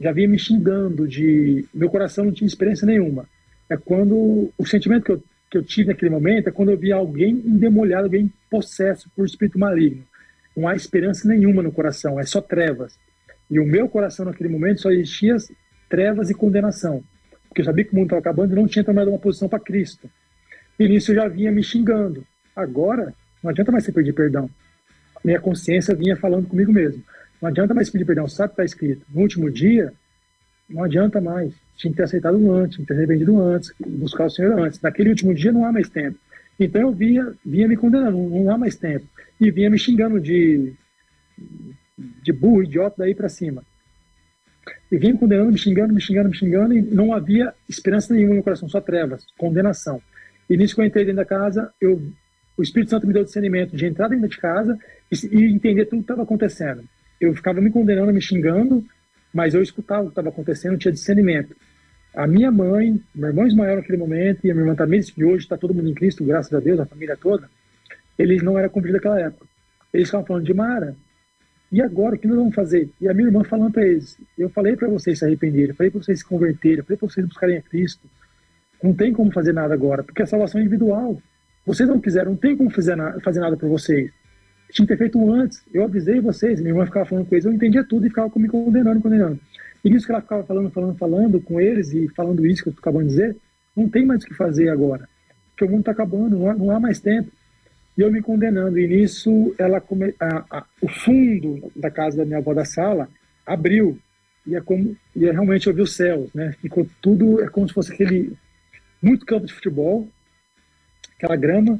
já 0.00 0.12
vinha 0.12 0.28
me 0.28 0.38
xingando, 0.38 1.06
de 1.06 1.66
meu 1.74 1.90
coração 1.90 2.24
não 2.24 2.32
tinha 2.32 2.48
experiência 2.48 2.86
nenhuma. 2.86 3.28
É 3.68 3.76
quando 3.76 4.52
o 4.56 4.66
sentimento 4.66 5.04
que 5.04 5.12
eu 5.12 5.22
que 5.50 5.58
eu 5.58 5.64
tive 5.64 5.88
naquele 5.88 6.10
momento 6.10 6.48
é 6.48 6.52
quando 6.52 6.70
eu 6.70 6.78
vi 6.78 6.92
alguém 6.92 7.32
endemolhado, 7.32 8.04
alguém 8.04 8.32
possesso 8.48 9.10
por 9.16 9.26
espírito 9.26 9.58
maligno. 9.58 10.04
Não 10.56 10.68
há 10.68 10.76
esperança 10.76 11.26
nenhuma 11.26 11.62
no 11.62 11.72
coração, 11.72 12.20
é 12.20 12.22
só 12.22 12.40
trevas. 12.40 12.96
E 13.50 13.58
o 13.58 13.66
meu 13.66 13.88
coração 13.88 14.26
naquele 14.26 14.48
momento 14.48 14.82
só 14.82 14.92
existia 14.92 15.36
trevas 15.88 16.30
e 16.30 16.34
condenação. 16.34 17.02
Porque 17.48 17.62
eu 17.62 17.64
sabia 17.64 17.84
que 17.84 17.92
o 17.92 17.96
mundo 17.96 18.06
estava 18.06 18.20
acabando 18.20 18.52
e 18.52 18.54
não 18.54 18.68
tinha 18.68 18.84
tomado 18.84 19.08
uma 19.08 19.18
posição 19.18 19.48
para 19.48 19.58
Cristo. 19.58 20.08
E 20.78 20.88
nisso 20.88 21.10
eu 21.10 21.16
já 21.16 21.26
vinha 21.26 21.50
me 21.50 21.64
xingando. 21.64 22.24
Agora, 22.60 23.14
não 23.42 23.50
adianta 23.50 23.72
mais 23.72 23.84
você 23.84 23.92
pedir 23.92 24.12
perdão. 24.12 24.48
Minha 25.24 25.40
consciência 25.40 25.94
vinha 25.94 26.16
falando 26.16 26.46
comigo 26.46 26.72
mesmo. 26.72 27.02
Não 27.40 27.48
adianta 27.48 27.74
mais 27.74 27.90
pedir 27.90 28.04
perdão. 28.04 28.28
Sabe 28.28 28.52
o 28.52 28.56
que 28.56 28.62
está 28.62 28.64
escrito? 28.64 29.06
No 29.10 29.22
último 29.22 29.50
dia, 29.50 29.92
não 30.68 30.84
adianta 30.84 31.20
mais. 31.20 31.52
Tinha 31.76 31.90
que 31.90 31.96
ter 31.96 32.02
aceitado 32.04 32.52
antes, 32.52 32.76
tinha 32.76 32.86
que 32.86 32.92
ter 32.92 32.98
arrependido 32.98 33.40
antes, 33.40 33.72
buscar 33.80 34.26
o 34.26 34.30
Senhor 34.30 34.58
antes. 34.58 34.80
Naquele 34.80 35.10
último 35.10 35.34
dia 35.34 35.52
não 35.52 35.64
há 35.64 35.72
mais 35.72 35.88
tempo. 35.88 36.18
Então 36.58 36.82
eu 36.82 36.92
vinha, 36.92 37.32
vinha 37.44 37.66
me 37.66 37.76
condenando, 37.76 38.18
não 38.18 38.50
há 38.50 38.58
mais 38.58 38.76
tempo. 38.76 39.06
E 39.40 39.50
vinha 39.50 39.70
me 39.70 39.78
xingando 39.78 40.20
de, 40.20 40.74
de 42.22 42.32
burro, 42.32 42.62
idiota, 42.62 42.96
daí 42.98 43.14
para 43.14 43.30
cima. 43.30 43.64
E 44.92 44.98
vinha 44.98 45.14
me 45.14 45.18
condenando, 45.18 45.50
me 45.50 45.58
xingando, 45.58 45.94
me 45.94 46.00
xingando, 46.00 46.28
me 46.28 46.36
xingando, 46.36 46.74
e 46.74 46.82
não 46.82 47.14
havia 47.14 47.54
esperança 47.66 48.12
nenhuma 48.12 48.34
no 48.34 48.42
coração, 48.42 48.68
só 48.68 48.80
trevas, 48.80 49.24
condenação. 49.38 50.02
E 50.50 50.56
nisso 50.56 50.74
que 50.74 50.80
eu 50.80 50.84
entrei 50.84 51.04
dentro 51.04 51.16
da 51.16 51.24
casa, 51.24 51.72
eu, 51.80 52.02
o 52.60 52.62
Espírito 52.62 52.90
Santo 52.90 53.06
me 53.06 53.12
deu 53.12 53.24
discernimento 53.24 53.74
de 53.74 53.86
entrar 53.86 54.08
dentro 54.08 54.28
de 54.28 54.36
casa 54.36 54.78
e, 55.10 55.26
e 55.34 55.52
entender 55.52 55.86
tudo 55.86 56.00
que 56.00 56.04
estava 56.04 56.22
acontecendo. 56.22 56.84
Eu 57.20 57.34
ficava 57.34 57.60
me 57.60 57.70
condenando, 57.70 58.12
me 58.12 58.20
xingando, 58.20 58.84
mas 59.32 59.54
eu 59.54 59.62
escutava 59.62 60.02
o 60.02 60.04
que 60.06 60.10
estava 60.10 60.28
acontecendo, 60.28 60.76
tinha 60.76 60.92
discernimento. 60.92 61.56
A 62.14 62.26
minha 62.26 62.50
mãe, 62.50 63.00
meu 63.14 63.28
irmão 63.28 63.46
Ismael 63.46 63.76
naquele 63.76 63.96
momento, 63.96 64.44
e 64.44 64.50
a 64.50 64.54
minha 64.54 64.64
irmã 64.64 64.74
também, 64.74 65.00
que 65.00 65.24
hoje 65.24 65.44
está 65.44 65.56
todo 65.56 65.72
mundo 65.72 65.88
em 65.88 65.94
Cristo, 65.94 66.24
graças 66.24 66.52
a 66.52 66.60
Deus, 66.60 66.78
a 66.78 66.86
família 66.86 67.16
toda, 67.16 67.48
eles 68.18 68.42
não 68.42 68.58
eram 68.58 68.68
cumpridos 68.68 69.00
naquela 69.00 69.20
época. 69.20 69.46
Eles 69.92 70.08
estavam 70.08 70.26
falando 70.26 70.44
de 70.44 70.52
Mara, 70.52 70.94
e 71.72 71.80
agora, 71.80 72.16
o 72.16 72.18
que 72.18 72.26
nós 72.26 72.36
vamos 72.36 72.54
fazer? 72.54 72.90
E 73.00 73.08
a 73.08 73.14
minha 73.14 73.28
irmã 73.28 73.44
falando 73.44 73.72
para 73.72 73.86
eles, 73.86 74.18
eu 74.36 74.50
falei 74.50 74.74
para 74.76 74.88
vocês 74.88 75.18
se 75.18 75.24
arrependerem, 75.24 75.72
falei 75.74 75.90
para 75.90 76.02
vocês 76.02 76.18
se 76.18 76.24
converterem, 76.24 76.82
falei 76.82 76.98
para 76.98 77.08
vocês 77.08 77.24
buscarem 77.24 77.58
a 77.58 77.62
Cristo. 77.62 78.10
Não 78.82 78.92
tem 78.92 79.12
como 79.12 79.30
fazer 79.32 79.52
nada 79.52 79.72
agora, 79.72 80.02
porque 80.02 80.22
a 80.22 80.26
salvação 80.26 80.60
é 80.60 80.64
individual. 80.64 81.22
Vocês 81.70 81.88
não 81.88 82.00
quiseram, 82.00 82.32
não 82.32 82.36
tem 82.36 82.56
como 82.56 82.68
fazer 82.68 82.96
nada, 82.96 83.20
fazer 83.20 83.38
nada 83.38 83.56
por 83.56 83.68
vocês. 83.68 84.10
Tinha 84.72 84.84
que 84.84 84.92
ter 84.92 84.98
feito 84.98 85.30
antes. 85.30 85.62
Eu 85.72 85.84
avisei 85.84 86.20
vocês, 86.20 86.60
minha 86.60 86.72
irmã 86.72 86.84
ficava 86.84 87.06
falando 87.06 87.28
eles, 87.30 87.44
eu 87.44 87.52
entendia 87.52 87.84
tudo 87.84 88.06
e 88.06 88.08
ficava 88.08 88.28
me 88.36 88.48
condenando, 88.48 89.00
condenando. 89.00 89.38
E 89.84 89.88
nisso 89.88 90.04
que 90.04 90.10
ela 90.10 90.20
ficava 90.20 90.42
falando, 90.42 90.70
falando, 90.70 90.98
falando 90.98 91.40
com 91.40 91.60
eles 91.60 91.92
e 91.92 92.08
falando 92.08 92.44
isso 92.44 92.64
que 92.64 92.70
eu 92.70 92.74
acabando 92.76 93.04
de 93.04 93.10
dizer, 93.10 93.36
não 93.76 93.88
tem 93.88 94.04
mais 94.04 94.24
o 94.24 94.26
que 94.26 94.34
fazer 94.34 94.68
agora. 94.68 95.08
Porque 95.50 95.64
o 95.64 95.68
mundo 95.68 95.80
está 95.80 95.92
acabando, 95.92 96.36
não 96.36 96.50
há, 96.50 96.54
não 96.54 96.70
há, 96.72 96.80
mais 96.80 96.98
tempo. 96.98 97.30
E 97.96 98.00
eu 98.00 98.10
me 98.10 98.20
condenando. 98.20 98.76
E 98.76 98.88
nisso, 98.88 99.54
ela 99.56 99.80
come, 99.80 100.12
a, 100.18 100.44
a, 100.50 100.64
o 100.82 100.88
fundo 100.88 101.70
da 101.76 101.90
casa 101.90 102.16
da 102.16 102.24
minha 102.24 102.38
avó 102.38 102.52
da 102.52 102.64
sala 102.64 103.08
abriu. 103.46 103.96
E 104.44 104.56
é 104.56 104.60
como 104.60 104.96
e 105.14 105.24
é 105.24 105.30
realmente 105.30 105.68
eu 105.68 105.74
vi 105.74 105.82
os 105.82 105.94
céus, 105.94 106.32
né? 106.34 106.52
Ficou 106.60 106.84
tudo, 107.00 107.40
é 107.40 107.48
como 107.48 107.68
se 107.68 107.74
fosse 107.74 107.92
aquele 107.92 108.32
muito 109.00 109.24
campo 109.24 109.46
de 109.46 109.52
futebol, 109.52 110.08
aquela 111.20 111.36
grama, 111.36 111.78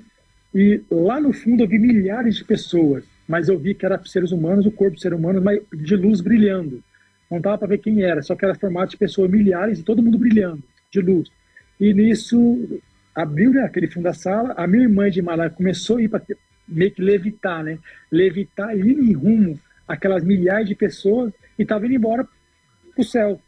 e 0.54 0.82
lá 0.90 1.18
no 1.18 1.32
fundo 1.32 1.62
eu 1.62 1.68
vi 1.68 1.78
milhares 1.78 2.36
de 2.36 2.44
pessoas, 2.44 3.04
mas 3.26 3.48
eu 3.48 3.58
vi 3.58 3.74
que 3.74 3.86
eram 3.86 4.04
seres 4.04 4.32
humanos, 4.32 4.66
o 4.66 4.70
corpo 4.70 4.96
de 4.96 5.02
ser 5.02 5.14
humano, 5.14 5.40
mas 5.40 5.60
de 5.72 5.96
luz 5.96 6.20
brilhando. 6.20 6.82
Não 7.30 7.40
dava 7.40 7.58
para 7.58 7.68
ver 7.68 7.78
quem 7.78 8.02
era, 8.02 8.20
só 8.22 8.34
que 8.34 8.44
era 8.44 8.54
formato 8.54 8.90
de 8.90 8.98
pessoas, 8.98 9.30
milhares 9.30 9.78
e 9.78 9.82
todo 9.82 10.02
mundo 10.02 10.18
brilhando, 10.18 10.62
de 10.90 11.00
luz. 11.00 11.30
E 11.78 11.94
nisso 11.94 12.80
abriu 13.14 13.52
né, 13.52 13.62
aquele 13.62 13.86
fundo 13.86 14.04
da 14.04 14.12
sala, 14.12 14.52
a 14.56 14.66
minha 14.66 14.82
irmã 14.82 15.08
de 15.08 15.22
Malá 15.22 15.48
começou 15.48 15.96
a 15.96 16.02
ir 16.02 16.08
para 16.08 16.22
meio 16.68 16.90
que 16.90 17.00
levitar, 17.00 17.64
né? 17.64 17.78
Levitar 18.10 18.76
e 18.76 18.80
ir 18.80 18.98
em 18.98 19.12
rumo 19.12 19.58
aquelas 19.88 20.22
milhares 20.22 20.68
de 20.68 20.74
pessoas 20.74 21.32
e 21.58 21.62
estava 21.62 21.86
indo 21.86 21.94
embora 21.94 22.24
para 22.24 23.00
o 23.00 23.04
céu. 23.04 23.40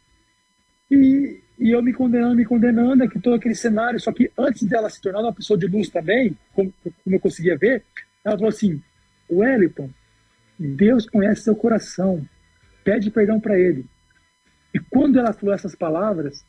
E, 0.89 1.42
e 1.63 1.71
eu 1.71 1.81
me 1.81 1.93
condenando, 1.93 2.35
me 2.35 2.43
condenando, 2.43 3.05
aqui 3.05 3.17
todo 3.21 3.35
aquele 3.35 3.55
cenário. 3.55 3.97
Só 3.97 4.11
que 4.11 4.29
antes 4.37 4.63
dela 4.63 4.89
se 4.89 4.99
tornar 4.99 5.21
uma 5.21 5.33
pessoa 5.33 5.57
de 5.57 5.65
luz 5.65 5.87
também, 5.87 6.37
como, 6.53 6.73
como 6.83 7.15
eu 7.15 7.19
conseguia 7.21 7.57
ver, 7.57 7.85
ela 8.21 8.35
falou 8.35 8.49
assim: 8.49 8.83
Wellington, 9.31 9.89
Deus 10.59 11.07
conhece 11.09 11.43
seu 11.43 11.55
coração. 11.55 12.21
pede 12.83 13.09
perdão 13.09 13.39
para 13.39 13.57
ele. 13.57 13.85
E 14.73 14.79
quando 14.79 15.17
ela 15.17 15.31
falou 15.31 15.55
essas 15.55 15.73
palavras, 15.73 16.45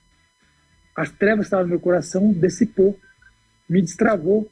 as 0.96 1.12
trevas 1.12 1.44
que 1.44 1.46
estavam 1.46 1.66
no 1.66 1.70
meu 1.70 1.80
coração 1.80 2.32
dissipou, 2.32 2.98
me 3.68 3.80
destravou. 3.80 4.50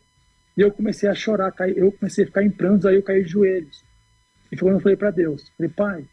E 0.57 0.61
eu 0.61 0.71
comecei 0.71 1.09
a 1.09 1.15
chorar, 1.15 1.53
eu 1.75 1.91
comecei 1.91 2.23
a 2.23 2.27
ficar 2.29 2.45
em 2.45 2.51
prantos, 2.51 2.87
aí 2.87 2.95
eu 2.95 3.03
caí 3.03 3.25
de 3.25 3.31
joelhos. 3.31 3.85
E 4.53 4.57
quando 4.57 4.75
eu 4.75 4.81
falei 4.81 4.97
para 4.97 5.11
Deus, 5.11 5.51
falei, 5.57 5.73
pai, 5.73 6.05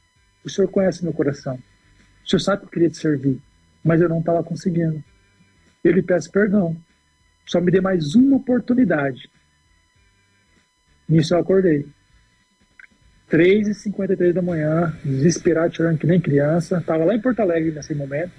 o 0.44 0.50
Senhor 0.50 0.68
conhece 0.70 1.04
meu 1.04 1.14
coração. 1.14 1.60
O 2.26 2.28
Senhor 2.28 2.40
sabe 2.40 2.62
que 2.62 2.66
eu 2.66 2.72
queria 2.72 2.90
te 2.90 2.98
servir, 2.98 3.40
mas 3.84 4.02
eu 4.02 4.10
não 4.10 4.20
estava 4.20 4.44
conseguindo. 4.44 5.04
Eu 5.84 5.94
lhe 5.94 6.02
peço 6.02 6.32
perdão. 6.32 6.76
Só 7.46 7.60
me 7.60 7.72
dê 7.72 7.82
mais 7.82 8.16
uma 8.16 8.38
oportunidade. 8.38 9.30
Nisso 11.08 11.34
eu 11.34 11.40
acordei. 11.40 11.88
3h53 13.32 14.34
da 14.34 14.42
manhã, 14.42 14.94
desesperado, 15.04 15.76
chorando 15.76 15.98
que 15.98 16.08
nem 16.08 16.20
criança. 16.20 16.78
Estava 16.78 17.06
lá 17.06 17.16
em 17.16 17.22
Porto 17.22 17.40
Alegre 17.40 17.72
nesse 17.72 17.94
momento. 17.94 18.32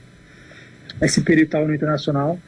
Esse 1.00 1.22
período 1.22 1.46
estava 1.46 1.66
no 1.66 1.74
Internacional. 1.74 2.38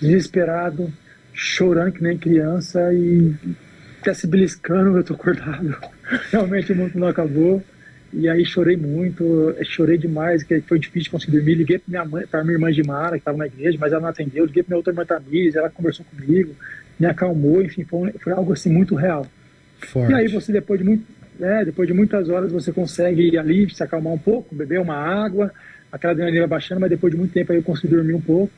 Desesperado, 0.00 0.92
chorando 1.32 1.92
que 1.92 2.02
nem 2.02 2.18
criança 2.18 2.92
e 2.92 3.34
até 4.00 4.12
se 4.14 4.26
beliscando, 4.26 4.96
eu 4.96 5.04
tô 5.04 5.14
acordado. 5.14 5.76
Realmente 6.30 6.72
o 6.72 6.76
mundo 6.76 6.98
não 6.98 7.08
acabou. 7.08 7.62
E 8.12 8.28
aí 8.28 8.44
chorei 8.44 8.76
muito, 8.76 9.56
chorei 9.64 9.96
demais, 9.96 10.42
que 10.42 10.60
foi 10.62 10.78
difícil 10.78 11.10
conseguir 11.10 11.32
dormir. 11.38 11.54
Liguei 11.54 11.78
para 11.78 11.88
minha 11.88 12.04
mãe, 12.04 12.26
para 12.26 12.44
minha 12.44 12.54
irmã 12.54 12.70
de 12.70 12.82
Mara, 12.82 13.12
que 13.12 13.18
estava 13.18 13.38
na 13.38 13.46
igreja, 13.46 13.78
mas 13.80 13.90
ela 13.90 14.02
não 14.02 14.08
atendeu. 14.08 14.44
Liguei 14.44 14.62
para 14.62 14.70
minha 14.70 14.76
outra 14.76 14.92
irmã 14.92 15.04
Tamires, 15.06 15.56
ela 15.56 15.70
conversou 15.70 16.04
comigo, 16.04 16.54
me 17.00 17.06
acalmou, 17.06 17.62
enfim, 17.62 17.84
foi, 17.84 18.12
foi 18.12 18.32
algo 18.32 18.52
assim 18.52 18.70
muito 18.70 18.94
real. 18.94 19.26
Forte. 19.78 20.12
E 20.12 20.14
aí 20.14 20.28
você 20.28 20.52
depois 20.52 20.78
de 20.78 20.84
muito, 20.84 21.04
é, 21.40 21.64
depois 21.64 21.88
de 21.88 21.94
muitas 21.94 22.28
horas 22.28 22.52
você 22.52 22.70
consegue 22.70 23.22
ir 23.22 23.38
ali, 23.38 23.72
se 23.74 23.82
acalmar 23.82 24.12
um 24.12 24.18
pouco, 24.18 24.54
beber 24.54 24.78
uma 24.78 24.94
água, 24.94 25.50
aquela 25.90 26.12
adrenalina 26.12 26.46
baixando, 26.46 26.82
mas 26.82 26.90
depois 26.90 27.12
de 27.12 27.18
muito 27.18 27.32
tempo 27.32 27.50
aí 27.50 27.58
eu 27.58 27.62
consegui 27.62 27.94
dormir 27.94 28.14
um 28.14 28.20
pouco. 28.20 28.52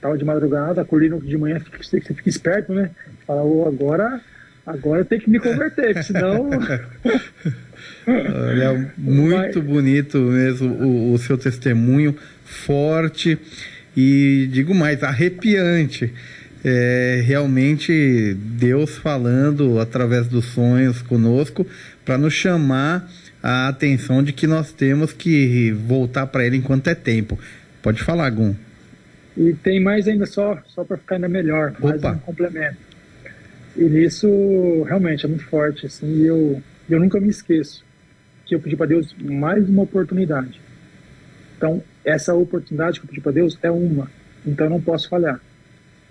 Tava 0.00 0.16
de 0.16 0.24
madrugada, 0.24 0.80
acordei 0.80 1.10
de 1.10 1.36
manhã, 1.36 1.60
você 1.78 2.00
fica 2.00 2.28
esperto, 2.28 2.72
né? 2.72 2.90
Fala, 3.26 3.42
oh, 3.42 3.68
agora, 3.68 4.18
agora 4.64 5.02
eu 5.02 5.04
tenho 5.04 5.20
que 5.20 5.28
me 5.28 5.38
converter, 5.38 6.02
senão. 6.02 6.48
Olha, 8.12 8.92
muito 8.96 9.62
bonito 9.62 10.18
mesmo 10.18 10.72
o, 10.74 11.12
o 11.12 11.18
seu 11.18 11.38
testemunho, 11.38 12.16
forte 12.44 13.38
e 13.96 14.48
digo 14.50 14.74
mais, 14.74 15.02
arrepiante 15.02 16.12
é 16.64 17.22
realmente 17.24 18.34
Deus 18.34 18.98
falando 18.98 19.78
através 19.78 20.28
dos 20.28 20.44
sonhos 20.46 21.00
conosco 21.00 21.66
para 22.04 22.18
nos 22.18 22.34
chamar 22.34 23.10
a 23.42 23.68
atenção 23.68 24.22
de 24.22 24.32
que 24.32 24.46
nós 24.46 24.72
temos 24.72 25.12
que 25.12 25.72
voltar 25.72 26.26
para 26.26 26.44
Ele 26.44 26.58
enquanto 26.58 26.88
é 26.88 26.94
tempo. 26.94 27.38
Pode 27.82 28.02
falar, 28.02 28.28
Gum. 28.30 28.54
E 29.36 29.54
tem 29.54 29.80
mais 29.80 30.06
ainda 30.06 30.26
só, 30.26 30.58
só 30.66 30.84
para 30.84 30.98
ficar 30.98 31.14
ainda 31.14 31.28
melhor, 31.28 31.74
mais 31.80 31.96
Opa. 31.96 32.12
um 32.12 32.18
complemento. 32.18 32.76
E 33.76 33.84
nisso 33.84 34.28
realmente 34.86 35.24
é 35.24 35.28
muito 35.28 35.44
forte, 35.44 35.86
assim, 35.86 36.22
e 36.22 36.26
eu, 36.26 36.62
eu 36.90 37.00
nunca 37.00 37.18
me 37.18 37.28
esqueço 37.30 37.82
que 38.50 38.56
eu 38.56 38.60
pedi 38.60 38.76
para 38.76 38.86
Deus 38.86 39.14
mais 39.22 39.68
uma 39.68 39.82
oportunidade. 39.82 40.60
Então, 41.56 41.80
essa 42.04 42.34
oportunidade 42.34 42.98
que 42.98 43.06
eu 43.06 43.08
pedi 43.08 43.20
para 43.20 43.30
Deus 43.30 43.56
é 43.62 43.70
uma, 43.70 44.10
então 44.44 44.66
eu 44.66 44.70
não 44.70 44.80
posso 44.80 45.08
falhar. 45.08 45.40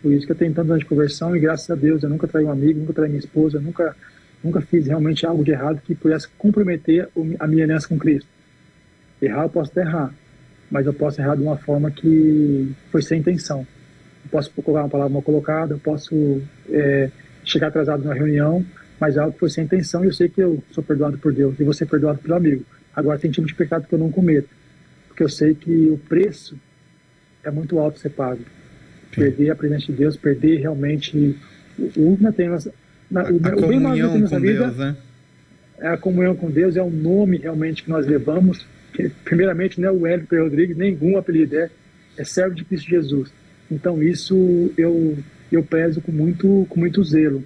Por 0.01 0.13
isso 0.13 0.25
que 0.25 0.31
eu 0.31 0.35
tenho 0.37 0.53
tantos 0.53 0.71
anos 0.71 0.83
de 0.83 0.89
conversão 0.89 1.35
e 1.35 1.39
graças 1.39 1.69
a 1.69 1.75
Deus 1.75 2.01
eu 2.01 2.09
nunca 2.09 2.27
traí 2.27 2.45
um 2.45 2.51
amigo, 2.51 2.79
nunca 2.79 2.93
traí 2.93 3.09
minha 3.09 3.19
esposa, 3.19 3.59
nunca, 3.59 3.93
nunca 4.41 4.61
fiz 4.61 4.87
realmente 4.87 5.25
algo 5.25 5.43
de 5.43 5.51
errado 5.51 5.81
que 5.83 5.93
pudesse 5.93 6.29
comprometer 6.37 7.09
a 7.39 7.45
minha 7.45 7.65
aliança 7.65 7.89
com 7.89 7.99
Cristo. 7.99 8.29
Errar 9.21 9.43
eu 9.43 9.49
posso 9.49 9.77
errar, 9.77 10.13
mas 10.71 10.85
eu 10.85 10.93
posso 10.93 11.19
errar 11.19 11.35
de 11.35 11.41
uma 11.41 11.57
forma 11.57 11.91
que 11.91 12.71
foi 12.89 13.01
sem 13.01 13.19
intenção. 13.19 13.67
Eu 14.23 14.31
posso 14.31 14.49
colocar 14.51 14.83
uma 14.83 14.89
palavra 14.89 15.11
mal 15.11 15.21
colocada, 15.21 15.73
eu 15.73 15.79
posso 15.79 16.41
é, 16.69 17.09
chegar 17.43 17.67
atrasado 17.67 18.01
numa 18.01 18.13
reunião, 18.13 18.65
mas 18.99 19.15
é 19.15 19.19
algo 19.19 19.33
que 19.33 19.39
foi 19.39 19.49
sem 19.49 19.63
intenção 19.63 20.03
e 20.03 20.07
eu 20.07 20.13
sei 20.13 20.29
que 20.29 20.41
eu 20.41 20.61
sou 20.71 20.83
perdoado 20.83 21.17
por 21.17 21.33
Deus 21.33 21.59
e 21.59 21.63
vou 21.63 21.73
ser 21.73 21.85
perdoado 21.85 22.19
pelo 22.19 22.35
amigo. 22.35 22.65
Agora 22.95 23.19
tem 23.19 23.31
tipo 23.31 23.47
de 23.47 23.55
pecado 23.55 23.87
que 23.87 23.93
eu 23.93 23.99
não 23.99 24.11
cometo, 24.11 24.49
porque 25.07 25.23
eu 25.23 25.29
sei 25.29 25.53
que 25.53 25.89
o 25.89 25.97
preço 25.97 26.57
é 27.43 27.51
muito 27.51 27.79
alto 27.79 27.99
ser 27.99 28.09
pago 28.09 28.43
perder 29.15 29.51
a 29.51 29.55
presença 29.55 29.87
de 29.87 29.93
Deus, 29.93 30.15
perder 30.15 30.59
realmente 30.59 31.37
o, 31.77 32.13
o, 32.13 32.33
tem 32.33 32.49
nossa, 32.49 32.73
na, 33.09 33.23
o, 33.23 33.39
a 33.43 33.55
o 33.55 33.67
bem 33.67 33.79
maior 33.79 34.11
que 34.11 34.19
nossa 34.19 34.39
vida 34.39 34.65
Deus, 34.65 34.77
né? 34.77 34.95
é 35.79 35.87
a 35.87 35.97
comunhão 35.97 36.35
com 36.35 36.49
Deus, 36.49 36.75
é 36.75 36.81
o 36.81 36.89
nome 36.89 37.37
realmente 37.37 37.83
que 37.83 37.89
nós 37.89 38.05
levamos. 38.05 38.65
Que, 38.93 39.09
primeiramente, 39.23 39.79
não 39.79 39.89
é 39.89 39.91
o 39.91 40.07
Hélio 40.07 40.27
Rodrigues, 40.31 40.75
nenhum 40.75 41.17
apelido 41.17 41.55
é, 41.55 41.69
é 42.17 42.23
servo 42.23 42.55
de 42.55 42.65
Cristo 42.65 42.89
Jesus. 42.89 43.31
Então, 43.71 44.01
isso 44.01 44.71
eu, 44.77 45.17
eu 45.51 45.63
prezo 45.63 46.01
com 46.01 46.11
muito, 46.11 46.65
com 46.69 46.79
muito 46.79 47.03
zelo. 47.03 47.43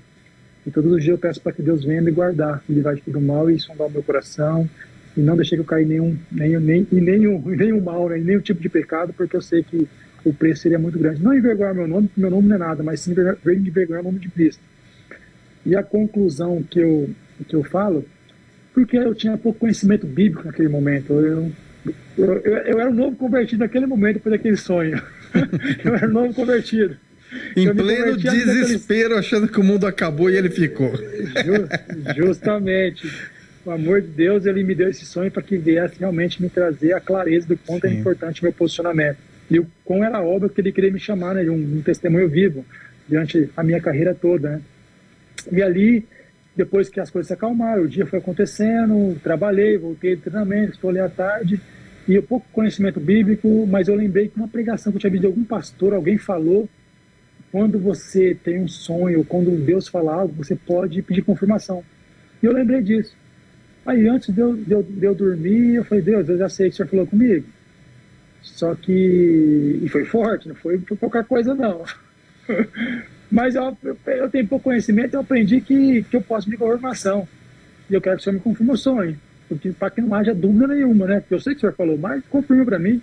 E 0.66 0.72
todos 0.72 0.92
os 0.92 1.04
dias 1.04 1.14
eu 1.14 1.18
peço 1.18 1.42
para 1.42 1.52
que 1.52 1.62
Deus 1.62 1.84
venha 1.84 2.02
me 2.02 2.12
guardar, 2.12 2.64
me 2.68 2.76
livrar 2.76 2.96
de 2.96 3.02
todo 3.02 3.20
mal 3.20 3.50
e 3.50 3.60
sondar 3.60 3.88
o 3.88 3.92
meu 3.92 4.04
coração, 4.04 4.70
e 5.16 5.22
não 5.22 5.36
deixar 5.36 5.56
que 5.56 5.62
eu 5.62 5.66
caia 5.66 5.84
em 5.84 5.88
nenhum, 5.88 6.18
nenhum, 6.32 6.60
nem, 6.60 6.88
em 6.92 7.02
nenhum, 7.02 7.44
em 7.52 7.58
nenhum 7.58 7.82
mal, 7.82 8.10
né, 8.10 8.20
em 8.20 8.24
nenhum 8.24 8.40
tipo 8.40 8.62
de 8.62 8.70
pecado, 8.70 9.14
porque 9.14 9.36
eu 9.36 9.42
sei 9.42 9.64
que 9.64 9.88
o 10.24 10.34
preço 10.34 10.62
seria 10.62 10.80
muito 10.80 10.98
grande. 10.98 11.22
Não 11.22 11.34
envergonhar 11.34 11.76
meu 11.76 11.88
nome, 11.88 12.08
porque 12.08 12.22
meu 12.22 12.32
nome 12.32 12.48
não 12.48 12.56
é 12.56 12.60
nada, 12.60 12.82
mas 12.82 13.02
sim 13.02 13.12
envergonhar 13.12 14.02
o 14.02 14.06
nome 14.06 14.20
de 14.20 14.30
Cristo. 14.30 14.62
E 15.66 15.76
a 15.76 15.84
conclusão 15.84 16.64
que 16.64 16.80
eu, 16.80 17.10
que 17.48 17.56
eu 17.56 17.64
falo, 17.64 18.06
porque 18.74 18.98
eu 18.98 19.14
tinha 19.14 19.38
pouco 19.38 19.60
conhecimento 19.60 20.08
bíblico 20.08 20.46
naquele 20.46 20.70
momento. 20.70 21.14
Eu, 21.14 21.52
eu, 22.18 22.34
eu, 22.44 22.58
eu 22.58 22.80
era 22.80 22.90
um 22.90 22.94
novo 22.94 23.16
convertido 23.18 23.60
naquele 23.60 23.86
momento, 23.86 24.16
depois 24.16 24.36
daquele 24.36 24.58
sonho. 24.58 25.02
eu 25.84 25.96
era 25.96 26.08
um 26.08 26.14
novo 26.14 26.34
convertido. 26.34 26.98
Em 27.56 27.74
pleno 27.74 28.18
desespero, 28.18 29.18
achando 29.18 29.48
que 29.48 29.60
o 29.60 29.64
mundo 29.64 29.86
acabou 29.86 30.30
e 30.30 30.38
ele 30.38 30.50
ficou. 30.50 30.92
justamente. 32.16 33.08
O 33.66 33.72
amor 33.72 34.02
de 34.02 34.08
Deus, 34.08 34.46
ele 34.46 34.62
me 34.64 34.76
deu 34.76 34.90
esse 34.90 35.06
sonho 35.06 35.32
para 35.32 35.42
que 35.42 35.58
viesse 35.58 35.98
realmente 35.98 36.42
me 36.42 36.50
trazer 36.50 36.94
a 36.94 37.00
clareza 37.00 37.48
do 37.48 37.58
quanto 37.58 37.86
é 37.86 37.90
Sim. 37.90 37.96
é 37.96 38.00
importante 38.00 38.42
o 38.42 38.44
meu 38.44 38.52
posicionamento 38.52 39.18
e 39.50 39.60
o 39.60 39.68
quão 39.86 40.04
era 40.04 40.22
óbvio 40.22 40.50
que 40.50 40.60
ele 40.60 40.72
queria 40.72 40.92
me 40.92 41.00
chamar, 41.00 41.36
né, 41.36 41.44
de 41.44 41.50
um, 41.50 41.78
um 41.78 41.82
testemunho 41.82 42.28
vivo 42.28 42.66
durante 43.08 43.50
a 43.56 43.64
minha 43.64 43.80
carreira 43.80 44.14
toda. 44.14 44.50
Né? 44.50 44.62
E 45.52 45.62
ali, 45.62 46.06
depois 46.56 46.90
que 46.90 47.00
as 47.00 47.10
coisas 47.10 47.28
se 47.28 47.34
acalmaram, 47.34 47.84
o 47.84 47.88
dia 47.88 48.06
foi 48.06 48.20
acontecendo, 48.20 49.18
trabalhei, 49.24 49.78
voltei 49.78 50.16
de 50.16 50.24
treinamento, 50.24 50.74
estou 50.74 50.90
ali 50.90 51.00
à 51.00 51.10
tarde, 51.10 51.60
e 52.08 52.16
eu 52.16 52.24
pouco 52.24 52.46
conhecimento 52.52 53.00
bíblico, 53.00 53.68
mas 53.68 53.88
eu 53.88 53.96
lembrei 53.96 54.28
que 54.28 54.38
uma 54.38 54.48
pregação 54.48 54.92
que 54.92 54.98
eu 54.98 55.00
tinha 55.02 55.12
visto 55.12 55.22
de 55.22 55.28
algum 55.28 55.44
pastor, 55.44 55.94
alguém 55.94 56.18
falou, 56.18 56.68
quando 57.54 57.78
você 57.78 58.36
tem 58.44 58.60
um 58.60 58.68
sonho, 58.68 59.24
quando 59.24 59.52
Deus 59.64 59.88
fala 59.88 60.12
algo, 60.12 60.44
você 60.44 60.56
pode 60.56 61.04
pedir 61.04 61.22
confirmação. 61.22 61.84
E 62.42 62.48
eu 62.48 62.52
lembrei 62.52 62.82
disso. 62.82 63.16
Aí 63.86 64.08
antes 64.08 64.34
de 64.34 64.42
eu, 64.42 64.56
de 64.56 64.72
eu, 64.72 64.82
de 64.82 65.06
eu 65.06 65.14
dormir, 65.14 65.76
eu 65.76 65.86
falei, 65.86 66.04
Deus, 66.04 66.28
eu 66.28 66.38
já 66.40 66.50
sei 66.50 66.70
que 66.70 66.74
o 66.74 66.78
Senhor 66.78 66.90
falou 66.90 67.06
comigo. 67.06 67.46
Só 68.42 68.74
que. 68.74 69.82
E 69.84 69.88
foi 69.88 70.04
forte, 70.04 70.48
não 70.48 70.56
foi, 70.56 70.80
foi 70.80 70.98
pouca 70.98 71.24
coisa, 71.24 71.54
não. 71.54 71.86
Mas 73.32 73.54
eu, 73.54 73.78
eu, 74.08 74.30
tenho 74.32 74.48
pouco 74.48 74.64
conhecimento, 74.64 75.14
eu 75.14 75.20
aprendi 75.20 75.62
que, 75.62 76.02
que 76.10 76.18
eu 76.18 76.24
posso 76.24 76.50
me 76.50 76.56
informação. 76.56 77.28
E 77.88 77.94
eu 77.94 78.02
quero 78.02 78.16
que 78.16 78.22
o 78.22 78.24
senhor 78.24 78.34
me 78.34 78.40
confirme 78.40 78.74
o 78.74 78.78
sonho. 78.78 79.20
Para 79.78 79.92
que 79.92 80.02
não 80.02 80.16
haja 80.16 80.34
dúvida 80.34 80.70
nenhuma, 80.70 81.06
né? 81.06 81.20
Porque 81.20 81.36
eu 81.36 81.40
sei 81.40 81.54
que 81.54 81.58
o 81.58 81.62
senhor 81.62 81.76
falou, 81.76 82.00
mas 82.00 82.24
confirme 82.32 82.66
para 82.66 82.80
mim. 82.80 83.00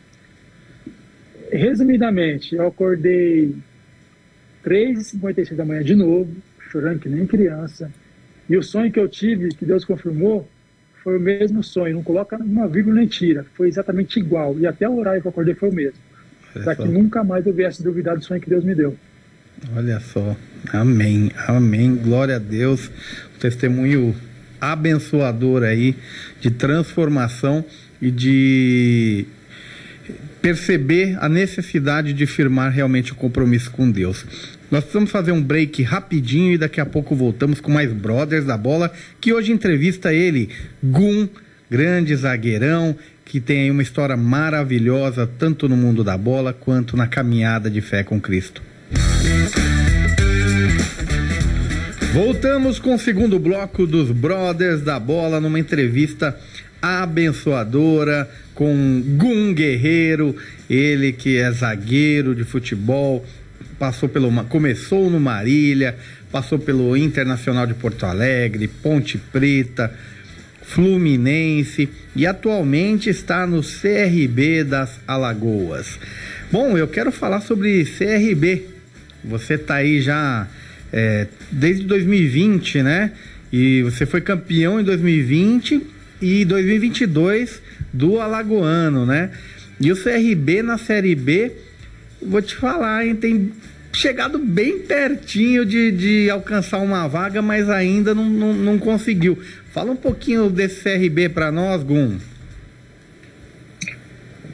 Resumidamente, 1.53 2.57
eu 2.57 2.66
acordei 2.66 3.55
3h56 4.64 5.54
da 5.54 5.64
manhã 5.64 5.82
de 5.82 5.94
novo, 5.94 6.30
chorando 6.70 7.00
que 7.00 7.08
nem 7.08 7.26
criança. 7.26 7.90
E 8.48 8.56
o 8.56 8.62
sonho 8.62 8.90
que 8.90 8.98
eu 8.98 9.08
tive, 9.08 9.48
que 9.50 9.64
Deus 9.64 9.84
confirmou, 9.84 10.48
foi 11.02 11.16
o 11.16 11.20
mesmo 11.20 11.62
sonho, 11.62 11.94
não 11.94 12.02
coloca 12.02 12.36
uma 12.36 12.68
vírgula 12.68 12.96
nem 12.96 13.06
tira, 13.06 13.46
foi 13.54 13.68
exatamente 13.68 14.18
igual. 14.18 14.58
E 14.58 14.66
até 14.66 14.88
o 14.88 14.98
horário 14.98 15.20
que 15.20 15.26
eu 15.26 15.30
acordei 15.30 15.54
foi 15.54 15.70
o 15.70 15.74
mesmo. 15.74 15.98
Para 16.52 16.74
que 16.74 16.86
nunca 16.86 17.22
mais 17.22 17.46
eu 17.46 17.54
viesse 17.54 17.82
duvidar 17.82 18.16
do 18.16 18.24
sonho 18.24 18.40
que 18.40 18.50
Deus 18.50 18.64
me 18.64 18.74
deu. 18.74 18.96
Olha 19.76 20.00
só, 20.00 20.36
amém, 20.72 21.30
amém, 21.46 21.94
glória 21.94 22.36
a 22.36 22.38
Deus. 22.38 22.90
testemunho 23.38 24.14
abençoador 24.61 25.62
aí 25.62 25.96
de 26.40 26.50
transformação 26.50 27.64
e 28.00 28.11
de 28.11 29.26
perceber 30.41 31.16
a 31.20 31.28
necessidade 31.28 32.12
de 32.12 32.26
firmar 32.26 32.72
realmente 32.72 33.12
o 33.12 33.16
compromisso 33.16 33.70
com 33.70 33.91
Deus. 33.91 34.24
Nós 34.70 34.84
precisamos 34.84 35.11
fazer 35.11 35.32
um 35.32 35.43
break 35.43 35.82
rapidinho 35.82 36.53
e 36.53 36.59
daqui 36.59 36.80
a 36.80 36.86
pouco 36.86 37.14
voltamos 37.14 37.61
com 37.61 37.70
mais 37.70 37.93
Brothers 37.93 38.45
da 38.45 38.57
Bola, 38.57 38.93
que 39.20 39.32
hoje 39.32 39.53
entrevista 39.53 40.12
ele, 40.12 40.49
Gum, 40.82 41.28
grande 41.70 42.14
zagueirão, 42.14 42.97
que 43.24 43.41
tem 43.41 43.62
aí 43.62 43.70
uma 43.70 43.82
história 43.82 44.16
maravilhosa, 44.16 45.28
tanto 45.38 45.68
no 45.68 45.76
mundo 45.76 46.03
da 46.03 46.18
bola 46.18 46.53
quanto 46.53 46.97
na 46.97 47.07
caminhada 47.07 47.70
de 47.70 47.80
fé 47.80 48.03
com 48.03 48.20
Cristo. 48.20 48.61
Voltamos 52.12 52.80
com 52.80 52.95
o 52.95 52.99
segundo 52.99 53.38
bloco 53.38 53.86
dos 53.86 54.11
Brothers 54.11 54.82
da 54.82 54.99
Bola 54.99 55.41
numa 55.41 55.61
entrevista 55.61 56.36
abençoadora 56.82 58.28
com 58.61 59.02
Gum 59.16 59.54
Guerreiro, 59.54 60.36
ele 60.68 61.12
que 61.12 61.38
é 61.38 61.50
zagueiro 61.50 62.34
de 62.34 62.44
futebol, 62.44 63.24
passou 63.78 64.06
pelo 64.06 64.30
começou 64.44 65.08
no 65.08 65.18
Marília, 65.18 65.96
passou 66.30 66.58
pelo 66.58 66.94
Internacional 66.94 67.66
de 67.66 67.72
Porto 67.72 68.04
Alegre, 68.04 68.68
Ponte 68.68 69.16
Preta, 69.16 69.90
Fluminense 70.61 71.88
e 72.14 72.26
atualmente 72.26 73.08
está 73.08 73.46
no 73.46 73.62
CRB 73.62 74.62
das 74.64 75.00
Alagoas. 75.08 75.98
Bom, 76.52 76.76
eu 76.76 76.86
quero 76.86 77.11
falar 77.11 77.40
sobre 77.40 77.86
CRB. 77.86 78.66
Você 79.24 79.56
tá 79.56 79.76
aí 79.76 80.02
já 80.02 80.46
é, 80.92 81.28
desde 81.50 81.86
2020, 81.86 82.82
né? 82.82 83.12
E 83.50 83.82
você 83.84 84.04
foi 84.04 84.20
campeão 84.20 84.78
em 84.78 84.84
2020 84.84 85.80
e 86.20 86.44
2022 86.44 87.62
do 87.93 88.20
Alagoano, 88.20 89.05
né? 89.05 89.30
E 89.80 89.91
o 89.91 89.97
CRB 89.97 90.62
na 90.62 90.76
Série 90.76 91.14
B, 91.14 91.53
vou 92.20 92.43
te 92.43 92.55
falar, 92.55 93.07
hein, 93.07 93.16
tem 93.16 93.53
chegado 93.93 94.38
bem 94.38 94.80
pertinho 94.80 95.64
de, 95.64 95.91
de 95.91 96.30
alcançar 96.30 96.78
uma 96.78 97.09
vaga, 97.09 97.43
mas 97.43 97.68
ainda 97.68 98.14
não, 98.14 98.28
não, 98.28 98.53
não 98.53 98.78
conseguiu. 98.78 99.38
Fala 99.72 99.93
um 99.93 99.97
pouquinho 99.97 100.51
desse 100.51 100.82
CRB 100.82 101.28
para 101.30 101.51
nós, 101.51 101.82
Gum. 101.82 102.18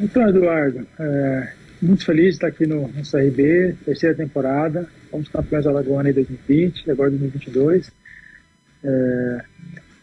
Então, 0.00 0.28
Eduardo, 0.28 0.86
é, 0.98 1.52
muito 1.80 2.04
feliz 2.04 2.24
de 2.24 2.30
estar 2.30 2.48
aqui 2.48 2.66
no, 2.66 2.88
no 2.88 3.02
CRB, 3.02 3.74
terceira 3.84 4.14
temporada. 4.14 4.88
Fomos 5.10 5.28
campeões 5.28 5.66
Alagoana 5.66 6.10
em 6.10 6.12
2020 6.12 6.84
e 6.86 6.90
agora 6.90 7.10
2022. 7.10 7.90
É, 8.84 9.40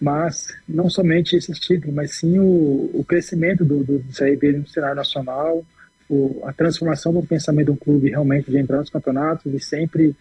mas 0.04 0.54
não 0.68 0.90
somente 0.90 1.34
esses 1.38 1.58
títulos, 1.58 1.96
mas 1.96 2.16
sim 2.16 2.38
o, 2.38 2.92
o 2.94 3.06
crescimento 3.08 3.64
do, 3.64 3.86
do, 3.86 4.00
do 4.00 4.14
CRB 4.14 4.52
no 4.52 4.68
cenário 4.68 4.98
nacional, 4.98 5.66
o, 6.10 6.42
a 6.44 6.52
transformação 6.52 7.14
do 7.14 7.24
pensamento 7.24 7.72
um 7.72 7.78
clube 7.78 8.10
realmente 8.10 8.52
de 8.52 8.58
entrar 8.58 8.80
nos 8.80 8.90
campeonatos 8.90 9.54
e 9.54 9.60
sempre, 9.62 10.14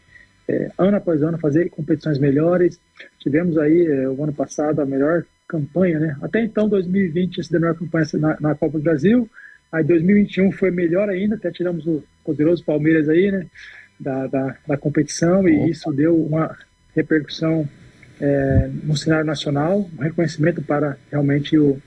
é, 0.48 0.70
ano 0.78 0.96
após 0.96 1.20
ano, 1.20 1.36
fazer 1.36 1.68
competições 1.68 2.16
melhores. 2.16 2.78
Tivemos 3.18 3.58
aí, 3.58 3.84
é, 3.84 4.08
o 4.08 4.22
ano 4.22 4.32
passado, 4.32 4.80
a 4.80 4.86
melhor 4.86 5.24
campanha, 5.48 5.98
né? 5.98 6.16
Até 6.22 6.40
então, 6.44 6.68
2020, 6.68 7.42
se 7.42 7.56
a 7.56 7.58
melhor 7.58 7.74
campanha 7.74 8.06
na, 8.14 8.36
na 8.40 8.54
Copa 8.54 8.78
do 8.78 8.84
Brasil. 8.84 9.28
Aí 9.72 9.82
2021 9.82 10.52
foi 10.52 10.70
melhor 10.70 11.08
ainda, 11.08 11.34
até 11.34 11.50
tiramos 11.50 11.84
o 11.88 12.04
poderoso 12.24 12.64
Palmeiras 12.64 13.08
aí, 13.08 13.32
né? 13.32 13.46
Da, 13.98 14.28
da, 14.28 14.56
da 14.64 14.76
competição, 14.76 15.48
e 15.48 15.56
Opa. 15.56 15.70
isso 15.70 15.92
deu 15.92 16.16
uma 16.16 16.56
repercussão 16.94 17.68
é, 18.20 18.70
no 18.84 18.96
cenário 18.96 19.26
nacional, 19.26 19.88
um 19.98 20.02
reconhecimento 20.02 20.62
para 20.62 20.96
realmente 21.10 21.56
o, 21.58 21.78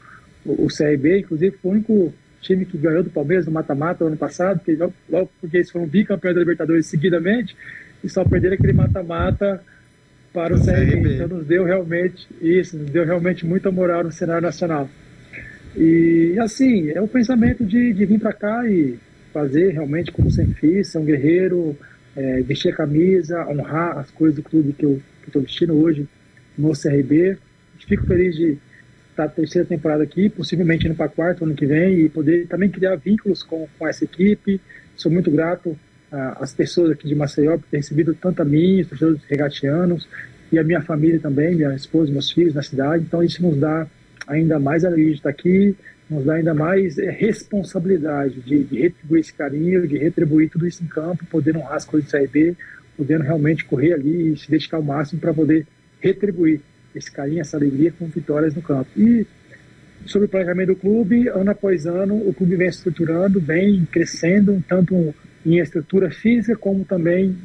o, 0.46 0.66
o 0.66 0.68
CRB, 0.68 1.20
inclusive 1.20 1.58
foi 1.62 1.72
o 1.72 1.74
único 1.74 2.14
time 2.42 2.66
que 2.66 2.78
ganhou 2.78 3.04
do 3.04 3.10
Palmeiras 3.10 3.46
no 3.46 3.52
mata-mata 3.52 4.06
ano 4.06 4.18
passado, 4.18 4.60
que 4.60 4.76
logo, 4.76 4.94
logo, 5.10 5.30
porque 5.42 5.58
eles 5.58 5.72
foram 5.72 5.88
bicampeões 5.88 6.36
da 6.36 6.42
Libertadores 6.42 6.86
seguidamente 6.86 7.56
e 8.04 8.10
só 8.10 8.24
perderam 8.24 8.56
aquele 8.56 8.74
mata-mata 8.74 9.62
para 10.32 10.54
o, 10.54 10.58
o 10.58 10.64
CRB. 10.64 10.92
CRB. 10.92 11.16
Então 11.16 11.28
nos 11.28 11.48
deu 11.48 11.64
realmente 11.64 12.28
isso, 12.42 12.78
nos 12.78 12.90
deu 12.90 13.06
realmente 13.06 13.46
muita 13.46 13.72
moral 13.72 14.04
no 14.04 14.12
cenário 14.12 14.44
nacional. 14.44 14.90
E 15.76 16.36
assim, 16.40 16.90
é 16.92 17.02
o 17.02 17.08
pensamento 17.08 17.66
de, 17.66 17.94
de 17.94 18.06
vir 18.06 18.20
para 18.20 18.34
cá 18.34 18.68
e 18.68 18.98
fazer 19.34 19.72
realmente 19.72 20.12
como 20.12 20.32
sempre 20.32 20.54
fiz, 20.54 20.90
ser 20.90 21.00
um 21.00 21.06
guerreiro, 21.06 21.78
é, 22.16 22.42
vestir 22.42 22.74
a 22.74 22.76
camisa, 22.76 23.46
honrar 23.48 23.98
as 23.98 24.10
coisas 24.12 24.36
do 24.36 24.44
clube 24.44 24.74
que 24.74 24.86
eu 24.86 25.02
estou 25.26 25.42
vestindo 25.42 25.74
hoje, 25.74 26.08
no 26.58 26.72
CRB. 26.72 27.38
Fico 27.88 28.06
feliz 28.06 28.36
de 28.36 28.58
estar 29.12 29.24
na 29.24 29.30
terceira 29.30 29.68
temporada 29.68 30.04
aqui, 30.04 30.30
possivelmente 30.30 30.86
indo 30.86 30.96
para 30.96 31.10
quarto 31.10 31.44
ano 31.44 31.54
que 31.54 31.66
vem 31.66 32.00
e 32.02 32.10
poder 32.10 32.48
também 32.48 32.70
criar 32.70 32.96
vínculos 32.96 33.44
com, 33.44 33.68
com 33.78 33.88
essa 33.88 34.04
equipe. 34.04 34.60
Sou 34.96 35.12
muito 35.12 35.30
grato 35.32 35.78
às 36.12 36.54
pessoas 36.54 36.92
aqui 36.92 37.08
de 37.08 37.16
Maceió 37.16 37.58
por 37.58 37.68
ter 37.70 37.78
recebido 37.78 38.14
tanto 38.14 38.42
a 38.42 38.46
mim, 38.46 38.82
os 38.82 38.88
torcedores 38.88 39.22
regatianos 39.28 40.08
e 40.52 40.58
a 40.58 40.64
minha 40.64 40.82
família 40.82 41.20
também, 41.20 41.56
minha 41.56 41.74
esposa, 41.76 42.12
meus 42.12 42.32
filhos 42.32 42.54
na 42.54 42.62
cidade. 42.62 43.04
Então 43.04 43.22
isso 43.24 43.42
nos 43.42 43.58
dá 43.58 43.88
ainda 44.28 44.60
mais 44.60 44.86
alegria 44.86 45.12
de 45.12 45.18
estar 45.18 45.30
aqui, 45.30 45.76
nos 46.10 46.26
dá 46.26 46.36
ainda 46.36 46.54
mais 46.54 46.98
é, 46.98 47.10
responsabilidade 47.10 48.40
de, 48.42 48.64
de, 48.64 48.82
retribuir 48.82 49.22
esse 49.22 49.34
carinho, 49.34 49.88
de 49.88 49.98
retribuir 49.98 50.50
tudo 50.50 50.68
isso 50.68 50.84
em 50.84 50.88
campo, 50.88 51.26
poder 51.26 51.58
honrar 51.58 51.76
as 51.76 51.86
coisas 51.86 52.10
do 52.10 52.18
CRB, 52.18 52.56
podendo 52.96 53.24
realmente 53.24 53.66
correr 53.66 53.94
ali 53.94 54.34
e 54.34 54.38
se 54.38 54.50
dedicar 54.50 54.78
ao 54.78 54.84
máximo 54.84 55.20
para 55.20 55.34
poder 55.34 55.66
retribuir 56.00 56.62
esse 56.94 57.12
carinho, 57.12 57.42
essa 57.42 57.58
alegria 57.58 57.92
com 57.92 58.08
vitórias 58.08 58.54
no 58.54 58.62
campo. 58.62 58.90
E 58.96 59.26
sobre 60.06 60.28
o 60.28 60.30
planejamento 60.30 60.68
do 60.70 60.76
clube, 60.76 61.28
ano 61.28 61.52
após 61.52 61.86
ano, 61.86 62.16
o 62.16 62.34
clube 62.34 62.56
vem 62.56 62.68
estruturando, 62.68 63.40
vem 63.40 63.86
crescendo, 63.92 64.64
tanto 64.68 65.14
em 65.46 65.60
estrutura 65.60 66.10
física 66.12 66.56
como 66.56 66.86
também 66.86 67.36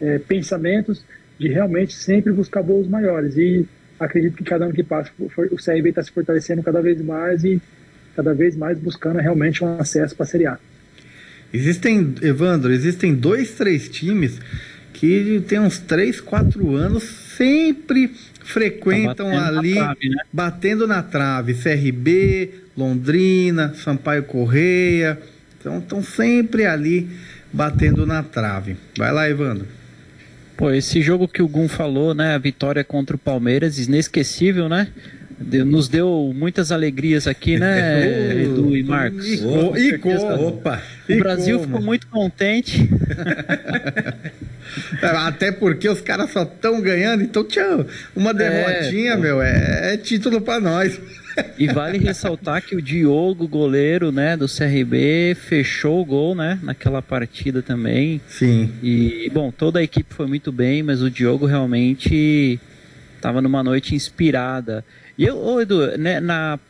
é, 0.00 0.18
pensamentos 0.18 1.04
de 1.38 1.48
realmente 1.48 1.94
sempre 1.94 2.32
buscar 2.32 2.62
voos 2.62 2.88
maiores. 2.88 3.36
E 3.36 3.66
acredito 3.98 4.36
que 4.36 4.44
cada 4.44 4.64
ano 4.64 4.74
que 4.74 4.82
passa 4.82 5.10
o 5.18 5.56
CRB 5.56 5.90
está 5.90 6.02
se 6.02 6.10
fortalecendo 6.10 6.62
cada 6.62 6.82
vez 6.82 7.00
mais 7.00 7.44
e 7.44 7.60
cada 8.18 8.34
vez 8.34 8.56
mais 8.56 8.76
buscando 8.76 9.20
realmente 9.20 9.64
um 9.64 9.78
acesso 9.78 10.16
para 10.16 10.24
a 10.24 10.26
Série 10.26 10.46
A. 10.46 10.58
Existem, 11.54 12.16
Evandro, 12.20 12.72
existem 12.72 13.14
dois, 13.14 13.52
três 13.52 13.88
times 13.88 14.40
que 14.92 15.40
tem 15.46 15.60
uns 15.60 15.78
3, 15.78 16.20
4 16.20 16.74
anos 16.74 17.04
sempre 17.36 18.12
frequentam 18.42 19.30
tá 19.30 19.46
ali, 19.46 19.76
na 19.76 19.84
trave, 19.84 20.08
né? 20.08 20.16
batendo 20.32 20.86
na 20.88 21.00
trave. 21.00 21.54
CRB, 21.54 22.50
Londrina, 22.76 23.72
Sampaio 23.74 24.24
Correia. 24.24 25.16
Então 25.60 25.78
estão 25.78 26.02
sempre 26.02 26.66
ali 26.66 27.08
batendo 27.52 28.04
na 28.04 28.24
trave. 28.24 28.76
Vai 28.96 29.12
lá, 29.12 29.30
Evandro. 29.30 29.68
Pô, 30.56 30.72
esse 30.72 31.00
jogo 31.00 31.28
que 31.28 31.40
o 31.40 31.46
Gum 31.46 31.68
falou, 31.68 32.12
né? 32.12 32.34
A 32.34 32.38
vitória 32.38 32.82
contra 32.82 33.14
o 33.14 33.18
Palmeiras, 33.18 33.78
inesquecível, 33.78 34.68
né? 34.68 34.88
Nos 35.64 35.88
deu 35.88 36.32
muitas 36.34 36.72
alegrias 36.72 37.26
aqui, 37.26 37.58
né, 37.58 38.42
Edu 38.42 38.76
e 38.76 38.82
Marcos? 38.82 39.26
E, 39.26 39.44
oh, 39.44 39.76
e 39.76 39.94
Opa! 40.44 40.82
O 41.08 41.12
e 41.12 41.18
Brasil 41.18 41.58
como? 41.58 41.68
ficou 41.68 41.82
muito 41.82 42.06
contente. 42.08 42.88
Até 45.00 45.50
porque 45.50 45.88
os 45.88 46.00
caras 46.00 46.30
só 46.30 46.42
estão 46.42 46.80
ganhando, 46.80 47.22
então 47.22 47.44
tchau, 47.44 47.86
uma 48.14 48.30
é, 48.30 48.34
derrotinha, 48.34 49.12
é, 49.12 49.16
meu, 49.16 49.40
é, 49.40 49.94
é 49.94 49.96
título 49.96 50.40
para 50.40 50.60
nós. 50.60 51.00
E 51.56 51.68
vale 51.68 51.98
ressaltar 51.98 52.62
que 52.62 52.74
o 52.74 52.82
Diogo, 52.82 53.46
goleiro, 53.46 54.10
né, 54.10 54.36
do 54.36 54.46
CRB, 54.46 55.36
fechou 55.36 56.00
o 56.00 56.04
gol, 56.04 56.34
né, 56.34 56.58
naquela 56.62 57.00
partida 57.00 57.62
também. 57.62 58.20
Sim. 58.28 58.72
E, 58.82 59.30
bom, 59.32 59.50
toda 59.50 59.78
a 59.78 59.82
equipe 59.82 60.12
foi 60.12 60.26
muito 60.26 60.50
bem, 60.50 60.82
mas 60.82 61.00
o 61.00 61.08
Diogo 61.08 61.46
realmente 61.46 62.58
estava 63.16 63.40
numa 63.40 63.62
noite 63.62 63.94
inspirada. 63.94 64.84
E 65.18 65.24
eu, 65.24 65.36
ô 65.36 65.60
Edu, 65.60 65.98
né, 65.98 66.20
na, 66.20 66.60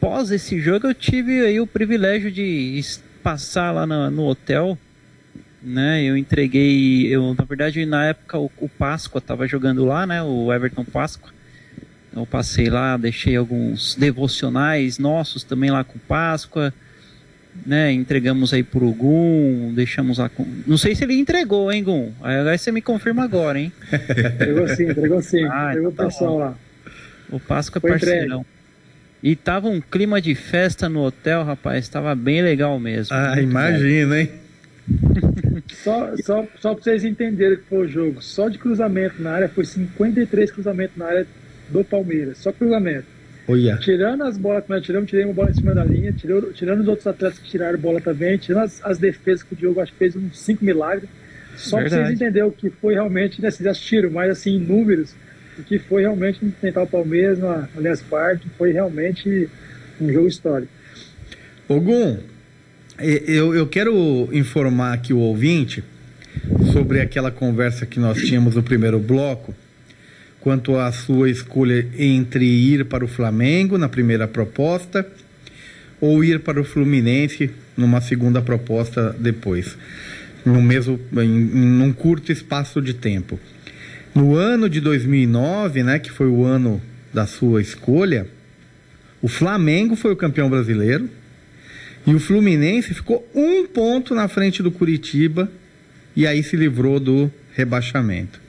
pós 0.00 0.30
esse 0.30 0.58
jogo 0.58 0.86
eu 0.86 0.94
tive 0.94 1.44
aí 1.44 1.60
o 1.60 1.66
privilégio 1.66 2.32
de 2.32 2.82
passar 3.22 3.70
lá 3.70 3.86
no, 3.86 4.10
no 4.10 4.24
hotel, 4.24 4.78
né? 5.62 6.02
Eu 6.02 6.16
entreguei, 6.16 7.06
eu 7.14 7.34
na 7.34 7.44
verdade 7.44 7.84
na 7.84 8.06
época 8.06 8.38
o, 8.38 8.50
o 8.58 8.68
Páscoa 8.68 9.18
estava 9.18 9.46
jogando 9.46 9.84
lá, 9.84 10.06
né? 10.06 10.22
O 10.22 10.50
Everton 10.50 10.86
Páscoa. 10.86 11.30
Eu 12.16 12.24
passei 12.24 12.70
lá, 12.70 12.96
deixei 12.96 13.36
alguns 13.36 13.94
devocionais 13.94 14.98
nossos 14.98 15.44
também 15.44 15.70
lá 15.70 15.84
com 15.84 15.98
Páscoa, 15.98 16.72
né? 17.66 17.92
Entregamos 17.92 18.54
aí 18.54 18.62
pro 18.62 18.90
Gum, 18.90 19.74
deixamos 19.74 20.16
lá 20.16 20.30
com... 20.30 20.46
Não 20.66 20.78
sei 20.78 20.94
se 20.94 21.04
ele 21.04 21.18
entregou, 21.18 21.70
hein, 21.70 21.84
Gum? 21.84 22.10
Aí 22.22 22.56
você 22.56 22.72
me 22.72 22.80
confirma 22.80 23.22
agora, 23.22 23.60
hein? 23.60 23.70
entregou 24.34 24.66
sim, 24.68 24.84
entregou 24.84 25.20
sim. 25.20 25.44
Ah, 25.44 25.68
entregou 25.72 25.90
então 25.90 25.92
tá 25.92 26.04
o 26.04 26.06
pessoal 26.06 26.38
lá. 26.38 26.56
O 27.30 27.38
Páscoa 27.38 27.78
é 27.78 27.80
Foi 27.80 27.90
parceirão. 27.90 28.40
Entregue. 28.40 28.58
E 29.22 29.34
tava 29.34 29.68
um 29.68 29.80
clima 29.80 30.20
de 30.20 30.34
festa 30.34 30.88
no 30.88 31.00
hotel, 31.00 31.42
rapaz. 31.42 31.88
Tava 31.88 32.14
bem 32.14 32.40
legal 32.42 32.78
mesmo. 32.78 33.14
Ah, 33.16 33.40
imagina, 33.40 34.20
hein? 34.20 34.30
só, 35.82 36.16
só, 36.16 36.46
só 36.58 36.74
pra 36.74 36.82
vocês 36.82 37.04
entenderem 37.04 37.58
que 37.58 37.64
foi 37.64 37.86
o 37.86 37.88
jogo. 37.88 38.22
Só 38.22 38.48
de 38.48 38.58
cruzamento 38.58 39.20
na 39.20 39.32
área 39.32 39.48
foi 39.48 39.64
53 39.64 40.50
cruzamentos 40.52 40.96
na 40.96 41.06
área 41.06 41.26
do 41.68 41.82
Palmeiras. 41.82 42.38
Só 42.38 42.52
cruzamento. 42.52 43.06
Olha. 43.48 43.76
Tirando 43.78 44.22
as 44.24 44.36
bolas 44.36 44.64
que 44.64 44.70
nós 44.70 44.84
tiramos, 44.84 45.08
tirei 45.08 45.24
uma 45.24 45.34
bola 45.34 45.50
em 45.50 45.54
cima 45.54 45.74
da 45.74 45.84
linha, 45.84 46.12
tirou, 46.12 46.52
tirando 46.52 46.80
os 46.80 46.88
outros 46.88 47.06
atletas 47.06 47.38
que 47.38 47.48
tiraram 47.48 47.78
bola 47.78 48.00
também, 48.00 48.36
tirando 48.36 48.64
as, 48.64 48.84
as 48.84 48.98
defesas 48.98 49.42
que 49.42 49.54
o 49.54 49.56
Diogo 49.56 49.80
acho 49.80 49.92
que 49.92 49.98
fez 49.98 50.14
uns 50.14 50.38
5 50.38 50.64
milagres. 50.64 51.08
Só 51.56 51.78
Verdade. 51.78 51.94
pra 51.94 52.04
vocês 52.04 52.20
entenderem 52.20 52.48
o 52.48 52.52
que 52.52 52.70
foi 52.70 52.94
realmente, 52.94 53.42
né? 53.42 53.50
Vocês 53.50 53.66
assistiram, 53.66 54.10
mas 54.10 54.30
assim, 54.30 54.56
em 54.56 54.60
números, 54.60 55.14
o 55.58 55.62
que 55.62 55.78
foi 55.78 56.02
realmente 56.02 56.44
enfrentar 56.44 56.82
o 56.82 56.86
Palmeiras 56.86 57.38
na 57.38 57.68
Allianz 57.76 58.00
Parque, 58.02 58.48
foi 58.56 58.72
realmente 58.72 59.48
um 60.00 60.12
jogo 60.12 60.28
histórico. 60.28 60.72
Ogum, 61.68 62.18
eu, 62.98 63.54
eu 63.54 63.66
quero 63.66 64.28
informar 64.32 64.92
aqui 64.92 65.12
o 65.12 65.18
ouvinte 65.18 65.84
sobre 66.72 67.00
aquela 67.00 67.30
conversa 67.30 67.84
que 67.84 67.98
nós 67.98 68.18
tínhamos 68.18 68.54
no 68.54 68.62
primeiro 68.62 68.98
bloco, 68.98 69.54
quanto 70.40 70.76
à 70.76 70.90
sua 70.92 71.28
escolha 71.28 71.86
entre 71.98 72.44
ir 72.44 72.84
para 72.84 73.04
o 73.04 73.08
Flamengo 73.08 73.76
na 73.76 73.88
primeira 73.88 74.26
proposta 74.28 75.06
ou 76.00 76.22
ir 76.22 76.40
para 76.40 76.60
o 76.60 76.64
Fluminense 76.64 77.50
numa 77.76 78.00
segunda 78.00 78.40
proposta 78.40 79.14
depois, 79.18 79.76
no 80.44 80.62
mesmo 80.62 80.98
em, 81.16 81.20
em 81.20 81.66
num 81.66 81.92
curto 81.92 82.30
espaço 82.30 82.80
de 82.80 82.94
tempo. 82.94 83.38
No 84.18 84.34
ano 84.34 84.68
de 84.68 84.80
2009, 84.80 85.84
né, 85.84 86.00
que 86.00 86.10
foi 86.10 86.26
o 86.26 86.44
ano 86.44 86.82
da 87.14 87.24
sua 87.24 87.60
escolha, 87.60 88.26
o 89.22 89.28
Flamengo 89.28 89.94
foi 89.94 90.12
o 90.12 90.16
campeão 90.16 90.50
brasileiro 90.50 91.08
e 92.04 92.12
o 92.12 92.18
Fluminense 92.18 92.92
ficou 92.92 93.24
um 93.32 93.64
ponto 93.64 94.16
na 94.16 94.26
frente 94.26 94.60
do 94.60 94.72
Curitiba 94.72 95.48
e 96.16 96.26
aí 96.26 96.42
se 96.42 96.56
livrou 96.56 96.98
do 96.98 97.30
rebaixamento. 97.54 98.40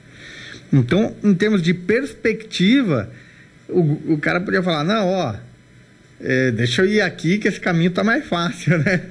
Então, 0.72 1.14
em 1.22 1.34
termos 1.34 1.62
de 1.62 1.72
perspectiva, 1.72 3.08
o, 3.68 4.14
o 4.14 4.18
cara 4.18 4.40
podia 4.40 4.64
falar: 4.64 4.82
não, 4.82 5.06
ó, 5.06 5.36
é, 6.20 6.50
deixa 6.50 6.82
eu 6.82 6.86
ir 6.86 7.00
aqui 7.00 7.38
que 7.38 7.46
esse 7.46 7.60
caminho 7.60 7.92
tá 7.92 8.02
mais 8.02 8.26
fácil, 8.26 8.76
né? 8.82 9.02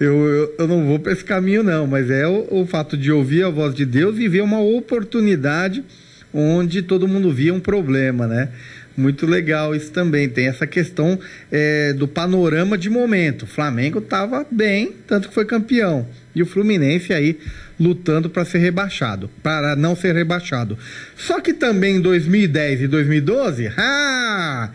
Eu, 0.00 0.26
eu, 0.26 0.54
eu 0.58 0.66
não 0.66 0.86
vou 0.86 0.98
para 0.98 1.12
esse 1.12 1.22
caminho, 1.22 1.62
não, 1.62 1.86
mas 1.86 2.10
é 2.10 2.26
o, 2.26 2.62
o 2.62 2.66
fato 2.66 2.96
de 2.96 3.12
ouvir 3.12 3.44
a 3.44 3.50
voz 3.50 3.74
de 3.74 3.84
Deus 3.84 4.18
e 4.18 4.26
ver 4.28 4.40
uma 4.40 4.58
oportunidade 4.58 5.84
onde 6.32 6.80
todo 6.80 7.06
mundo 7.06 7.30
via 7.30 7.52
um 7.52 7.60
problema, 7.60 8.26
né? 8.26 8.48
Muito 8.96 9.26
legal 9.26 9.74
isso 9.74 9.92
também. 9.92 10.28
Tem 10.28 10.46
essa 10.46 10.66
questão 10.66 11.18
é, 11.52 11.92
do 11.92 12.08
panorama 12.08 12.78
de 12.78 12.88
momento. 12.88 13.42
O 13.42 13.46
Flamengo 13.46 13.98
estava 13.98 14.46
bem, 14.50 14.94
tanto 15.06 15.28
que 15.28 15.34
foi 15.34 15.44
campeão. 15.44 16.08
E 16.34 16.42
o 16.42 16.46
Fluminense 16.46 17.12
aí 17.12 17.38
lutando 17.78 18.28
para 18.28 18.44
ser 18.44 18.58
rebaixado, 18.58 19.30
para 19.42 19.76
não 19.76 19.94
ser 19.94 20.14
rebaixado. 20.14 20.78
Só 21.16 21.40
que 21.40 21.52
também 21.52 21.96
em 21.96 22.00
2010 22.00 22.82
e 22.82 22.88
2012, 22.88 23.72
ah, 23.76 24.70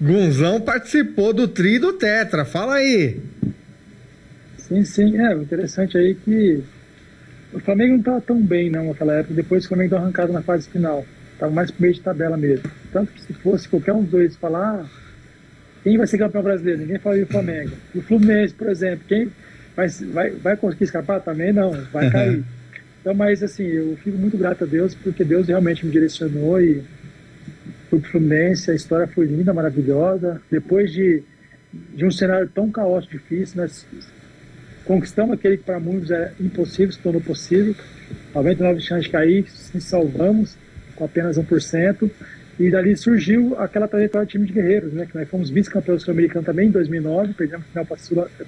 Gunzão 0.00 0.60
participou 0.60 1.32
do 1.32 1.46
tri 1.46 1.78
do 1.78 1.92
Tetra. 1.92 2.44
Fala 2.44 2.74
aí. 2.74 3.20
Sim, 4.72 4.84
sim. 4.84 5.18
É, 5.18 5.36
o 5.36 5.42
interessante 5.42 5.98
aí 5.98 6.12
é 6.12 6.14
que 6.14 6.62
o 7.52 7.60
Flamengo 7.60 7.92
não 7.92 7.98
estava 7.98 8.20
tão 8.22 8.40
bem 8.40 8.70
não 8.70 8.86
naquela 8.86 9.14
época, 9.14 9.34
depois 9.34 9.64
o 9.64 9.68
Flamengo 9.68 9.90
deu 9.90 9.98
arrancado 9.98 10.32
na 10.32 10.40
fase 10.40 10.68
final. 10.68 11.04
Estava 11.34 11.52
mais 11.52 11.70
pro 11.70 11.82
meio 11.82 11.94
de 11.94 12.00
tabela 12.00 12.36
mesmo. 12.36 12.70
Tanto 12.90 13.12
que 13.12 13.20
se 13.20 13.32
fosse 13.34 13.68
qualquer 13.68 13.92
um 13.92 14.02
dos 14.02 14.10
dois 14.10 14.36
falar 14.36 14.86
quem 15.82 15.98
vai 15.98 16.06
ser 16.06 16.16
campeão 16.16 16.42
brasileiro, 16.42 16.80
ninguém 16.80 16.98
falaria 16.98 17.24
o 17.24 17.26
Flamengo. 17.26 17.72
E 17.94 17.98
o 17.98 18.02
Fluminense, 18.02 18.54
por 18.54 18.68
exemplo, 18.68 19.04
quem 19.08 19.30
vai, 19.76 19.88
vai, 19.88 20.30
vai 20.30 20.56
conseguir 20.56 20.84
escapar? 20.84 21.20
Também 21.20 21.52
não, 21.52 21.72
vai 21.92 22.08
cair. 22.10 22.44
Então, 23.00 23.12
mas 23.14 23.42
assim, 23.42 23.64
eu 23.64 23.96
fico 23.96 24.16
muito 24.16 24.38
grato 24.38 24.62
a 24.62 24.66
Deus, 24.66 24.94
porque 24.94 25.24
Deus 25.24 25.48
realmente 25.48 25.84
me 25.84 25.90
direcionou 25.90 26.60
e 26.60 26.84
fui 27.90 27.98
pro 27.98 28.10
Fluminense, 28.12 28.70
a 28.70 28.74
história 28.74 29.08
foi 29.08 29.26
linda, 29.26 29.52
maravilhosa. 29.52 30.40
Depois 30.48 30.92
de, 30.92 31.20
de 31.72 32.06
um 32.06 32.12
cenário 32.12 32.48
tão 32.54 32.70
caótico, 32.70 33.14
difícil, 33.14 33.60
nós 33.60 33.84
conquistamos 34.84 35.34
aquele 35.34 35.56
que 35.56 35.64
para 35.64 35.80
muitos 35.80 36.10
era 36.10 36.32
impossível, 36.40 36.92
se 36.92 36.98
tornou 36.98 37.20
possível. 37.20 37.74
99 38.34 38.80
chances 38.80 39.04
de 39.04 39.10
cair, 39.10 39.48
se 39.48 39.80
salvamos 39.80 40.56
com 40.94 41.04
apenas 41.04 41.38
1%. 41.38 42.10
E 42.58 42.70
dali 42.70 42.96
surgiu 42.96 43.58
aquela 43.58 43.88
trajetória 43.88 44.26
do 44.26 44.30
time 44.30 44.46
de 44.46 44.52
guerreiros, 44.52 44.92
né? 44.92 45.06
Que 45.06 45.16
nós 45.16 45.28
fomos 45.28 45.48
vice-campeões 45.48 46.02
sul-americano 46.02 46.44
também 46.44 46.68
em 46.68 46.70
2009, 46.70 47.32
perdemos 47.32 47.66
final 47.66 47.86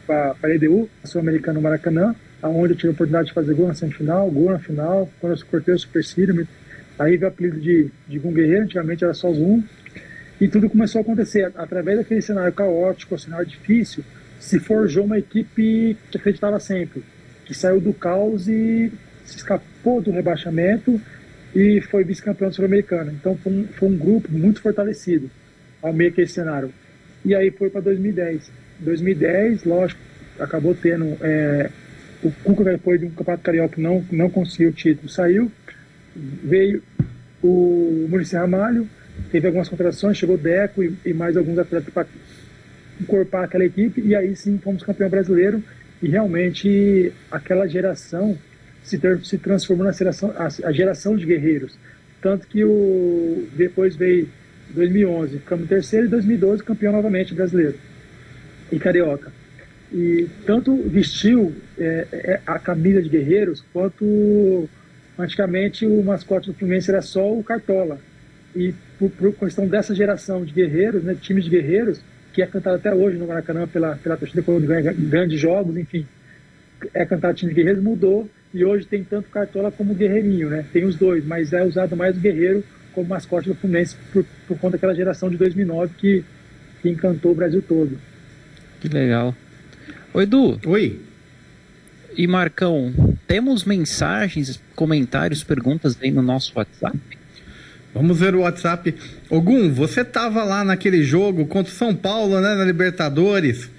para 0.06 0.36
a 0.42 0.50
EDU, 0.50 0.88
sul-americano 1.04 1.54
no 1.54 1.62
Maracanã, 1.62 2.14
onde 2.42 2.74
eu 2.74 2.76
tive 2.76 2.88
a 2.88 2.92
oportunidade 2.92 3.28
de 3.28 3.32
fazer 3.32 3.54
gol 3.54 3.66
na 3.66 3.74
semifinal, 3.74 4.30
gol 4.30 4.50
na 4.50 4.58
final, 4.58 5.10
quando 5.20 5.34
eu 5.34 5.46
cortei 5.46 5.74
o 5.74 5.78
supercílio, 5.78 6.46
aí 6.98 7.16
veio 7.16 7.24
o 7.24 7.26
apelido 7.28 7.58
de, 7.58 7.90
de 8.06 8.18
Gum 8.18 8.32
Guerreiro, 8.32 8.64
antigamente 8.64 9.02
era 9.02 9.14
só 9.14 9.32
Zoom, 9.32 9.62
e 10.40 10.48
tudo 10.48 10.68
começou 10.68 10.98
a 10.98 11.02
acontecer. 11.02 11.50
Através 11.56 11.98
daquele 11.98 12.20
cenário 12.20 12.52
caótico, 12.52 13.18
cenário 13.18 13.46
difícil, 13.46 14.04
se 14.44 14.60
forjou 14.60 15.04
uma 15.04 15.18
equipe 15.18 15.96
que 16.10 16.18
acreditava 16.18 16.60
sempre, 16.60 17.02
que 17.46 17.54
saiu 17.54 17.80
do 17.80 17.94
caos 17.94 18.46
e 18.46 18.92
se 19.24 19.38
escapou 19.38 20.02
do 20.02 20.10
rebaixamento 20.10 21.00
e 21.54 21.80
foi 21.80 22.04
vice-campeão 22.04 22.52
sul-americano. 22.52 23.10
Então 23.10 23.38
foi 23.38 23.52
um, 23.52 23.66
foi 23.68 23.88
um, 23.88 23.96
grupo 23.96 24.30
muito 24.30 24.60
fortalecido 24.60 25.30
ao 25.80 25.94
meio 25.94 26.12
que 26.12 26.20
esse 26.20 26.34
cenário. 26.34 26.70
E 27.24 27.34
aí 27.34 27.50
foi 27.50 27.70
para 27.70 27.80
2010. 27.80 28.50
2010, 28.80 29.64
lógico, 29.64 30.00
acabou 30.38 30.74
tendo 30.74 31.16
é, 31.22 31.70
o 32.22 32.30
Cuca 32.30 32.64
depois 32.64 33.00
de 33.00 33.06
um 33.06 33.10
campeonato 33.10 33.42
carioca 33.42 33.80
não 33.80 34.04
não 34.12 34.28
conseguiu 34.28 34.68
o 34.70 34.72
título, 34.72 35.08
saiu, 35.08 35.50
veio 36.14 36.82
o 37.42 38.06
Muricy 38.10 38.36
Ramalho, 38.36 38.86
teve 39.32 39.46
algumas 39.46 39.70
contratações, 39.70 40.18
chegou 40.18 40.36
Deco 40.36 40.82
e, 40.82 40.94
e 41.06 41.14
mais 41.14 41.34
alguns 41.34 41.58
atletas 41.58 41.94
para 41.94 42.06
encorpar 43.00 43.44
aquela 43.44 43.64
equipe 43.64 44.00
e 44.00 44.14
aí 44.14 44.34
sim 44.36 44.58
fomos 44.58 44.82
campeão 44.82 45.08
brasileiro 45.08 45.62
e 46.02 46.08
realmente 46.08 47.12
aquela 47.30 47.66
geração 47.66 48.38
se, 48.82 49.00
se 49.24 49.38
transformou 49.38 49.86
na 49.86 49.92
geração, 49.92 50.32
a, 50.36 50.72
geração 50.72 51.16
de 51.16 51.24
guerreiros. 51.24 51.76
Tanto 52.20 52.46
que 52.46 52.64
o, 52.64 53.46
depois 53.56 53.96
veio 53.96 54.28
2011, 54.70 55.38
ficamos 55.38 55.68
terceiro 55.68 56.06
e 56.06 56.08
2012 56.08 56.62
campeão 56.62 56.92
novamente 56.92 57.34
brasileiro 57.34 57.76
e 58.70 58.78
carioca. 58.78 59.32
E 59.92 60.28
tanto 60.44 60.76
vestiu 60.88 61.54
é, 61.78 62.06
é, 62.12 62.40
a 62.46 62.58
camisa 62.58 63.02
de 63.02 63.08
guerreiros, 63.08 63.64
quanto 63.72 64.68
antigamente 65.18 65.86
o 65.86 66.02
mascote 66.02 66.48
do 66.48 66.54
Fluminense 66.54 66.90
era 66.90 67.00
só 67.00 67.32
o 67.32 67.44
Cartola. 67.44 67.98
E 68.56 68.74
por, 68.98 69.10
por 69.10 69.34
questão 69.34 69.66
dessa 69.66 69.94
geração 69.94 70.44
de 70.44 70.52
guerreiros, 70.52 71.02
né, 71.02 71.16
times 71.20 71.44
de 71.44 71.50
guerreiros, 71.50 72.00
que 72.34 72.42
é 72.42 72.46
cantado 72.46 72.76
até 72.76 72.92
hoje 72.92 73.16
no 73.16 73.28
Maracanã 73.28 73.66
pela, 73.66 73.94
pela 73.96 74.16
torcida 74.16 74.42
quando 74.42 74.66
ganha 74.66 74.92
grandes 74.92 75.40
jogos, 75.40 75.76
enfim, 75.76 76.04
é 76.92 77.06
cantado 77.06 77.34
time 77.34 77.50
de 77.50 77.56
guerreiros, 77.56 77.82
mudou 77.82 78.28
e 78.52 78.64
hoje 78.64 78.84
tem 78.84 79.04
tanto 79.04 79.30
Cartola 79.30 79.70
como 79.70 79.94
Guerreirinho, 79.94 80.50
né? 80.50 80.64
Tem 80.72 80.84
os 80.84 80.96
dois, 80.96 81.24
mas 81.24 81.52
é 81.52 81.62
usado 81.64 81.96
mais 81.96 82.16
o 82.16 82.20
Guerreiro 82.20 82.64
como 82.92 83.08
mascote 83.08 83.48
do 83.48 83.54
Fluminense 83.54 83.96
por, 84.12 84.24
por 84.48 84.58
conta 84.58 84.76
daquela 84.76 84.94
geração 84.94 85.30
de 85.30 85.36
2009 85.36 85.94
que, 85.96 86.24
que 86.82 86.88
encantou 86.88 87.32
o 87.32 87.34
Brasil 87.34 87.62
todo. 87.62 87.98
Que 88.80 88.88
legal. 88.88 89.34
Oi, 90.12 90.24
Edu. 90.24 90.60
Oi. 90.66 91.00
E 92.16 92.26
Marcão, 92.26 92.92
temos 93.26 93.64
mensagens, 93.64 94.60
comentários, 94.74 95.42
perguntas 95.42 95.96
aí 96.00 96.10
no 96.10 96.22
nosso 96.22 96.52
WhatsApp? 96.54 96.98
Vamos 97.94 98.18
ver 98.18 98.34
o 98.34 98.40
WhatsApp. 98.40 98.92
Ogum, 99.30 99.72
você 99.72 100.00
estava 100.00 100.42
lá 100.42 100.64
naquele 100.64 101.04
jogo 101.04 101.46
contra 101.46 101.72
o 101.72 101.76
São 101.76 101.94
Paulo, 101.94 102.40
né, 102.40 102.54
na 102.56 102.64
Libertadores 102.64 103.70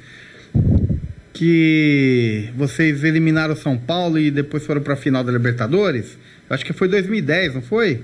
que 1.36 2.50
vocês 2.56 3.04
eliminaram 3.04 3.54
o 3.54 3.58
São 3.58 3.78
Paulo 3.78 4.18
e 4.18 4.32
depois 4.32 4.66
foram 4.66 4.82
para 4.82 4.94
a 4.94 4.98
final 4.98 5.22
da 5.22 5.34
Libertadores? 5.34 6.18
Eu 6.50 6.54
acho 6.54 6.66
que 6.66 6.72
foi 6.72 6.88
2010, 6.88 7.56
não 7.56 7.62
foi? 7.62 8.02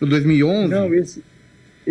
Ou 0.00 0.08
2011? 0.08 0.72
Não, 0.72 0.94
esse, 0.94 1.22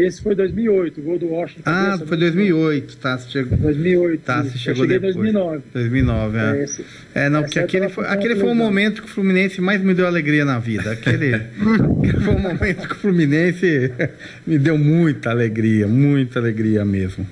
esse 0.06 0.22
foi 0.22 0.36
2008, 0.36 1.00
o 1.00 1.04
gol 1.04 1.20
do 1.20 1.28
Washington. 1.28 1.64
Ah, 1.66 2.00
foi 2.06 2.18
2008, 2.18 2.98
tá? 2.98 3.18
Você 3.18 3.30
chegou... 3.30 3.58
2008. 3.58 4.22
Tá, 4.22 4.44
você 4.44 4.58
chegou 4.58 4.88
depois. 4.88 5.16
2009. 5.16 5.64
2009, 5.74 6.38
é. 6.38 6.42
É, 6.42 6.64
esse, 6.64 6.86
é 7.14 7.30
não, 7.30 7.42
porque 7.44 7.60
aquele 7.60 7.90
foi, 7.90 8.06
aquele 8.06 8.36
foi 8.36 8.50
o 8.50 8.56
momento 8.56 9.02
que 9.02 9.08
o 9.08 9.12
Fluminense 9.12 9.62
mais 9.62 9.82
me 9.82 9.94
deu 9.94 10.08
alegria 10.08 10.46
na 10.46 10.60
vida. 10.60 10.92
Aquele, 10.92 11.34
aquele 12.04 12.20
foi 12.24 12.36
o 12.36 12.40
momento 12.40 12.88
que 12.88 12.94
o 12.94 12.98
Fluminense 12.98 13.92
me 14.46 14.58
deu 14.58 14.78
muita 14.78 15.30
alegria, 15.30 15.88
muita 15.88 16.40
alegria 16.40 16.86
mesmo. 16.86 17.26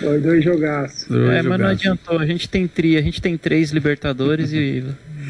Foi 0.00 0.20
dois 0.20 0.44
jogaços. 0.44 1.06
Dois 1.08 1.22
é, 1.22 1.42
jogaços. 1.42 1.48
mas 1.48 1.60
não 1.60 1.66
adiantou. 1.66 2.18
A 2.18 2.26
gente 2.26 2.48
tem 2.48 2.66
tri, 2.66 2.96
a 2.96 3.02
gente 3.02 3.20
tem 3.20 3.36
três 3.36 3.70
Libertadores 3.70 4.52
e 4.52 4.84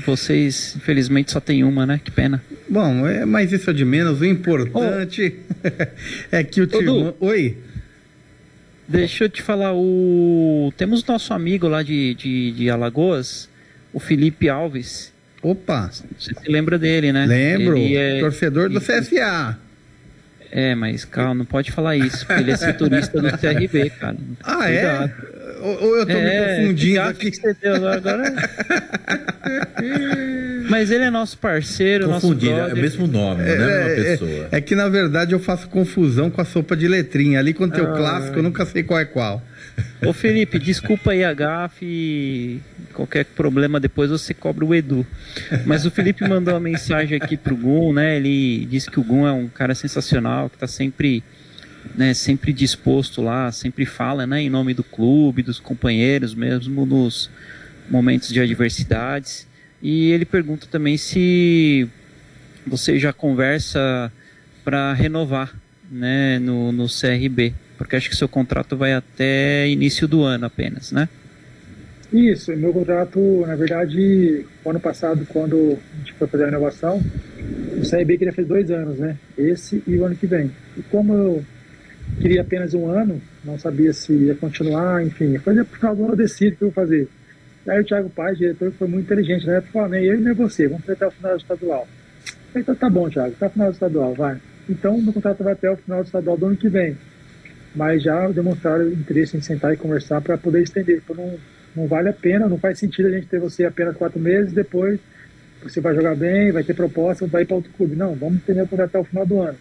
vocês, 0.06 0.74
infelizmente, 0.76 1.30
só 1.30 1.40
tem 1.40 1.62
uma, 1.64 1.86
né? 1.86 2.00
Que 2.02 2.10
pena. 2.10 2.42
Bom, 2.72 3.06
é, 3.06 3.26
mas 3.26 3.52
isso 3.52 3.68
é 3.68 3.72
de 3.74 3.84
menos. 3.84 4.22
O 4.22 4.24
importante 4.24 5.36
oh. 5.62 5.68
é 6.34 6.42
que 6.42 6.62
o 6.62 6.66
time. 6.66 7.12
Oi. 7.20 7.58
Deixa 8.88 9.24
eu 9.24 9.28
te 9.28 9.42
falar, 9.42 9.74
o. 9.74 10.72
Temos 10.74 11.04
nosso 11.04 11.34
amigo 11.34 11.68
lá 11.68 11.82
de, 11.82 12.14
de, 12.14 12.52
de 12.52 12.70
Alagoas, 12.70 13.46
o 13.92 14.00
Felipe 14.00 14.48
Alves. 14.48 15.12
Opa! 15.42 15.90
Você 16.18 16.32
se 16.32 16.50
lembra 16.50 16.78
dele, 16.78 17.12
né? 17.12 17.26
Lembro, 17.26 17.76
é... 17.76 18.20
torcedor 18.20 18.70
do 18.70 18.80
CSA. 18.80 19.58
É, 20.50 20.74
mas 20.74 21.04
calma, 21.04 21.34
não 21.34 21.44
pode 21.44 21.70
falar 21.72 21.96
isso, 21.96 22.26
porque 22.26 22.42
ele 22.42 22.52
é 22.52 22.56
setorista 22.56 23.20
do 23.20 23.28
CRB, 23.36 23.90
cara. 23.90 24.16
Ah, 24.42 24.70
é? 24.70 24.80
Cuidado. 24.80 25.12
é? 25.28 25.32
Ou 25.62 25.98
eu 25.98 26.06
tô 26.06 26.12
é, 26.12 26.56
me 26.56 26.62
confundindo 26.62 27.00
aqui? 27.02 27.30
Que 27.30 27.36
você 27.36 27.54
deu 27.54 27.86
agora. 27.86 28.32
mas 30.72 30.90
ele 30.90 31.04
é 31.04 31.10
nosso 31.10 31.36
parceiro, 31.36 32.08
Confundido, 32.08 32.56
nosso 32.56 32.70
é 32.70 32.72
o 32.72 32.76
mesmo 32.78 33.06
nome, 33.06 33.42
é, 33.42 33.58
não 33.58 33.64
é 33.68 33.82
a 33.82 33.84
mesma 33.84 33.90
é, 33.90 34.04
pessoa. 34.04 34.48
É, 34.50 34.56
é, 34.56 34.60
que 34.62 34.74
na 34.74 34.88
verdade 34.88 35.32
eu 35.32 35.38
faço 35.38 35.68
confusão 35.68 36.30
com 36.30 36.40
a 36.40 36.46
sopa 36.46 36.74
de 36.74 36.88
letrinha. 36.88 37.38
Ali 37.38 37.52
quando 37.52 37.74
tem 37.74 37.84
ah, 37.84 37.92
o 37.92 37.94
clássico, 37.94 38.38
eu 38.38 38.42
nunca 38.42 38.64
sei 38.64 38.82
qual 38.82 38.98
é 38.98 39.04
qual. 39.04 39.42
Ô 40.02 40.14
Felipe, 40.14 40.58
desculpa 40.58 41.10
aí 41.10 41.24
a 41.24 41.34
gafe. 41.34 42.62
Qualquer 42.94 43.26
problema 43.26 43.78
depois 43.78 44.10
você 44.10 44.32
cobra 44.32 44.64
o 44.64 44.74
Edu. 44.74 45.06
Mas 45.66 45.84
o 45.84 45.90
Felipe 45.90 46.26
mandou 46.26 46.54
uma 46.54 46.60
mensagem 46.60 47.18
aqui 47.20 47.36
pro 47.36 47.54
Gun, 47.54 47.92
né? 47.92 48.16
Ele 48.16 48.64
disse 48.64 48.90
que 48.90 48.98
o 48.98 49.04
Gun 49.04 49.26
é 49.26 49.32
um 49.32 49.48
cara 49.48 49.74
sensacional, 49.74 50.48
que 50.48 50.56
tá 50.56 50.66
sempre 50.66 51.22
né, 51.94 52.14
sempre 52.14 52.50
disposto 52.50 53.20
lá, 53.20 53.52
sempre 53.52 53.84
fala 53.84 54.26
né, 54.26 54.40
em 54.40 54.48
nome 54.48 54.72
do 54.72 54.84
clube, 54.84 55.42
dos 55.42 55.60
companheiros, 55.60 56.34
mesmo 56.34 56.86
nos 56.86 57.28
momentos 57.90 58.30
de 58.30 58.40
adversidades. 58.40 59.51
E 59.82 60.12
ele 60.12 60.24
pergunta 60.24 60.66
também 60.70 60.96
se 60.96 61.88
você 62.66 62.98
já 62.98 63.12
conversa 63.12 64.12
para 64.64 64.92
renovar 64.92 65.52
né, 65.90 66.38
no, 66.38 66.70
no 66.70 66.86
CRB, 66.86 67.52
porque 67.76 67.96
acho 67.96 68.08
que 68.08 68.16
seu 68.16 68.28
contrato 68.28 68.76
vai 68.76 68.94
até 68.94 69.68
início 69.68 70.06
do 70.06 70.22
ano 70.22 70.46
apenas, 70.46 70.92
né? 70.92 71.08
Isso, 72.12 72.54
meu 72.56 72.72
contrato, 72.72 73.18
na 73.46 73.56
verdade, 73.56 74.44
ano 74.64 74.78
passado, 74.78 75.26
quando 75.26 75.78
a 75.94 75.98
gente 75.98 76.12
foi 76.12 76.28
fazer 76.28 76.44
a 76.44 76.46
renovação, 76.46 77.02
o 77.76 77.88
CRB 77.88 78.18
queria 78.18 78.32
fazer 78.32 78.48
dois 78.48 78.70
anos, 78.70 78.98
né? 78.98 79.16
Esse 79.36 79.82
e 79.86 79.96
o 79.96 80.04
ano 80.04 80.14
que 80.14 80.26
vem. 80.26 80.50
E 80.76 80.82
como 80.82 81.14
eu 81.14 81.44
queria 82.20 82.42
apenas 82.42 82.74
um 82.74 82.86
ano, 82.86 83.20
não 83.42 83.58
sabia 83.58 83.92
se 83.92 84.12
ia 84.12 84.34
continuar, 84.34 85.04
enfim, 85.04 85.38
fazer 85.38 85.64
pro 85.64 85.78
final 85.78 85.96
do 85.96 86.04
ano 86.04 86.12
eu 86.12 86.16
decido 86.16 86.54
o 86.54 86.56
que 86.58 86.64
eu 86.64 86.70
vou 86.70 86.74
fazer. 86.74 87.08
Aí 87.66 87.80
o 87.80 87.84
Thiago 87.84 88.10
Paz, 88.10 88.38
diretor, 88.38 88.72
foi 88.72 88.88
muito 88.88 89.06
inteligente, 89.06 89.46
né? 89.46 89.60
Falou, 89.60 89.88
nem 89.88 90.04
eu 90.04 90.20
nem 90.20 90.34
você, 90.34 90.66
vamos 90.66 90.88
até 90.88 91.06
o 91.06 91.10
final 91.10 91.32
do 91.32 91.40
estadual. 91.40 91.88
Então 92.54 92.74
tá 92.74 92.90
bom, 92.90 93.08
Thiago, 93.08 93.34
tá 93.38 93.48
final 93.48 93.68
do 93.68 93.74
estadual, 93.74 94.14
vai. 94.14 94.38
Então, 94.68 95.00
meu 95.00 95.12
contrato 95.12 95.42
vai 95.42 95.52
até 95.52 95.70
o 95.70 95.76
final 95.76 96.02
do 96.02 96.06
estadual 96.06 96.36
do 96.36 96.46
ano 96.46 96.56
que 96.56 96.68
vem. 96.68 96.96
Mas 97.74 98.02
já 98.02 98.28
demonstraram 98.28 98.88
interesse 98.88 99.36
em 99.36 99.40
sentar 99.40 99.72
e 99.72 99.76
conversar 99.76 100.20
para 100.20 100.36
poder 100.36 100.62
estender. 100.62 101.02
Então, 101.04 101.16
não, 101.16 101.38
não 101.74 101.86
vale 101.86 102.08
a 102.08 102.12
pena, 102.12 102.48
não 102.48 102.58
faz 102.58 102.78
sentido 102.78 103.06
a 103.06 103.10
gente 103.10 103.26
ter 103.26 103.40
você 103.40 103.64
apenas 103.64 103.96
quatro 103.96 104.20
meses, 104.20 104.52
depois 104.52 105.00
você 105.62 105.80
vai 105.80 105.94
jogar 105.94 106.16
bem, 106.16 106.50
vai 106.50 106.64
ter 106.64 106.74
proposta, 106.74 107.26
vai 107.26 107.42
ir 107.42 107.46
para 107.46 107.56
outro 107.56 107.72
clube. 107.72 107.96
Não, 107.96 108.14
vamos 108.14 108.38
estender 108.38 108.64
o 108.64 108.68
contrato 108.68 108.88
até 108.90 108.98
o 108.98 109.04
final 109.04 109.24
do 109.24 109.40
ano. 109.40 109.56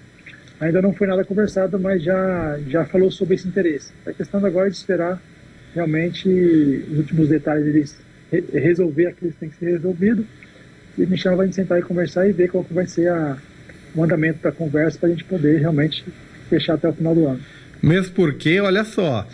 Ainda 0.60 0.82
não 0.82 0.94
foi 0.94 1.08
nada 1.08 1.24
conversado, 1.24 1.80
mas 1.80 2.04
já, 2.04 2.60
já 2.68 2.86
falou 2.86 3.10
sobre 3.12 3.36
esse 3.36 3.48
interesse. 3.48 3.92
A 4.06 4.14
questão 4.14 4.44
agora 4.46 4.68
é 4.68 4.70
de 4.70 4.76
esperar 4.78 5.22
realmente 5.74 6.28
os 6.92 6.98
últimos 6.98 7.30
detalhes 7.30 7.68
eles 7.68 7.98
resolver 8.54 9.08
aquilo 9.08 9.32
que 9.32 9.38
tem 9.38 9.50
que 9.50 9.58
ser 9.58 9.72
resolvido. 9.72 10.26
E 10.98 11.04
a 11.04 11.06
gente 11.06 11.56
sentar 11.56 11.80
e 11.80 11.82
conversar 11.82 12.28
e 12.28 12.32
ver 12.32 12.50
qual 12.50 12.64
que 12.64 12.74
vai 12.74 12.88
ser 12.88 13.10
a, 13.10 13.38
o 13.96 14.04
andamento 14.04 14.42
da 14.42 14.52
conversa 14.52 15.00
para 15.00 15.10
a 15.10 15.12
gente 15.12 15.24
poder 15.24 15.60
realmente 15.60 16.06
fechar 16.50 16.76
até 16.76 16.88
o 16.88 16.94
final 16.94 17.16
do 17.16 17.28
ano. 17.28 17.40
Mesmo 17.82 18.14
porque, 18.14 18.60
olha 18.60 18.84
só, 18.84 19.28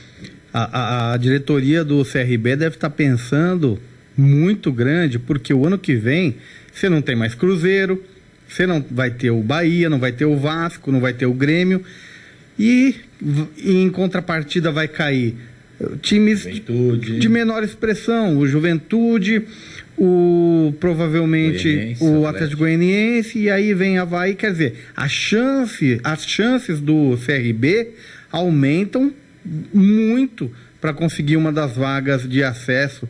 a, 0.53 1.11
a, 1.11 1.13
a 1.13 1.17
diretoria 1.17 1.83
do 1.83 2.03
CRB 2.03 2.55
deve 2.55 2.75
estar 2.75 2.89
tá 2.89 2.95
pensando 2.95 3.79
muito 4.15 4.71
grande, 4.71 5.19
porque 5.19 5.53
o 5.53 5.65
ano 5.65 5.77
que 5.77 5.95
vem 5.95 6.37
você 6.71 6.89
não 6.89 7.01
tem 7.01 7.15
mais 7.15 7.33
Cruzeiro, 7.33 8.03
você 8.47 8.65
não 8.65 8.83
vai 8.89 9.11
ter 9.11 9.31
o 9.31 9.41
Bahia, 9.41 9.89
não 9.89 9.99
vai 9.99 10.11
ter 10.11 10.25
o 10.25 10.37
Vasco, 10.37 10.91
não 10.91 10.99
vai 10.99 11.13
ter 11.13 11.25
o 11.25 11.33
Grêmio. 11.33 11.83
E 12.57 12.95
em 13.57 13.89
contrapartida 13.89 14.71
vai 14.71 14.87
cair 14.87 15.35
times 16.01 16.41
Juventude. 16.41 17.19
de 17.19 17.29
menor 17.29 17.63
expressão, 17.63 18.37
o 18.37 18.47
Juventude, 18.47 19.43
o 19.97 20.73
provavelmente 20.79 21.69
Goianiense, 21.69 22.03
o 22.03 22.27
Atlético 22.27 22.59
Goianiense 22.59 23.39
e 23.39 23.49
aí 23.49 23.73
vem 23.73 23.97
Havaí, 23.97 24.35
quer 24.35 24.51
dizer, 24.51 24.75
a 24.95 25.07
chance, 25.07 25.99
as 26.03 26.25
chances 26.25 26.79
do 26.79 27.17
CRB 27.25 27.89
aumentam 28.31 29.13
muito 29.73 30.51
para 30.81 30.93
conseguir 30.93 31.37
uma 31.37 31.51
das 31.51 31.75
vagas 31.75 32.27
de 32.27 32.43
acesso. 32.43 33.07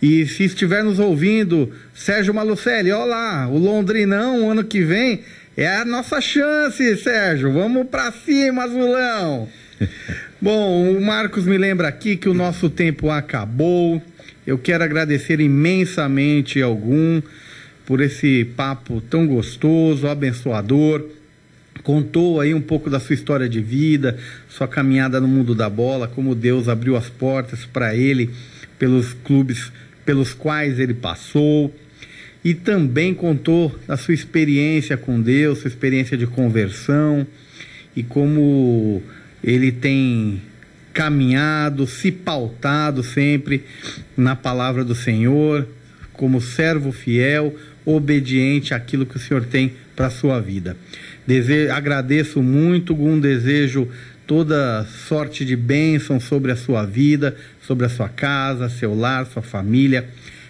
E 0.00 0.26
se 0.26 0.44
estiver 0.44 0.84
nos 0.84 0.98
ouvindo, 0.98 1.72
Sérgio 1.94 2.34
Malucelli, 2.34 2.92
olá, 2.92 3.48
o 3.48 3.58
Londrinão 3.58 4.50
ano 4.50 4.62
que 4.62 4.82
vem 4.82 5.22
é 5.56 5.68
a 5.68 5.84
nossa 5.84 6.20
chance, 6.20 6.96
Sérgio. 6.98 7.52
Vamos 7.52 7.86
para 7.86 8.12
cima, 8.12 8.64
Azulão. 8.64 9.48
Bom, 10.38 10.92
o 10.92 11.00
Marcos 11.00 11.46
me 11.46 11.56
lembra 11.56 11.88
aqui 11.88 12.14
que 12.14 12.28
o 12.28 12.34
nosso 12.34 12.68
tempo 12.68 13.08
acabou. 13.08 14.02
Eu 14.46 14.58
quero 14.58 14.84
agradecer 14.84 15.40
imensamente 15.40 16.60
ao 16.60 16.76
Gum 16.76 17.22
por 17.86 18.02
esse 18.02 18.44
papo 18.54 19.00
tão 19.00 19.26
gostoso, 19.26 20.06
abençoador. 20.06 21.06
Contou 21.82 22.38
aí 22.38 22.52
um 22.52 22.60
pouco 22.60 22.90
da 22.90 23.00
sua 23.00 23.14
história 23.14 23.48
de 23.48 23.62
vida, 23.62 24.18
sua 24.46 24.68
caminhada 24.68 25.18
no 25.22 25.26
mundo 25.26 25.54
da 25.54 25.70
bola, 25.70 26.06
como 26.06 26.34
Deus 26.34 26.68
abriu 26.68 26.96
as 26.96 27.08
portas 27.08 27.64
para 27.64 27.96
ele 27.96 28.28
pelos 28.78 29.14
clubes 29.24 29.72
pelos 30.04 30.34
quais 30.34 30.78
ele 30.78 30.92
passou. 30.92 31.74
E 32.44 32.52
também 32.52 33.14
contou 33.14 33.74
da 33.86 33.96
sua 33.96 34.12
experiência 34.12 34.98
com 34.98 35.18
Deus, 35.18 35.60
sua 35.60 35.68
experiência 35.68 36.14
de 36.14 36.26
conversão 36.26 37.26
e 37.96 38.02
como 38.02 39.02
ele 39.46 39.70
tem 39.70 40.42
caminhado, 40.92 41.86
se 41.86 42.10
pautado 42.10 43.02
sempre 43.02 43.64
na 44.16 44.34
palavra 44.34 44.84
do 44.84 44.94
Senhor, 44.94 45.68
como 46.12 46.40
servo 46.40 46.90
fiel, 46.90 47.54
obediente 47.84 48.74
àquilo 48.74 49.06
que 49.06 49.16
o 49.16 49.20
Senhor 49.20 49.44
tem 49.44 49.74
para 49.94 50.06
a 50.06 50.10
sua 50.10 50.40
vida. 50.40 50.76
Dese 51.26 51.70
agradeço 51.70 52.42
muito, 52.42 52.94
um 52.94 53.20
desejo 53.20 53.88
toda 54.26 54.84
sorte 54.84 55.44
de 55.44 55.54
bênção 55.54 56.18
sobre 56.18 56.50
a 56.50 56.56
sua 56.56 56.84
vida, 56.84 57.36
sobre 57.62 57.86
a 57.86 57.88
sua 57.88 58.08
casa, 58.08 58.68
seu 58.68 58.94
lar, 58.94 59.26
sua 59.26 59.42
família, 59.42 60.08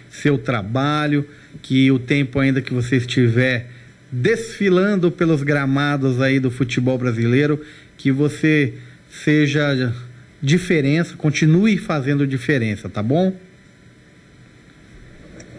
seu 0.09 0.37
trabalho, 0.37 1.27
que 1.61 1.91
o 1.91 1.99
tempo 1.99 2.39
ainda 2.39 2.61
que 2.61 2.73
você 2.73 2.97
estiver 2.97 3.69
desfilando 4.11 5.11
pelos 5.11 5.43
gramados 5.43 6.21
aí 6.21 6.39
do 6.39 6.49
futebol 6.49 6.97
brasileiro, 6.97 7.61
que 7.97 8.11
você 8.11 8.73
seja 9.09 9.93
diferença, 10.41 11.15
continue 11.15 11.77
fazendo 11.77 12.27
diferença, 12.27 12.89
tá 12.89 13.01
bom? 13.01 13.33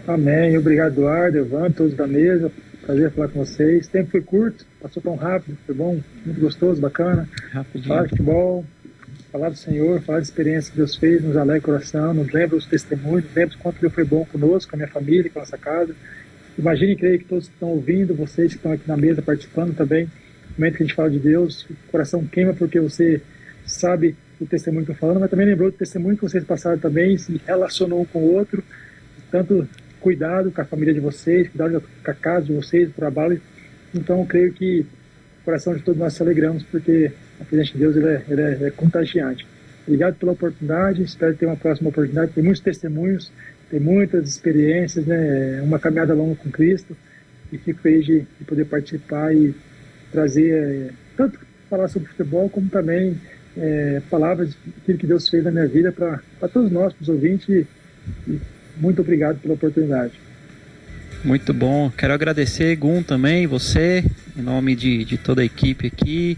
Amém. 0.07 0.57
Obrigado, 0.57 0.93
Eduardo, 0.93 1.37
Evan, 1.37 1.71
todos 1.71 1.93
da 1.93 2.07
mesa. 2.07 2.51
Prazer 2.81 3.11
falar 3.11 3.27
com 3.27 3.45
vocês. 3.45 3.85
O 3.85 3.91
tempo 3.91 4.09
foi 4.09 4.21
curto, 4.21 4.65
passou 4.81 5.03
tão 5.03 5.15
rápido, 5.15 5.55
foi 5.65 5.75
bom, 5.75 6.01
muito 6.25 6.41
gostoso, 6.41 6.81
bacana. 6.81 7.29
Rapidinho. 7.51 7.87
Falar 7.87 8.03
de 8.03 8.09
futebol, 8.09 8.65
falar 9.31 9.49
do 9.49 9.55
Senhor, 9.55 10.01
falar 10.01 10.17
da 10.17 10.23
experiência 10.23 10.71
que 10.71 10.77
Deus 10.77 10.95
fez, 10.95 11.23
nos 11.23 11.37
alegra 11.37 11.59
o 11.59 11.61
coração, 11.61 12.13
nos 12.13 12.31
lembra 12.31 12.57
os 12.57 12.65
testemunhos, 12.65 13.25
lembra 13.35 13.55
o 13.55 13.59
quanto 13.59 13.79
Deus 13.79 13.93
foi 13.93 14.03
bom 14.03 14.25
conosco, 14.25 14.71
com 14.71 14.75
a 14.75 14.79
minha 14.79 14.89
família, 14.89 15.29
com 15.29 15.39
a 15.39 15.43
nossa 15.43 15.57
casa. 15.57 15.95
Imagine, 16.57 16.95
creio 16.95 17.19
que 17.19 17.25
todos 17.25 17.47
que 17.47 17.53
estão 17.53 17.69
ouvindo, 17.69 18.15
vocês 18.15 18.51
que 18.51 18.57
estão 18.57 18.71
aqui 18.71 18.87
na 18.87 18.97
mesa 18.97 19.21
participando 19.21 19.75
também, 19.75 20.05
no 20.05 20.11
momento 20.57 20.77
que 20.77 20.83
a 20.83 20.85
gente 20.87 20.95
fala 20.95 21.11
de 21.11 21.19
Deus, 21.19 21.67
o 21.69 21.75
coração 21.91 22.25
queima 22.25 22.53
porque 22.53 22.79
você 22.79 23.21
sabe 23.69 24.15
o 24.39 24.45
testemunho 24.45 24.85
que 24.85 24.91
eu 24.91 24.95
falando, 24.95 25.19
mas 25.19 25.29
também 25.29 25.45
lembrou 25.45 25.69
do 25.69 25.77
testemunho 25.77 26.15
que 26.15 26.23
vocês 26.23 26.43
passaram 26.43 26.77
também, 26.77 27.17
se 27.17 27.39
relacionou 27.45 28.01
um 28.01 28.05
com 28.05 28.19
o 28.19 28.33
outro, 28.33 28.63
tanto 29.31 29.67
cuidado 29.99 30.51
com 30.51 30.61
a 30.61 30.65
família 30.65 30.93
de 30.93 30.99
vocês, 30.99 31.49
cuidado 31.49 31.81
com 31.81 32.11
a 32.11 32.13
casa 32.13 32.45
de 32.45 32.53
vocês, 32.53 32.89
o 32.89 32.93
trabalho. 32.93 33.41
Então, 33.93 34.25
creio 34.25 34.53
que 34.53 34.85
o 35.41 35.45
coração 35.45 35.75
de 35.75 35.81
todos 35.81 35.99
nós 35.99 36.13
se 36.13 36.21
alegramos, 36.21 36.63
porque 36.63 37.11
a 37.39 37.43
presença 37.43 37.73
de 37.73 37.79
Deus 37.79 37.95
ele 37.95 38.07
é, 38.07 38.23
ele 38.29 38.41
é, 38.41 38.67
é 38.67 38.71
contagiante. 38.71 39.45
Obrigado 39.85 40.15
pela 40.15 40.33
oportunidade, 40.33 41.01
espero 41.01 41.35
ter 41.35 41.45
uma 41.45 41.57
próxima 41.57 41.89
oportunidade. 41.89 42.31
Tem 42.31 42.43
muitos 42.43 42.61
testemunhos, 42.61 43.31
tem 43.69 43.79
muitas 43.79 44.29
experiências, 44.29 45.05
né? 45.05 45.61
uma 45.63 45.79
caminhada 45.79 46.13
longa 46.13 46.35
com 46.35 46.49
Cristo, 46.49 46.95
e 47.51 47.57
fico 47.57 47.81
feliz 47.81 48.05
de, 48.05 48.19
de 48.19 48.45
poder 48.45 48.65
participar 48.65 49.33
e 49.33 49.53
trazer, 50.11 50.51
é, 50.51 50.89
tanto 51.17 51.39
falar 51.69 51.87
sobre 51.87 52.09
futebol, 52.09 52.49
como 52.49 52.69
também 52.69 53.19
é, 53.59 54.01
palavras 54.09 54.55
daquilo 54.65 54.97
que 54.97 55.07
Deus 55.07 55.29
fez 55.29 55.43
na 55.43 55.51
minha 55.51 55.67
vida 55.67 55.91
para 55.91 56.47
todos 56.47 56.71
nós, 56.71 56.93
para 56.93 57.03
os 57.03 57.09
ouvintes. 57.09 57.47
E, 57.49 57.67
e 58.27 58.39
muito 58.77 59.01
obrigado 59.01 59.39
pela 59.39 59.53
oportunidade. 59.53 60.13
Muito 61.23 61.53
bom. 61.53 61.91
Quero 61.91 62.13
agradecer, 62.13 62.73
Gun, 62.77 63.03
também, 63.03 63.45
você, 63.45 64.05
em 64.37 64.41
nome 64.41 64.73
de, 64.73 65.03
de 65.03 65.17
toda 65.17 65.41
a 65.41 65.45
equipe 65.45 65.87
aqui. 65.87 66.37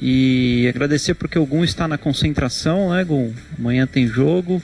E 0.00 0.66
agradecer 0.68 1.14
porque 1.14 1.38
o 1.38 1.46
Gun 1.46 1.64
está 1.64 1.88
na 1.88 1.96
concentração, 1.96 2.90
né, 2.90 3.02
Gun? 3.04 3.32
Amanhã 3.58 3.86
tem 3.86 4.06
jogo. 4.06 4.62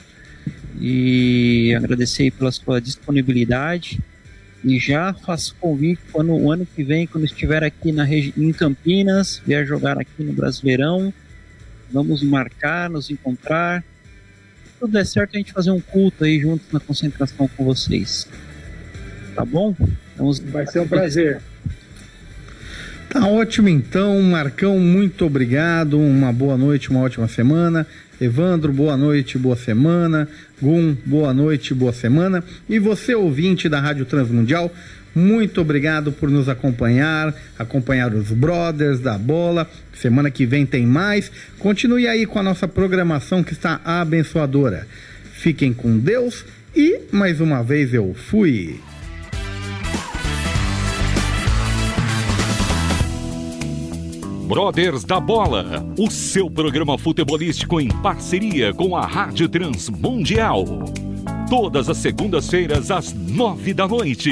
E 0.79 1.73
agradecer 1.75 2.29
pela 2.31 2.51
sua 2.51 2.79
disponibilidade. 2.79 3.99
E 4.63 4.77
já 4.77 5.13
faço 5.13 5.55
convite 5.59 6.01
quando 6.11 6.33
o 6.33 6.51
ano 6.51 6.67
que 6.75 6.83
vem, 6.83 7.07
quando 7.07 7.23
estiver 7.23 7.63
aqui 7.63 7.91
na 7.91 8.07
em 8.11 8.51
Campinas, 8.51 9.41
vier 9.45 9.65
jogar 9.65 9.97
aqui 9.97 10.23
no 10.23 10.33
Brasileirão. 10.33 11.11
Vamos 11.95 12.21
marcar, 12.21 12.89
nos 12.89 13.09
encontrar 13.09 13.83
tudo 14.79 14.91
der 14.91 15.05
certo, 15.05 15.35
a 15.35 15.37
gente 15.37 15.53
fazer 15.53 15.71
um 15.71 15.79
culto 15.79 16.23
aí 16.23 16.39
junto 16.39 16.63
na 16.71 16.79
concentração 16.79 17.47
com 17.47 17.63
vocês. 17.63 18.27
Tá 19.33 19.45
bom? 19.45 19.75
Vamos... 20.17 20.39
Vai 20.39 20.67
ser 20.67 20.79
um 20.79 20.87
prazer. 20.87 21.41
Tá 23.09 23.25
ótimo 23.27 23.69
então, 23.69 24.21
Marcão, 24.21 24.77
muito 24.77 25.25
obrigado. 25.25 25.97
Uma 25.97 26.33
boa 26.33 26.57
noite, 26.57 26.89
uma 26.89 26.99
ótima 26.99 27.27
semana. 27.27 27.87
Evandro, 28.19 28.71
boa 28.71 28.97
noite, 28.97 29.37
boa 29.37 29.55
semana. 29.55 30.27
Gum, 30.61 30.95
boa 31.05 31.33
noite, 31.33 31.73
boa 31.73 31.93
semana. 31.93 32.43
E 32.67 32.77
você, 32.77 33.15
ouvinte 33.15 33.69
da 33.69 33.79
Rádio 33.79 34.05
Transmundial, 34.05 34.71
Muito 35.15 35.61
obrigado 35.61 36.11
por 36.11 36.29
nos 36.29 36.49
acompanhar, 36.49 37.33
acompanhar 37.57 38.13
os 38.13 38.31
brothers 38.31 38.99
da 38.99 39.17
bola. 39.17 39.69
Semana 39.93 40.29
que 40.29 40.45
vem 40.45 40.65
tem 40.65 40.85
mais. 40.85 41.31
Continue 41.57 42.05
aí 42.05 42.25
com 42.25 42.37
a 42.37 42.43
nossa 42.43 42.67
programação 42.67 43.41
que 43.41 43.53
está 43.53 43.79
abençoadora. 43.85 44.85
Fiquem 45.31 45.73
com 45.73 45.97
Deus 45.97 46.43
e 46.75 46.99
mais 47.13 47.39
uma 47.39 47.63
vez 47.63 47.93
eu 47.93 48.13
fui. 48.13 48.81
Brothers 54.47 55.03
da 55.03 55.19
Bola, 55.19 55.83
o 55.97 56.11
seu 56.11 56.51
programa 56.51 56.99
futebolístico 56.99 57.81
em 57.81 57.87
parceria 57.87 58.71
com 58.73 58.95
a 58.95 59.05
Rádio 59.05 59.49
Transmundial. 59.49 60.65
Todas 61.49 61.89
as 61.89 61.97
segundas-feiras 61.97 62.91
às 62.91 63.11
nove 63.11 63.73
da 63.73 63.87
noite. 63.87 64.31